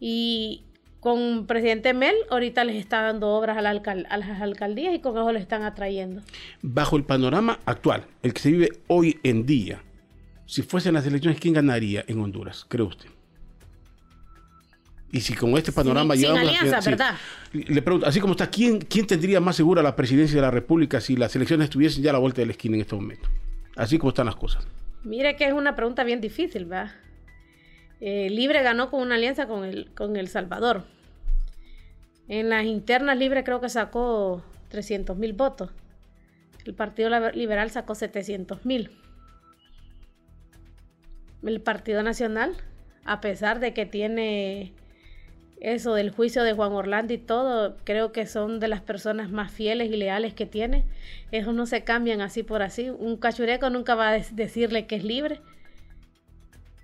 Y, 0.00 0.64
con 1.00 1.46
presidente 1.46 1.94
Mel, 1.94 2.14
ahorita 2.30 2.64
les 2.64 2.76
está 2.76 3.02
dando 3.02 3.28
obras 3.28 3.56
a, 3.56 3.62
las 3.62 4.40
alcaldías 4.40 4.94
y 4.94 5.00
con 5.00 5.16
eso 5.16 5.32
les 5.32 5.42
están 5.42 5.62
atrayendo. 5.62 6.22
Bajo 6.62 6.96
el 6.96 7.04
panorama 7.04 7.60
actual, 7.66 8.04
el 8.22 8.34
que 8.34 8.40
se 8.40 8.50
vive 8.50 8.72
hoy 8.88 9.18
en 9.22 9.46
día, 9.46 9.82
si 10.46 10.62
fuesen 10.62 10.94
las 10.94 11.06
elecciones, 11.06 11.38
¿quién 11.40 11.54
ganaría 11.54 12.04
en 12.08 12.20
Honduras, 12.20 12.66
cree 12.68 12.84
usted? 12.84 13.08
Y 15.10 15.20
si 15.20 15.34
con 15.34 15.56
este 15.56 15.72
panorama 15.72 16.16
sin, 16.16 16.26
alianza, 16.26 16.80
¿verdad? 16.80 17.14
Le 17.52 17.80
pregunto, 17.80 18.06
así 18.06 18.20
como 18.20 18.32
está, 18.32 18.50
¿quién, 18.50 18.78
¿quién 18.78 19.06
tendría 19.06 19.40
más 19.40 19.56
segura 19.56 19.82
la 19.82 19.96
presidencia 19.96 20.36
de 20.36 20.42
la 20.42 20.50
República 20.50 21.00
si 21.00 21.16
las 21.16 21.34
elecciones 21.34 21.64
estuviesen 21.64 22.02
ya 22.02 22.10
a 22.10 22.12
la 22.14 22.18
vuelta 22.18 22.42
de 22.42 22.46
la 22.46 22.52
esquina 22.52 22.74
en 22.74 22.82
este 22.82 22.94
momento? 22.94 23.28
Así 23.76 23.96
como 23.96 24.10
están 24.10 24.26
las 24.26 24.36
cosas. 24.36 24.66
Mire 25.04 25.36
que 25.36 25.46
es 25.46 25.52
una 25.54 25.74
pregunta 25.76 26.04
bien 26.04 26.20
difícil, 26.20 26.66
¿verdad? 26.66 26.92
Eh, 28.00 28.30
Libre 28.30 28.62
ganó 28.62 28.90
con 28.90 29.02
una 29.02 29.16
alianza 29.16 29.46
con 29.46 29.64
el, 29.64 29.92
con 29.94 30.16
el 30.16 30.28
Salvador. 30.28 30.84
En 32.28 32.48
las 32.48 32.64
internas 32.64 33.18
Libre 33.18 33.42
creo 33.42 33.60
que 33.60 33.68
sacó 33.68 34.44
300 34.68 35.16
mil 35.16 35.32
votos. 35.32 35.70
El 36.64 36.74
Partido 36.74 37.10
Liberal 37.32 37.70
sacó 37.70 37.94
700 37.94 38.64
mil. 38.66 38.90
El 41.42 41.60
Partido 41.60 42.02
Nacional, 42.02 42.56
a 43.04 43.20
pesar 43.20 43.58
de 43.60 43.72
que 43.72 43.86
tiene 43.86 44.74
eso 45.60 45.94
del 45.94 46.10
juicio 46.10 46.44
de 46.44 46.52
Juan 46.52 46.72
Orlando 46.72 47.12
y 47.12 47.18
todo, 47.18 47.76
creo 47.84 48.12
que 48.12 48.26
son 48.26 48.60
de 48.60 48.68
las 48.68 48.80
personas 48.80 49.30
más 49.30 49.50
fieles 49.50 49.90
y 49.90 49.96
leales 49.96 50.34
que 50.34 50.46
tiene. 50.46 50.84
Esos 51.32 51.54
no 51.54 51.66
se 51.66 51.82
cambian 51.82 52.20
así 52.20 52.42
por 52.42 52.62
así. 52.62 52.90
Un 52.90 53.16
cachureco 53.16 53.70
nunca 53.70 53.94
va 53.94 54.10
a 54.10 54.18
decirle 54.18 54.86
que 54.86 54.96
es 54.96 55.04
libre 55.04 55.40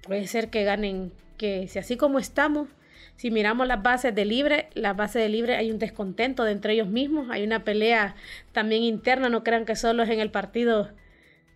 puede 0.07 0.27
ser 0.27 0.51
que 0.51 0.65
ganen, 0.65 1.13
que 1.37 1.69
si 1.69 1.79
así 1.79 1.97
como 1.97 2.19
estamos, 2.19 2.69
si 3.17 3.31
miramos 3.31 3.67
las 3.67 3.83
bases 3.83 4.15
de 4.15 4.25
Libre, 4.25 4.69
las 4.75 4.97
bases 4.97 5.23
de 5.23 5.29
Libre 5.29 5.57
hay 5.57 5.71
un 5.71 5.79
descontento 5.79 6.45
de 6.45 6.53
entre 6.53 6.75
ellos 6.75 6.89
mismos, 6.89 7.29
hay 7.31 7.45
una 7.45 7.65
pelea 7.65 8.15
también 8.53 8.83
interna, 8.83 9.29
no 9.29 9.45
crean 9.45 9.65
que 9.65 9.77
solo 9.77 10.03
es 10.03 10.11
en 10.11 10.21
el 10.21 10.31
partido, 10.31 10.91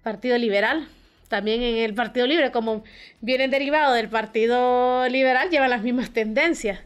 partido 0.03 0.39
liberal, 0.39 0.89
también 1.29 1.63
en 1.63 1.77
el 1.77 1.95
Partido 1.95 2.27
Libre, 2.27 2.51
como 2.51 2.85
vienen 3.21 3.51
derivados 3.51 3.95
del 3.95 4.09
Partido 4.09 5.07
Liberal, 5.09 5.51
llevan 5.51 5.71
las 5.71 5.83
mismas 5.83 6.11
tendencias. 6.11 6.81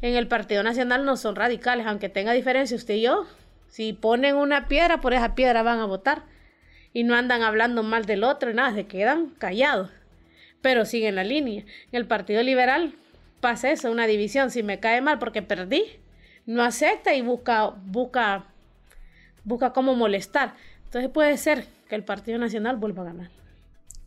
En 0.00 0.14
el 0.14 0.28
Partido 0.28 0.62
Nacional 0.62 1.04
no 1.04 1.16
son 1.16 1.34
radicales, 1.34 1.84
aunque 1.86 2.08
tenga 2.08 2.32
diferencia 2.32 2.76
usted 2.76 2.94
y 2.94 3.02
yo, 3.02 3.26
Si 3.68 3.92
ponen 3.92 4.36
una 4.36 4.68
piedra, 4.68 5.00
por 5.00 5.12
esa 5.12 5.34
piedra 5.34 5.62
van 5.62 5.80
a 5.80 5.84
votar. 5.84 6.22
Y 6.94 7.04
no 7.04 7.14
andan 7.14 7.42
hablando 7.42 7.82
mal 7.82 8.06
del 8.06 8.24
otro, 8.24 8.54
nada, 8.54 8.72
se 8.74 8.86
quedan 8.86 9.30
callados. 9.38 9.90
Pero 10.62 10.84
siguen 10.84 11.14
la 11.14 11.24
línea. 11.24 11.62
En 11.62 11.66
el 11.92 12.06
Partido 12.06 12.42
Liberal 12.42 12.94
pasa 13.40 13.70
eso, 13.70 13.90
una 13.90 14.06
división. 14.06 14.50
Si 14.50 14.62
me 14.62 14.80
cae 14.80 15.00
mal 15.00 15.18
porque 15.18 15.42
perdí, 15.42 15.84
no 16.46 16.62
acepta 16.62 17.14
y 17.14 17.22
busca, 17.22 17.68
busca, 17.86 18.46
busca 19.44 19.72
cómo 19.72 19.94
molestar. 19.94 20.54
Entonces 20.84 21.10
puede 21.10 21.36
ser 21.36 21.66
que 21.88 21.94
el 21.94 22.04
Partido 22.04 22.38
Nacional 22.38 22.76
vuelva 22.76 23.02
a 23.02 23.06
ganar. 23.06 23.30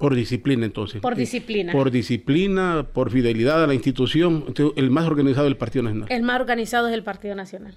Por 0.01 0.15
disciplina, 0.15 0.65
entonces. 0.65 0.99
Por 0.99 1.15
disciplina. 1.15 1.71
Por 1.71 1.91
disciplina, 1.91 2.87
por 2.91 3.11
fidelidad 3.11 3.63
a 3.63 3.67
la 3.67 3.75
institución. 3.75 4.51
el 4.75 4.89
más 4.89 5.05
organizado 5.05 5.45
es 5.45 5.51
el 5.51 5.57
Partido 5.57 5.83
Nacional. 5.83 6.11
El 6.11 6.23
más 6.23 6.41
organizado 6.41 6.87
es 6.87 6.95
el 6.95 7.03
Partido 7.03 7.35
Nacional. 7.35 7.75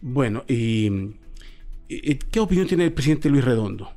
Bueno, 0.00 0.44
y, 0.48 0.90
¿qué 2.30 2.40
opinión 2.40 2.66
tiene 2.66 2.84
el 2.84 2.92
presidente 2.94 3.28
Luis 3.28 3.44
Redondo? 3.44 3.92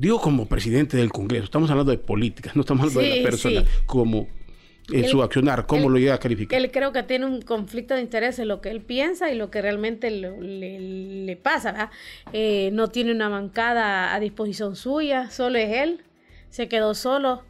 Digo 0.00 0.18
como 0.18 0.46
presidente 0.46 0.96
del 0.96 1.12
Congreso, 1.12 1.44
estamos 1.44 1.70
hablando 1.70 1.92
de 1.92 1.98
política, 1.98 2.52
no 2.54 2.62
estamos 2.62 2.84
hablando 2.84 3.00
de 3.02 3.16
la 3.16 3.22
persona 3.22 3.64
como 3.84 4.28
en 4.90 5.06
su 5.06 5.22
accionar, 5.22 5.66
¿cómo 5.66 5.90
lo 5.90 5.98
llega 5.98 6.14
a 6.14 6.18
calificar? 6.18 6.58
Él 6.58 6.70
creo 6.70 6.90
que 6.90 7.02
tiene 7.02 7.26
un 7.26 7.42
conflicto 7.42 7.94
de 7.94 8.00
interés 8.00 8.38
en 8.38 8.48
lo 8.48 8.62
que 8.62 8.70
él 8.70 8.80
piensa 8.80 9.30
y 9.30 9.34
lo 9.34 9.50
que 9.50 9.60
realmente 9.60 10.10
le, 10.10 11.36
pasa, 11.36 11.90
eh, 12.32 12.70
no 12.72 12.88
tiene 12.88 13.12
una 13.12 13.28
bancada 13.28 14.14
a 14.14 14.20
disposición 14.20 14.74
suya, 14.74 15.30
solo 15.30 15.58
es 15.58 15.70
él, 15.70 16.00
se 16.48 16.66
quedó 16.66 16.94
solo 16.94 17.42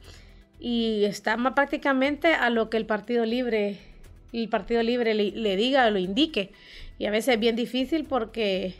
y 0.58 1.04
está 1.04 1.36
más 1.36 1.52
prácticamente 1.52 2.34
a 2.34 2.50
lo 2.50 2.68
que 2.68 2.78
el 2.78 2.84
Partido 2.84 3.24
Libre, 3.26 3.78
el 4.32 4.48
Partido 4.48 4.82
Libre 4.82 5.14
le, 5.14 5.30
le 5.30 5.54
diga 5.54 5.86
o 5.86 5.90
lo 5.92 6.00
indique. 6.00 6.50
Y 6.98 7.06
a 7.06 7.12
veces 7.12 7.34
es 7.34 7.40
bien 7.40 7.54
difícil 7.54 8.06
porque 8.06 8.74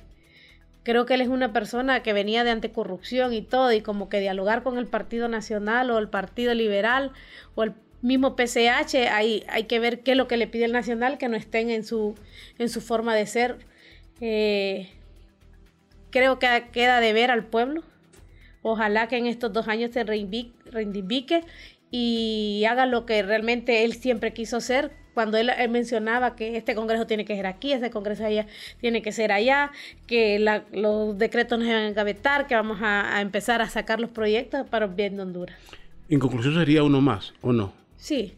creo 0.83 1.07
que 1.07 1.14
él 1.14 1.20
es 1.20 1.28
una 1.28 1.53
persona 1.53 2.03
que 2.03 2.12
venía 2.12 2.45
de 2.45 2.51
anticorrupción 2.51 3.33
y 3.33 3.43
todo, 3.43 3.72
y 3.72 3.81
como 3.81 4.09
que 4.09 4.20
dialogar 4.20 4.62
con 4.62 4.78
el 4.78 4.87
Partido 4.87 5.28
Nacional 5.28 5.91
o 5.91 5.99
el 5.99 6.09
Partido 6.09 6.55
Liberal 6.55 7.12
o 7.55 7.64
el 7.64 7.74
mismo 8.03 8.35
PCH, 8.35 8.95
hay, 9.11 9.45
hay 9.49 9.64
que 9.64 9.78
ver 9.78 10.01
qué 10.01 10.12
es 10.12 10.16
lo 10.16 10.26
que 10.26 10.37
le 10.37 10.47
pide 10.47 10.64
el 10.64 10.72
Nacional, 10.72 11.18
que 11.18 11.28
no 11.28 11.37
estén 11.37 11.70
en 11.70 11.85
su, 11.85 12.14
en 12.59 12.68
su 12.68 12.81
forma 12.81 13.14
de 13.14 13.26
ser. 13.26 13.59
Eh, 14.20 14.89
creo 16.11 16.39
que 16.39 16.68
queda 16.72 17.01
de 17.01 17.12
ver 17.12 17.31
al 17.31 17.45
pueblo. 17.47 17.83
Ojalá 18.62 19.09
que 19.09 19.16
en 19.16 19.26
estos 19.26 19.53
dos 19.53 19.68
años 19.68 19.91
se 19.93 20.05
reivindique 20.05 21.45
y 21.91 22.64
haga 22.68 22.87
lo 22.87 23.07
que 23.07 23.22
realmente 23.22 23.85
él 23.85 23.95
siempre 23.95 24.33
quiso 24.33 24.61
ser. 24.61 24.93
Cuando 25.20 25.36
él, 25.36 25.50
mencionaba 25.68 26.34
que 26.34 26.56
este 26.56 26.74
Congreso 26.74 27.06
tiene 27.06 27.26
que 27.26 27.36
ser 27.36 27.44
aquí, 27.44 27.74
este 27.74 27.90
Congreso 27.90 28.24
allá 28.24 28.46
tiene 28.80 29.02
que 29.02 29.12
ser 29.12 29.32
allá, 29.32 29.70
que 30.06 30.38
los 30.72 31.18
decretos 31.18 31.58
no 31.58 31.66
se 31.66 31.74
van 31.74 31.82
a 31.82 31.88
engavetar, 31.88 32.46
que 32.46 32.54
vamos 32.54 32.78
a, 32.80 33.18
a 33.18 33.20
empezar 33.20 33.60
a 33.60 33.68
sacar 33.68 34.00
los 34.00 34.08
proyectos 34.08 34.66
para 34.66 34.86
el 34.86 34.94
bien 34.94 35.16
de 35.16 35.22
Honduras. 35.22 35.58
En 36.08 36.20
conclusión 36.20 36.54
sería 36.54 36.82
uno 36.84 37.02
más, 37.02 37.34
¿o 37.42 37.52
no? 37.52 37.74
Sí. 37.98 38.32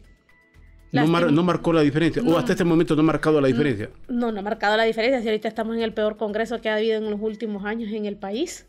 No, 0.91 1.07
marcó 1.07 1.71
la 1.71 1.83
diferencia, 1.83 2.21
o 2.21 2.37
hasta 2.37 2.51
este 2.51 2.65
momento 2.65 2.97
no 2.97 3.01
ha 3.01 3.05
marcado 3.05 3.39
la 3.39 3.47
diferencia. 3.47 3.89
No, 4.09 4.33
no 4.33 4.41
ha 4.41 4.43
marcado 4.43 4.75
la 4.75 4.83
diferencia. 4.83 5.21
Si 5.21 5.27
ahorita 5.29 5.47
estamos 5.47 5.77
en 5.77 5.83
el 5.83 5.93
peor 5.93 6.17
congreso 6.17 6.59
que 6.59 6.67
ha 6.67 6.75
habido 6.75 6.97
en 6.97 7.09
los 7.09 7.21
últimos 7.21 7.63
años 7.63 7.93
en 7.93 8.05
el 8.05 8.17
país, 8.17 8.67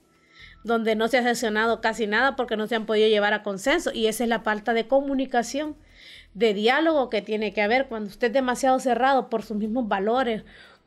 donde 0.63 0.95
no 0.95 1.09
se 1.09 1.19
ha 1.19 1.25
sesionado 1.25 1.81
casi 1.81 2.07
nada 2.07 2.37
porque 2.37 2.57
no 2.57 2.69
se 2.69 2.77
han 2.77 2.87
podido 2.87 3.09
llevar 3.09 3.35
a 3.35 3.43
consenso. 3.43 3.91
Y 3.93 4.07
esa 4.07 4.23
es 4.23 4.31
la 4.31 4.39
falta 4.39 4.73
de 4.73 4.87
comunicación, 4.87 5.75
de 6.35 6.55
diálogo 6.55 7.11
que 7.11 7.23
tiene 7.23 7.53
que 7.53 7.63
haber 7.63 7.87
cuando 7.87 8.11
usted 8.11 8.29
es 8.29 8.33
demasiado 8.35 8.79
cerrado 8.81 9.31
por 9.31 9.43
sus 9.43 9.57
mismos 9.57 9.89
valores 9.89 10.45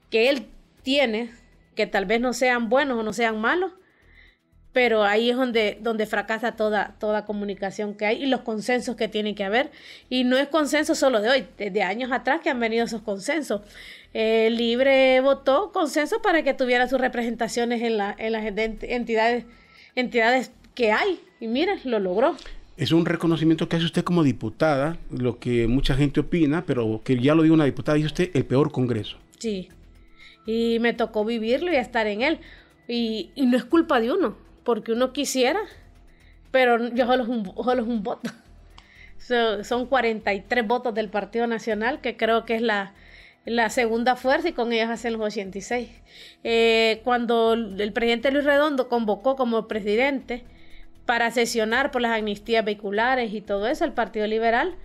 que 0.09 0.29
él 0.29 0.47
tiene, 0.83 1.31
que 1.75 1.87
tal 1.87 2.05
vez 2.05 2.21
no 2.21 2.33
sean 2.33 2.69
buenos 2.69 2.99
o 2.99 3.03
no 3.03 3.13
sean 3.13 3.39
malos 3.39 3.73
pero 4.77 5.03
ahí 5.03 5.31
es 5.31 5.35
donde, 5.35 5.79
donde 5.81 6.05
fracasa 6.05 6.55
toda, 6.55 6.95
toda 6.99 7.25
comunicación 7.25 7.95
que 7.95 8.05
hay 8.05 8.23
y 8.23 8.27
los 8.27 8.41
consensos 8.41 8.95
que 8.95 9.07
tiene 9.07 9.33
que 9.33 9.43
haber. 9.43 9.71
Y 10.07 10.23
no 10.23 10.37
es 10.37 10.49
consenso 10.49 10.93
solo 10.93 11.19
de 11.19 11.29
hoy, 11.29 11.47
desde 11.57 11.81
años 11.81 12.11
atrás 12.11 12.41
que 12.43 12.51
han 12.51 12.59
venido 12.59 12.85
esos 12.85 13.01
consensos. 13.01 13.61
Eh, 14.13 14.49
Libre 14.51 15.19
votó 15.21 15.71
consenso 15.71 16.21
para 16.21 16.43
que 16.43 16.53
tuviera 16.53 16.87
sus 16.87 17.01
representaciones 17.01 17.81
en, 17.81 17.97
la, 17.97 18.15
en 18.19 18.33
las 18.33 18.45
entidades, 18.45 19.45
entidades 19.95 20.51
que 20.75 20.91
hay. 20.91 21.21
Y 21.39 21.47
miren, 21.47 21.79
lo 21.83 21.97
logró. 21.97 22.35
Es 22.77 22.91
un 22.91 23.07
reconocimiento 23.07 23.67
que 23.67 23.75
hace 23.75 23.85
usted 23.85 24.03
como 24.03 24.23
diputada, 24.23 24.97
lo 25.09 25.39
que 25.39 25.67
mucha 25.67 25.95
gente 25.95 26.19
opina, 26.19 26.63
pero 26.65 27.01
que 27.03 27.19
ya 27.19 27.33
lo 27.33 27.41
dijo 27.41 27.55
una 27.55 27.65
diputada, 27.65 27.95
dice 27.95 28.05
usted, 28.05 28.31
el 28.35 28.45
peor 28.45 28.71
Congreso. 28.71 29.17
Sí, 29.39 29.69
y 30.45 30.77
me 30.79 30.93
tocó 30.93 31.25
vivirlo 31.25 31.71
y 31.71 31.75
estar 31.75 32.05
en 32.05 32.21
él. 32.21 32.39
Y, 32.87 33.31
no 33.35 33.57
es 33.57 33.65
culpa 33.65 33.99
de 33.99 34.11
uno, 34.11 34.37
porque 34.63 34.91
uno 34.91 35.11
quisiera, 35.11 35.59
pero 36.51 36.89
yo 36.93 37.07
solo 37.07 37.23
es 37.23 37.29
un, 37.29 37.51
un 37.89 38.03
voto. 38.03 38.29
son 39.63 39.87
43 39.87 40.67
votos 40.67 40.93
del 40.93 41.09
Partido 41.09 41.47
Nacional, 41.47 41.99
que 41.99 42.15
creo 42.15 42.45
que 42.45 42.55
es 42.55 42.61
la, 42.61 42.93
segunda 43.69 44.15
fuerza 44.15 44.49
y 44.49 44.53
con 44.53 44.71
ellos 44.71 44.89
hacen 44.89 45.13
los 45.13 45.21
86. 45.21 45.89
Eh, 46.43 47.01
cuando 47.03 47.53
el 47.53 47.91
presidente 47.91 48.29
Luis 48.31 48.45
Redondo 48.45 48.87
convocó 48.87 49.35
como 49.35 49.67
presidente 49.67 50.43
para 51.07 51.31
sesionar 51.31 51.89
por 51.89 52.03
las 52.03 52.15
amnistías 52.15 52.63
vehiculares 52.63 53.33
y 53.33 53.41
todo 53.41 53.67
eso, 53.67 53.83
el 53.83 53.93
Partido 53.93 54.27
Liberal, 54.27 54.75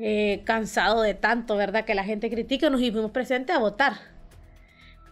eh, 0.00 0.42
cansado 0.44 1.02
de 1.02 1.14
tanto, 1.14 1.56
¿verdad? 1.56 1.84
Que 1.84 1.94
la 1.94 2.02
gente 2.02 2.28
critica, 2.28 2.70
nos 2.70 2.80
fuimos 2.80 3.12
presentes 3.12 3.54
a 3.54 3.60
votar 3.60 4.18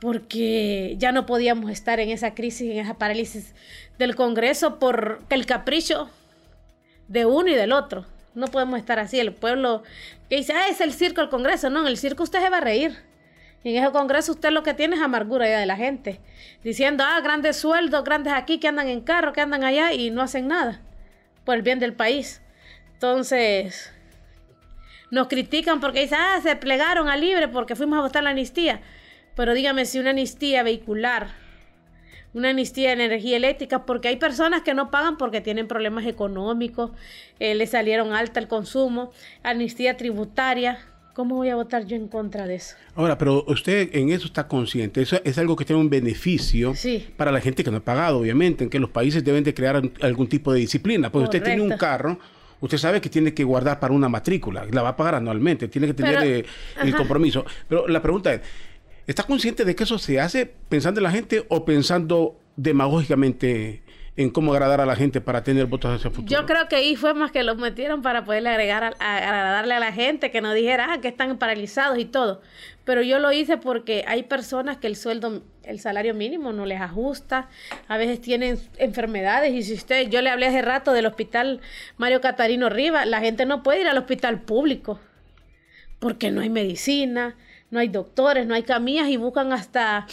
porque 0.00 0.94
ya 0.98 1.12
no 1.12 1.26
podíamos 1.26 1.70
estar 1.70 2.00
en 2.00 2.11
esa 2.11 2.34
crisis, 2.34 2.70
en 2.70 2.78
esa 2.78 2.94
parálisis 2.94 3.54
del 3.98 4.14
Congreso 4.14 4.78
por 4.78 5.20
el 5.30 5.46
capricho 5.46 6.11
de 7.09 7.26
uno 7.26 7.48
y 7.48 7.54
del 7.54 7.72
otro. 7.72 8.07
No 8.34 8.48
podemos 8.48 8.78
estar 8.78 8.98
así. 8.98 9.18
El 9.18 9.32
pueblo 9.32 9.82
que 10.28 10.36
dice, 10.36 10.52
ah, 10.52 10.68
es 10.68 10.80
el 10.80 10.92
circo 10.92 11.22
el 11.22 11.30
Congreso. 11.30 11.70
No, 11.70 11.80
en 11.80 11.86
el 11.86 11.96
circo 11.96 12.22
usted 12.22 12.40
se 12.40 12.50
va 12.50 12.59
a 12.59 12.61
reír. 12.61 12.96
En 13.70 13.82
ese 13.82 13.92
Congreso 13.92 14.32
usted 14.32 14.50
lo 14.50 14.62
que 14.62 14.74
tiene 14.74 14.96
es 14.96 15.02
amargura 15.02 15.48
ya 15.48 15.58
de 15.58 15.66
la 15.66 15.76
gente. 15.76 16.20
Diciendo, 16.62 17.04
ah, 17.06 17.20
grandes 17.20 17.56
sueldos, 17.56 18.04
grandes 18.04 18.32
aquí 18.32 18.58
que 18.58 18.68
andan 18.68 18.88
en 18.88 19.00
carro, 19.00 19.32
que 19.32 19.40
andan 19.40 19.64
allá 19.64 19.92
y 19.92 20.10
no 20.10 20.22
hacen 20.22 20.48
nada 20.48 20.80
por 21.44 21.56
el 21.56 21.62
bien 21.62 21.78
del 21.78 21.92
país. 21.92 22.42
Entonces, 22.92 23.92
nos 25.10 25.28
critican 25.28 25.80
porque 25.80 26.00
dicen, 26.00 26.18
ah, 26.20 26.40
se 26.42 26.54
plegaron 26.56 27.08
a 27.08 27.16
libre 27.16 27.48
porque 27.48 27.74
fuimos 27.74 27.98
a 27.98 28.02
votar 28.02 28.22
la 28.22 28.30
amnistía. 28.30 28.80
Pero 29.34 29.52
dígame 29.52 29.84
si 29.84 29.98
una 29.98 30.10
amnistía 30.10 30.62
vehicular, 30.62 31.28
una 32.34 32.50
amnistía 32.50 32.94
de 32.94 33.04
energía 33.04 33.36
eléctrica, 33.36 33.84
porque 33.84 34.08
hay 34.08 34.16
personas 34.16 34.62
que 34.62 34.74
no 34.74 34.90
pagan 34.90 35.16
porque 35.16 35.40
tienen 35.40 35.68
problemas 35.68 36.06
económicos, 36.06 36.92
eh, 37.38 37.54
le 37.54 37.66
salieron 37.66 38.12
alta 38.12 38.40
el 38.40 38.48
consumo, 38.48 39.12
amnistía 39.42 39.96
tributaria. 39.96 40.78
¿Cómo 41.16 41.36
voy 41.36 41.48
a 41.48 41.56
votar 41.56 41.86
yo 41.86 41.96
en 41.96 42.08
contra 42.08 42.46
de 42.46 42.56
eso? 42.56 42.76
Ahora, 42.94 43.16
pero 43.16 43.42
usted 43.48 43.88
en 43.94 44.10
eso 44.10 44.26
está 44.26 44.46
consciente. 44.46 45.00
Eso 45.00 45.18
es 45.24 45.38
algo 45.38 45.56
que 45.56 45.64
tiene 45.64 45.80
un 45.80 45.88
beneficio 45.88 46.74
para 47.16 47.32
la 47.32 47.40
gente 47.40 47.64
que 47.64 47.70
no 47.70 47.78
ha 47.78 47.80
pagado, 47.80 48.18
obviamente, 48.18 48.64
en 48.64 48.68
que 48.68 48.78
los 48.78 48.90
países 48.90 49.24
deben 49.24 49.42
de 49.42 49.54
crear 49.54 49.80
algún 50.02 50.28
tipo 50.28 50.52
de 50.52 50.60
disciplina. 50.60 51.10
Porque 51.10 51.24
usted 51.24 51.42
tiene 51.42 51.62
un 51.62 51.78
carro, 51.78 52.18
usted 52.60 52.76
sabe 52.76 53.00
que 53.00 53.08
tiene 53.08 53.32
que 53.32 53.44
guardar 53.44 53.80
para 53.80 53.94
una 53.94 54.10
matrícula, 54.10 54.66
la 54.70 54.82
va 54.82 54.90
a 54.90 54.96
pagar 54.96 55.14
anualmente, 55.14 55.68
tiene 55.68 55.86
que 55.86 55.94
tener 55.94 56.22
eh, 56.22 56.44
el 56.82 56.94
compromiso. 56.94 57.46
Pero 57.66 57.88
la 57.88 58.02
pregunta 58.02 58.34
es, 58.34 58.42
¿Está 59.06 59.22
consciente 59.22 59.64
de 59.64 59.76
que 59.76 59.84
eso 59.84 59.98
se 59.98 60.20
hace 60.20 60.52
pensando 60.68 60.98
en 60.98 61.04
la 61.04 61.12
gente 61.12 61.46
o 61.48 61.64
pensando 61.64 62.40
demagógicamente 62.56 63.82
en 64.16 64.30
cómo 64.30 64.52
agradar 64.52 64.80
a 64.80 64.86
la 64.86 64.96
gente 64.96 65.20
para 65.20 65.42
tener 65.42 65.66
votos 65.66 65.94
hacia 65.94 66.08
el 66.08 66.14
futuro? 66.14 66.40
Yo 66.40 66.46
creo 66.46 66.68
que 66.68 66.76
ahí 66.76 66.96
fue 66.96 67.12
más 67.12 67.30
que 67.32 67.42
los 67.42 67.58
metieron 67.58 68.02
para 68.02 68.24
poderle 68.24 68.48
agregar 68.48 68.94
a, 68.98 69.16
agradarle 69.16 69.74
a 69.74 69.80
la 69.80 69.92
gente, 69.92 70.30
que 70.30 70.40
no 70.40 70.54
dijera 70.54 70.92
ah, 70.92 71.00
que 71.00 71.08
están 71.08 71.36
paralizados 71.38 71.98
y 71.98 72.06
todo. 72.06 72.40
Pero 72.84 73.02
yo 73.02 73.18
lo 73.18 73.32
hice 73.32 73.58
porque 73.58 74.04
hay 74.06 74.22
personas 74.22 74.78
que 74.78 74.86
el 74.86 74.96
sueldo, 74.96 75.42
el 75.64 75.80
salario 75.80 76.14
mínimo 76.14 76.52
no 76.52 76.64
les 76.64 76.80
ajusta, 76.80 77.48
a 77.88 77.98
veces 77.98 78.20
tienen 78.20 78.58
enfermedades 78.78 79.52
y 79.52 79.62
si 79.62 79.74
usted, 79.74 80.08
yo 80.08 80.22
le 80.22 80.30
hablé 80.30 80.46
hace 80.46 80.62
rato 80.62 80.92
del 80.92 81.06
hospital 81.06 81.60
Mario 81.98 82.20
Catarino 82.20 82.70
Rivas, 82.70 83.06
la 83.06 83.20
gente 83.20 83.44
no 83.44 83.62
puede 83.62 83.82
ir 83.82 83.88
al 83.88 83.98
hospital 83.98 84.40
público 84.40 84.98
porque 85.98 86.30
no 86.30 86.40
hay 86.40 86.50
medicina, 86.50 87.36
no 87.70 87.80
hay 87.80 87.88
doctores, 87.88 88.46
no 88.46 88.54
hay 88.54 88.62
camillas 88.62 89.08
y 89.08 89.16
buscan 89.16 89.52
hasta 89.52 90.06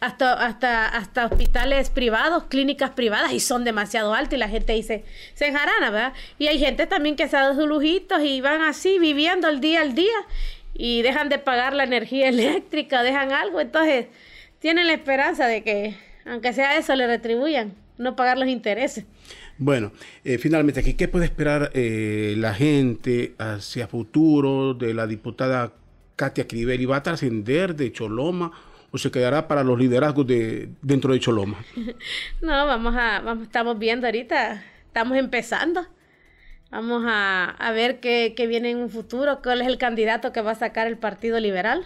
hasta, 0.00 0.32
hasta, 0.34 0.86
hasta 0.88 1.26
hospitales 1.26 1.90
privados, 1.90 2.44
clínicas 2.44 2.90
privadas 2.90 3.32
y 3.32 3.40
son 3.40 3.64
demasiado 3.64 4.14
altos 4.14 4.34
y 4.34 4.38
la 4.38 4.48
gente 4.48 4.72
dice, 4.72 5.04
se 5.34 5.48
enjarana, 5.48 5.90
¿verdad? 5.90 6.12
Y 6.38 6.46
hay 6.46 6.58
gente 6.58 6.86
también 6.86 7.16
que 7.16 7.28
se 7.28 7.36
ha 7.36 7.42
dado 7.42 7.54
sus 7.54 7.68
lujitos 7.68 8.22
y 8.22 8.40
van 8.40 8.62
así 8.62 8.98
viviendo 8.98 9.48
el 9.48 9.60
día 9.60 9.80
al 9.80 9.94
día 9.94 10.16
y 10.74 11.02
dejan 11.02 11.28
de 11.28 11.38
pagar 11.38 11.74
la 11.74 11.84
energía 11.84 12.28
eléctrica, 12.28 13.02
dejan 13.02 13.32
algo, 13.32 13.60
entonces 13.60 14.06
tienen 14.60 14.86
la 14.86 14.92
esperanza 14.92 15.46
de 15.46 15.62
que, 15.62 15.96
aunque 16.24 16.52
sea 16.52 16.78
eso, 16.78 16.94
le 16.94 17.06
retribuyan, 17.06 17.74
no 17.96 18.14
pagar 18.14 18.38
los 18.38 18.48
intereses. 18.48 19.04
Bueno, 19.60 19.90
eh, 20.24 20.38
finalmente 20.38 20.78
aquí, 20.78 20.94
¿qué 20.94 21.08
puede 21.08 21.24
esperar 21.24 21.72
eh, 21.74 22.34
la 22.38 22.54
gente 22.54 23.34
hacia 23.38 23.88
futuro 23.88 24.74
de 24.74 24.94
la 24.94 25.08
diputada 25.08 25.72
Katia 26.14 26.46
Crivelli 26.46 26.84
va 26.84 26.98
a 26.98 27.02
trascender 27.02 27.74
de 27.74 27.92
Choloma 27.92 28.52
o 28.90 28.98
se 28.98 29.10
quedará 29.10 29.48
para 29.48 29.62
los 29.64 29.78
liderazgos 29.78 30.26
de 30.26 30.70
dentro 30.82 31.12
de 31.12 31.20
Choloma? 31.20 31.58
no, 32.40 32.66
vamos 32.66 32.94
a, 32.96 33.22
estamos 33.42 33.78
viendo 33.78 34.06
ahorita, 34.06 34.64
estamos 34.86 35.16
empezando. 35.18 35.86
Vamos 36.70 37.02
a, 37.06 37.70
ver 37.72 37.98
qué, 38.00 38.34
viene 38.46 38.70
en 38.70 38.78
un 38.78 38.90
futuro, 38.90 39.40
cuál 39.42 39.62
es 39.62 39.66
el 39.66 39.78
candidato 39.78 40.32
que 40.32 40.42
va 40.42 40.50
a 40.50 40.54
sacar 40.54 40.86
el 40.86 40.98
Partido 40.98 41.40
Liberal. 41.40 41.84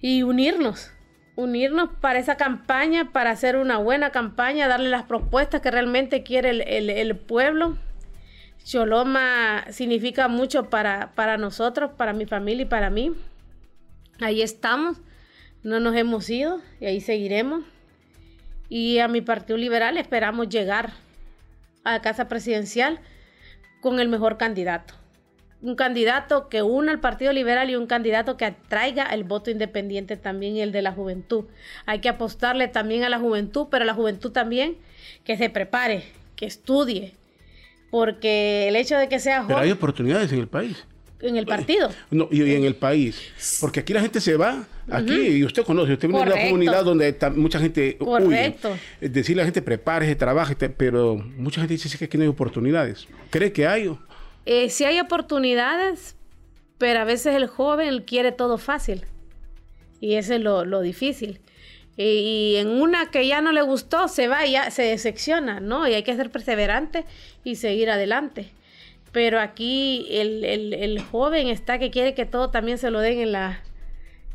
Y 0.00 0.22
unirnos, 0.22 0.90
unirnos 1.36 1.90
para 2.00 2.18
esa 2.18 2.36
campaña, 2.36 3.12
para 3.12 3.30
hacer 3.30 3.56
una 3.56 3.76
buena 3.76 4.10
campaña, 4.10 4.68
darle 4.68 4.88
las 4.88 5.02
propuestas 5.02 5.60
que 5.60 5.70
realmente 5.70 6.22
quiere 6.22 6.50
el, 6.50 6.60
el, 6.62 6.88
el 6.88 7.16
pueblo. 7.16 7.76
Choloma 8.64 9.66
significa 9.70 10.28
mucho 10.28 10.70
para, 10.70 11.12
para 11.14 11.36
nosotros, 11.36 11.90
para 11.96 12.14
mi 12.14 12.24
familia 12.24 12.62
y 12.62 12.68
para 12.68 12.88
mí. 12.88 13.14
Ahí 14.20 14.42
estamos, 14.42 14.96
no 15.62 15.78
nos 15.78 15.94
hemos 15.94 16.28
ido 16.28 16.60
y 16.80 16.86
ahí 16.86 17.00
seguiremos. 17.00 17.64
Y 18.68 18.98
a 18.98 19.08
mi 19.08 19.20
Partido 19.20 19.56
Liberal 19.56 19.96
esperamos 19.96 20.48
llegar 20.48 20.92
a 21.84 21.92
la 21.92 22.02
Casa 22.02 22.28
Presidencial 22.28 23.00
con 23.80 24.00
el 24.00 24.08
mejor 24.08 24.36
candidato. 24.36 24.94
Un 25.62 25.76
candidato 25.76 26.48
que 26.48 26.62
una 26.62 26.92
al 26.92 27.00
Partido 27.00 27.32
Liberal 27.32 27.70
y 27.70 27.76
un 27.76 27.86
candidato 27.86 28.36
que 28.36 28.44
atraiga 28.44 29.04
el 29.04 29.24
voto 29.24 29.50
independiente 29.50 30.16
también 30.16 30.56
y 30.56 30.62
el 30.62 30.72
de 30.72 30.82
la 30.82 30.92
juventud. 30.92 31.44
Hay 31.86 32.00
que 32.00 32.08
apostarle 32.08 32.68
también 32.68 33.04
a 33.04 33.08
la 33.08 33.18
juventud, 33.18 33.68
pero 33.70 33.84
a 33.84 33.86
la 33.86 33.94
juventud 33.94 34.32
también 34.32 34.76
que 35.24 35.36
se 35.36 35.48
prepare, 35.48 36.04
que 36.36 36.46
estudie, 36.46 37.14
porque 37.90 38.68
el 38.68 38.76
hecho 38.76 38.96
de 38.96 39.08
que 39.08 39.20
sea 39.20 39.42
joven... 39.42 39.48
Pero 39.48 39.60
hay 39.60 39.70
oportunidades 39.70 40.32
en 40.32 40.40
el 40.40 40.48
país 40.48 40.84
en 41.20 41.36
el 41.36 41.46
partido. 41.46 41.90
No, 42.10 42.28
y, 42.30 42.40
en 42.54 42.64
el 42.64 42.74
país. 42.76 43.20
Porque 43.60 43.80
aquí 43.80 43.92
la 43.92 44.00
gente 44.00 44.20
se 44.20 44.36
va, 44.36 44.66
aquí, 44.90 45.14
y 45.14 45.44
usted 45.44 45.64
conoce, 45.64 45.92
usted 45.92 46.08
viene 46.08 46.24
de 46.24 46.32
una 46.32 46.42
comunidad 46.42 46.84
donde 46.84 47.08
está, 47.08 47.30
mucha 47.30 47.58
gente 47.58 47.96
Correcto. 47.98 48.70
huye. 48.70 48.80
Es 49.00 49.12
decir, 49.12 49.36
la 49.36 49.44
gente 49.44 49.60
prepare, 49.62 50.14
trabaje, 50.14 50.56
pero 50.56 51.16
mucha 51.36 51.60
gente 51.60 51.74
dice 51.74 51.98
que 51.98 52.06
aquí 52.06 52.16
no 52.16 52.22
hay 52.22 52.28
oportunidades. 52.28 53.06
¿Cree 53.30 53.52
que 53.52 53.66
hay? 53.66 53.94
Eh, 54.46 54.70
sí 54.70 54.84
hay 54.84 55.00
oportunidades, 55.00 56.16
pero 56.78 57.00
a 57.00 57.04
veces 57.04 57.34
el 57.34 57.46
joven 57.46 58.02
quiere 58.02 58.32
todo 58.32 58.56
fácil. 58.56 59.04
Y 60.00 60.14
eso 60.14 60.34
es 60.34 60.40
lo, 60.40 60.64
lo 60.64 60.80
difícil. 60.80 61.40
Y, 61.96 62.54
en 62.56 62.68
una 62.68 63.10
que 63.10 63.26
ya 63.26 63.40
no 63.40 63.50
le 63.50 63.62
gustó, 63.62 64.06
se 64.06 64.28
va 64.28 64.46
y 64.46 64.52
ya 64.52 64.70
se 64.70 64.82
decepciona, 64.82 65.58
¿no? 65.58 65.88
Y 65.88 65.94
hay 65.94 66.04
que 66.04 66.14
ser 66.14 66.30
perseverante 66.30 67.04
y 67.42 67.56
seguir 67.56 67.90
adelante 67.90 68.52
pero 69.12 69.40
aquí 69.40 70.06
el, 70.10 70.44
el, 70.44 70.74
el, 70.74 71.00
joven 71.00 71.48
está 71.48 71.78
que 71.78 71.90
quiere 71.90 72.14
que 72.14 72.26
todo 72.26 72.50
también 72.50 72.78
se 72.78 72.90
lo 72.90 73.00
den 73.00 73.18
en 73.20 73.32
la, 73.32 73.60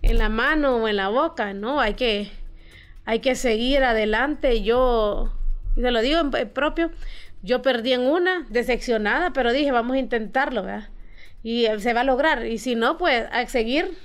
en 0.01 0.17
la 0.17 0.29
mano 0.29 0.77
o 0.77 0.87
en 0.87 0.95
la 0.95 1.09
boca, 1.09 1.53
¿no? 1.53 1.79
Hay 1.79 1.93
que, 1.93 2.31
hay 3.05 3.19
que 3.19 3.35
seguir 3.35 3.83
adelante. 3.83 4.63
Yo, 4.63 5.31
se 5.75 5.91
lo 5.91 6.01
digo 6.01 6.19
en, 6.19 6.49
propio, 6.49 6.91
yo 7.43 7.61
perdí 7.61 7.93
en 7.93 8.01
una, 8.01 8.47
decepcionada, 8.49 9.31
pero 9.31 9.53
dije, 9.53 9.71
vamos 9.71 9.95
a 9.95 9.99
intentarlo, 9.99 10.63
¿verdad? 10.63 10.89
Y 11.43 11.67
se 11.77 11.93
va 11.93 12.01
a 12.01 12.05
lograr. 12.05 12.45
Y 12.45 12.57
si 12.57 12.75
no, 12.75 12.97
pues 12.97 13.27
a 13.31 13.45
seguir 13.47 13.97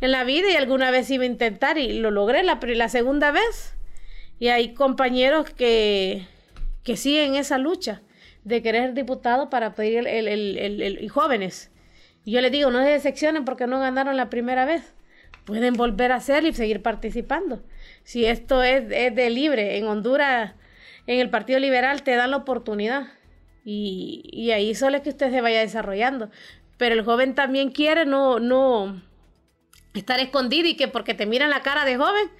en 0.00 0.10
la 0.10 0.24
vida 0.24 0.50
y 0.50 0.56
alguna 0.56 0.90
vez 0.90 1.10
iba 1.10 1.22
a 1.22 1.26
intentar 1.26 1.78
y 1.78 2.00
lo 2.00 2.10
logré 2.10 2.42
la, 2.42 2.58
la 2.60 2.88
segunda 2.88 3.30
vez. 3.30 3.74
Y 4.38 4.48
hay 4.48 4.74
compañeros 4.74 5.48
que, 5.48 6.26
que 6.82 6.98
siguen 6.98 7.36
esa 7.36 7.56
lucha 7.56 8.02
de 8.46 8.62
querer 8.62 8.84
ser 8.84 8.94
diputado 8.94 9.50
para 9.50 9.74
pedir 9.74 10.06
el, 10.06 10.28
el, 10.28 10.56
el, 10.80 11.02
y 11.02 11.08
jóvenes. 11.08 11.72
Y 12.24 12.30
yo 12.30 12.40
les 12.40 12.52
digo, 12.52 12.70
no 12.70 12.80
se 12.80 12.90
decepcionen 12.90 13.44
porque 13.44 13.66
no 13.66 13.80
ganaron 13.80 14.16
la 14.16 14.30
primera 14.30 14.64
vez. 14.64 14.94
Pueden 15.44 15.74
volver 15.74 16.12
a 16.12 16.16
hacerlo 16.16 16.48
y 16.48 16.52
seguir 16.52 16.80
participando. 16.80 17.64
Si 18.04 18.24
esto 18.24 18.62
es, 18.62 18.84
es 18.92 19.14
de 19.16 19.30
libre, 19.30 19.78
en 19.78 19.88
Honduras, 19.88 20.54
en 21.08 21.18
el 21.18 21.28
Partido 21.28 21.58
Liberal, 21.58 22.04
te 22.04 22.14
dan 22.14 22.30
la 22.30 22.36
oportunidad. 22.36 23.08
Y, 23.64 24.22
y, 24.32 24.52
ahí 24.52 24.76
solo 24.76 24.96
es 24.96 25.02
que 25.02 25.08
usted 25.10 25.32
se 25.32 25.40
vaya 25.40 25.58
desarrollando. 25.58 26.30
Pero 26.76 26.94
el 26.94 27.04
joven 27.04 27.34
también 27.34 27.70
quiere 27.70 28.06
no, 28.06 28.38
no 28.38 29.02
estar 29.94 30.20
escondido 30.20 30.68
y 30.68 30.76
que 30.76 30.86
porque 30.86 31.14
te 31.14 31.26
miran 31.26 31.50
la 31.50 31.62
cara 31.62 31.84
de 31.84 31.96
joven, 31.96 32.30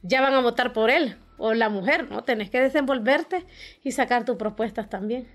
ya 0.00 0.22
van 0.22 0.32
a 0.32 0.40
votar 0.40 0.72
por 0.72 0.88
él 0.88 1.18
o 1.38 1.54
la 1.54 1.68
mujer, 1.68 2.10
¿no? 2.10 2.22
Tenés 2.22 2.50
que 2.50 2.60
desenvolverte 2.60 3.44
y 3.82 3.92
sacar 3.92 4.24
tus 4.24 4.36
propuestas 4.36 4.88
también. 4.88 5.26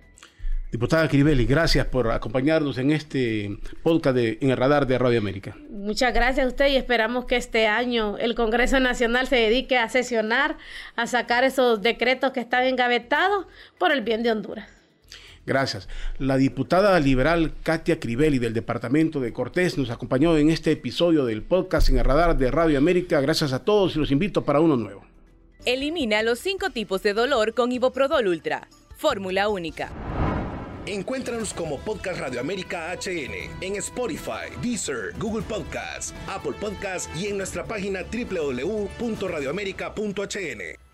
Diputada 0.71 1.07
Kiribeli, 1.07 1.45
gracias 1.45 1.87
por 1.87 2.11
acompañarnos 2.11 2.77
en 2.77 2.91
este 2.91 3.57
podcast 3.81 4.15
de, 4.15 4.37
en 4.39 4.51
el 4.51 4.57
radar 4.57 4.85
de 4.85 4.99
Radio 4.99 5.17
América. 5.17 5.57
Muchas 5.71 6.13
gracias 6.13 6.45
a 6.45 6.47
usted 6.47 6.67
y 6.67 6.75
esperamos 6.75 7.25
que 7.25 7.37
este 7.37 7.65
año 7.65 8.19
el 8.19 8.35
Congreso 8.35 8.79
Nacional 8.79 9.25
se 9.25 9.37
dedique 9.37 9.79
a 9.79 9.89
sesionar, 9.89 10.57
a 10.95 11.07
sacar 11.07 11.43
esos 11.43 11.81
decretos 11.81 12.33
que 12.33 12.39
están 12.39 12.65
engavetados 12.65 13.47
por 13.79 13.91
el 13.91 14.01
bien 14.01 14.21
de 14.21 14.31
Honduras. 14.31 14.69
Gracias. 15.43 15.89
La 16.19 16.37
diputada 16.37 16.99
liberal 16.99 17.53
Katia 17.63 17.99
Crivelli 17.99 18.37
del 18.37 18.53
departamento 18.53 19.19
de 19.19 19.33
Cortés 19.33 19.75
nos 19.75 19.89
acompañó 19.89 20.37
en 20.37 20.51
este 20.51 20.71
episodio 20.71 21.25
del 21.25 21.41
podcast 21.41 21.89
en 21.89 21.97
el 21.97 22.05
radar 22.05 22.37
de 22.37 22.51
Radio 22.51 22.77
América. 22.77 23.19
Gracias 23.21 23.53
a 23.53 23.65
todos 23.65 23.95
y 23.95 23.99
los 23.99 24.11
invito 24.11 24.45
para 24.45 24.59
uno 24.59 24.77
nuevo. 24.77 25.08
Elimina 25.65 26.23
los 26.23 26.39
cinco 26.39 26.69
tipos 26.69 27.03
de 27.03 27.13
dolor 27.13 27.53
con 27.53 27.73
Iboprodol 27.73 28.27
Ultra. 28.27 28.69
Fórmula 28.97 29.49
única. 29.49 29.91
Encuéntranos 30.85 31.53
como 31.53 31.77
Podcast 31.79 32.21
Radio 32.21 32.39
América 32.39 32.95
HN 32.95 33.33
en 33.61 33.75
Spotify, 33.75 34.47
Deezer, 34.61 35.13
Google 35.19 35.43
Podcasts, 35.43 36.13
Apple 36.27 36.53
Podcasts 36.59 37.09
y 37.19 37.27
en 37.27 37.37
nuestra 37.37 37.65
página 37.65 38.03
www.radioamerica.hn. 38.03 40.88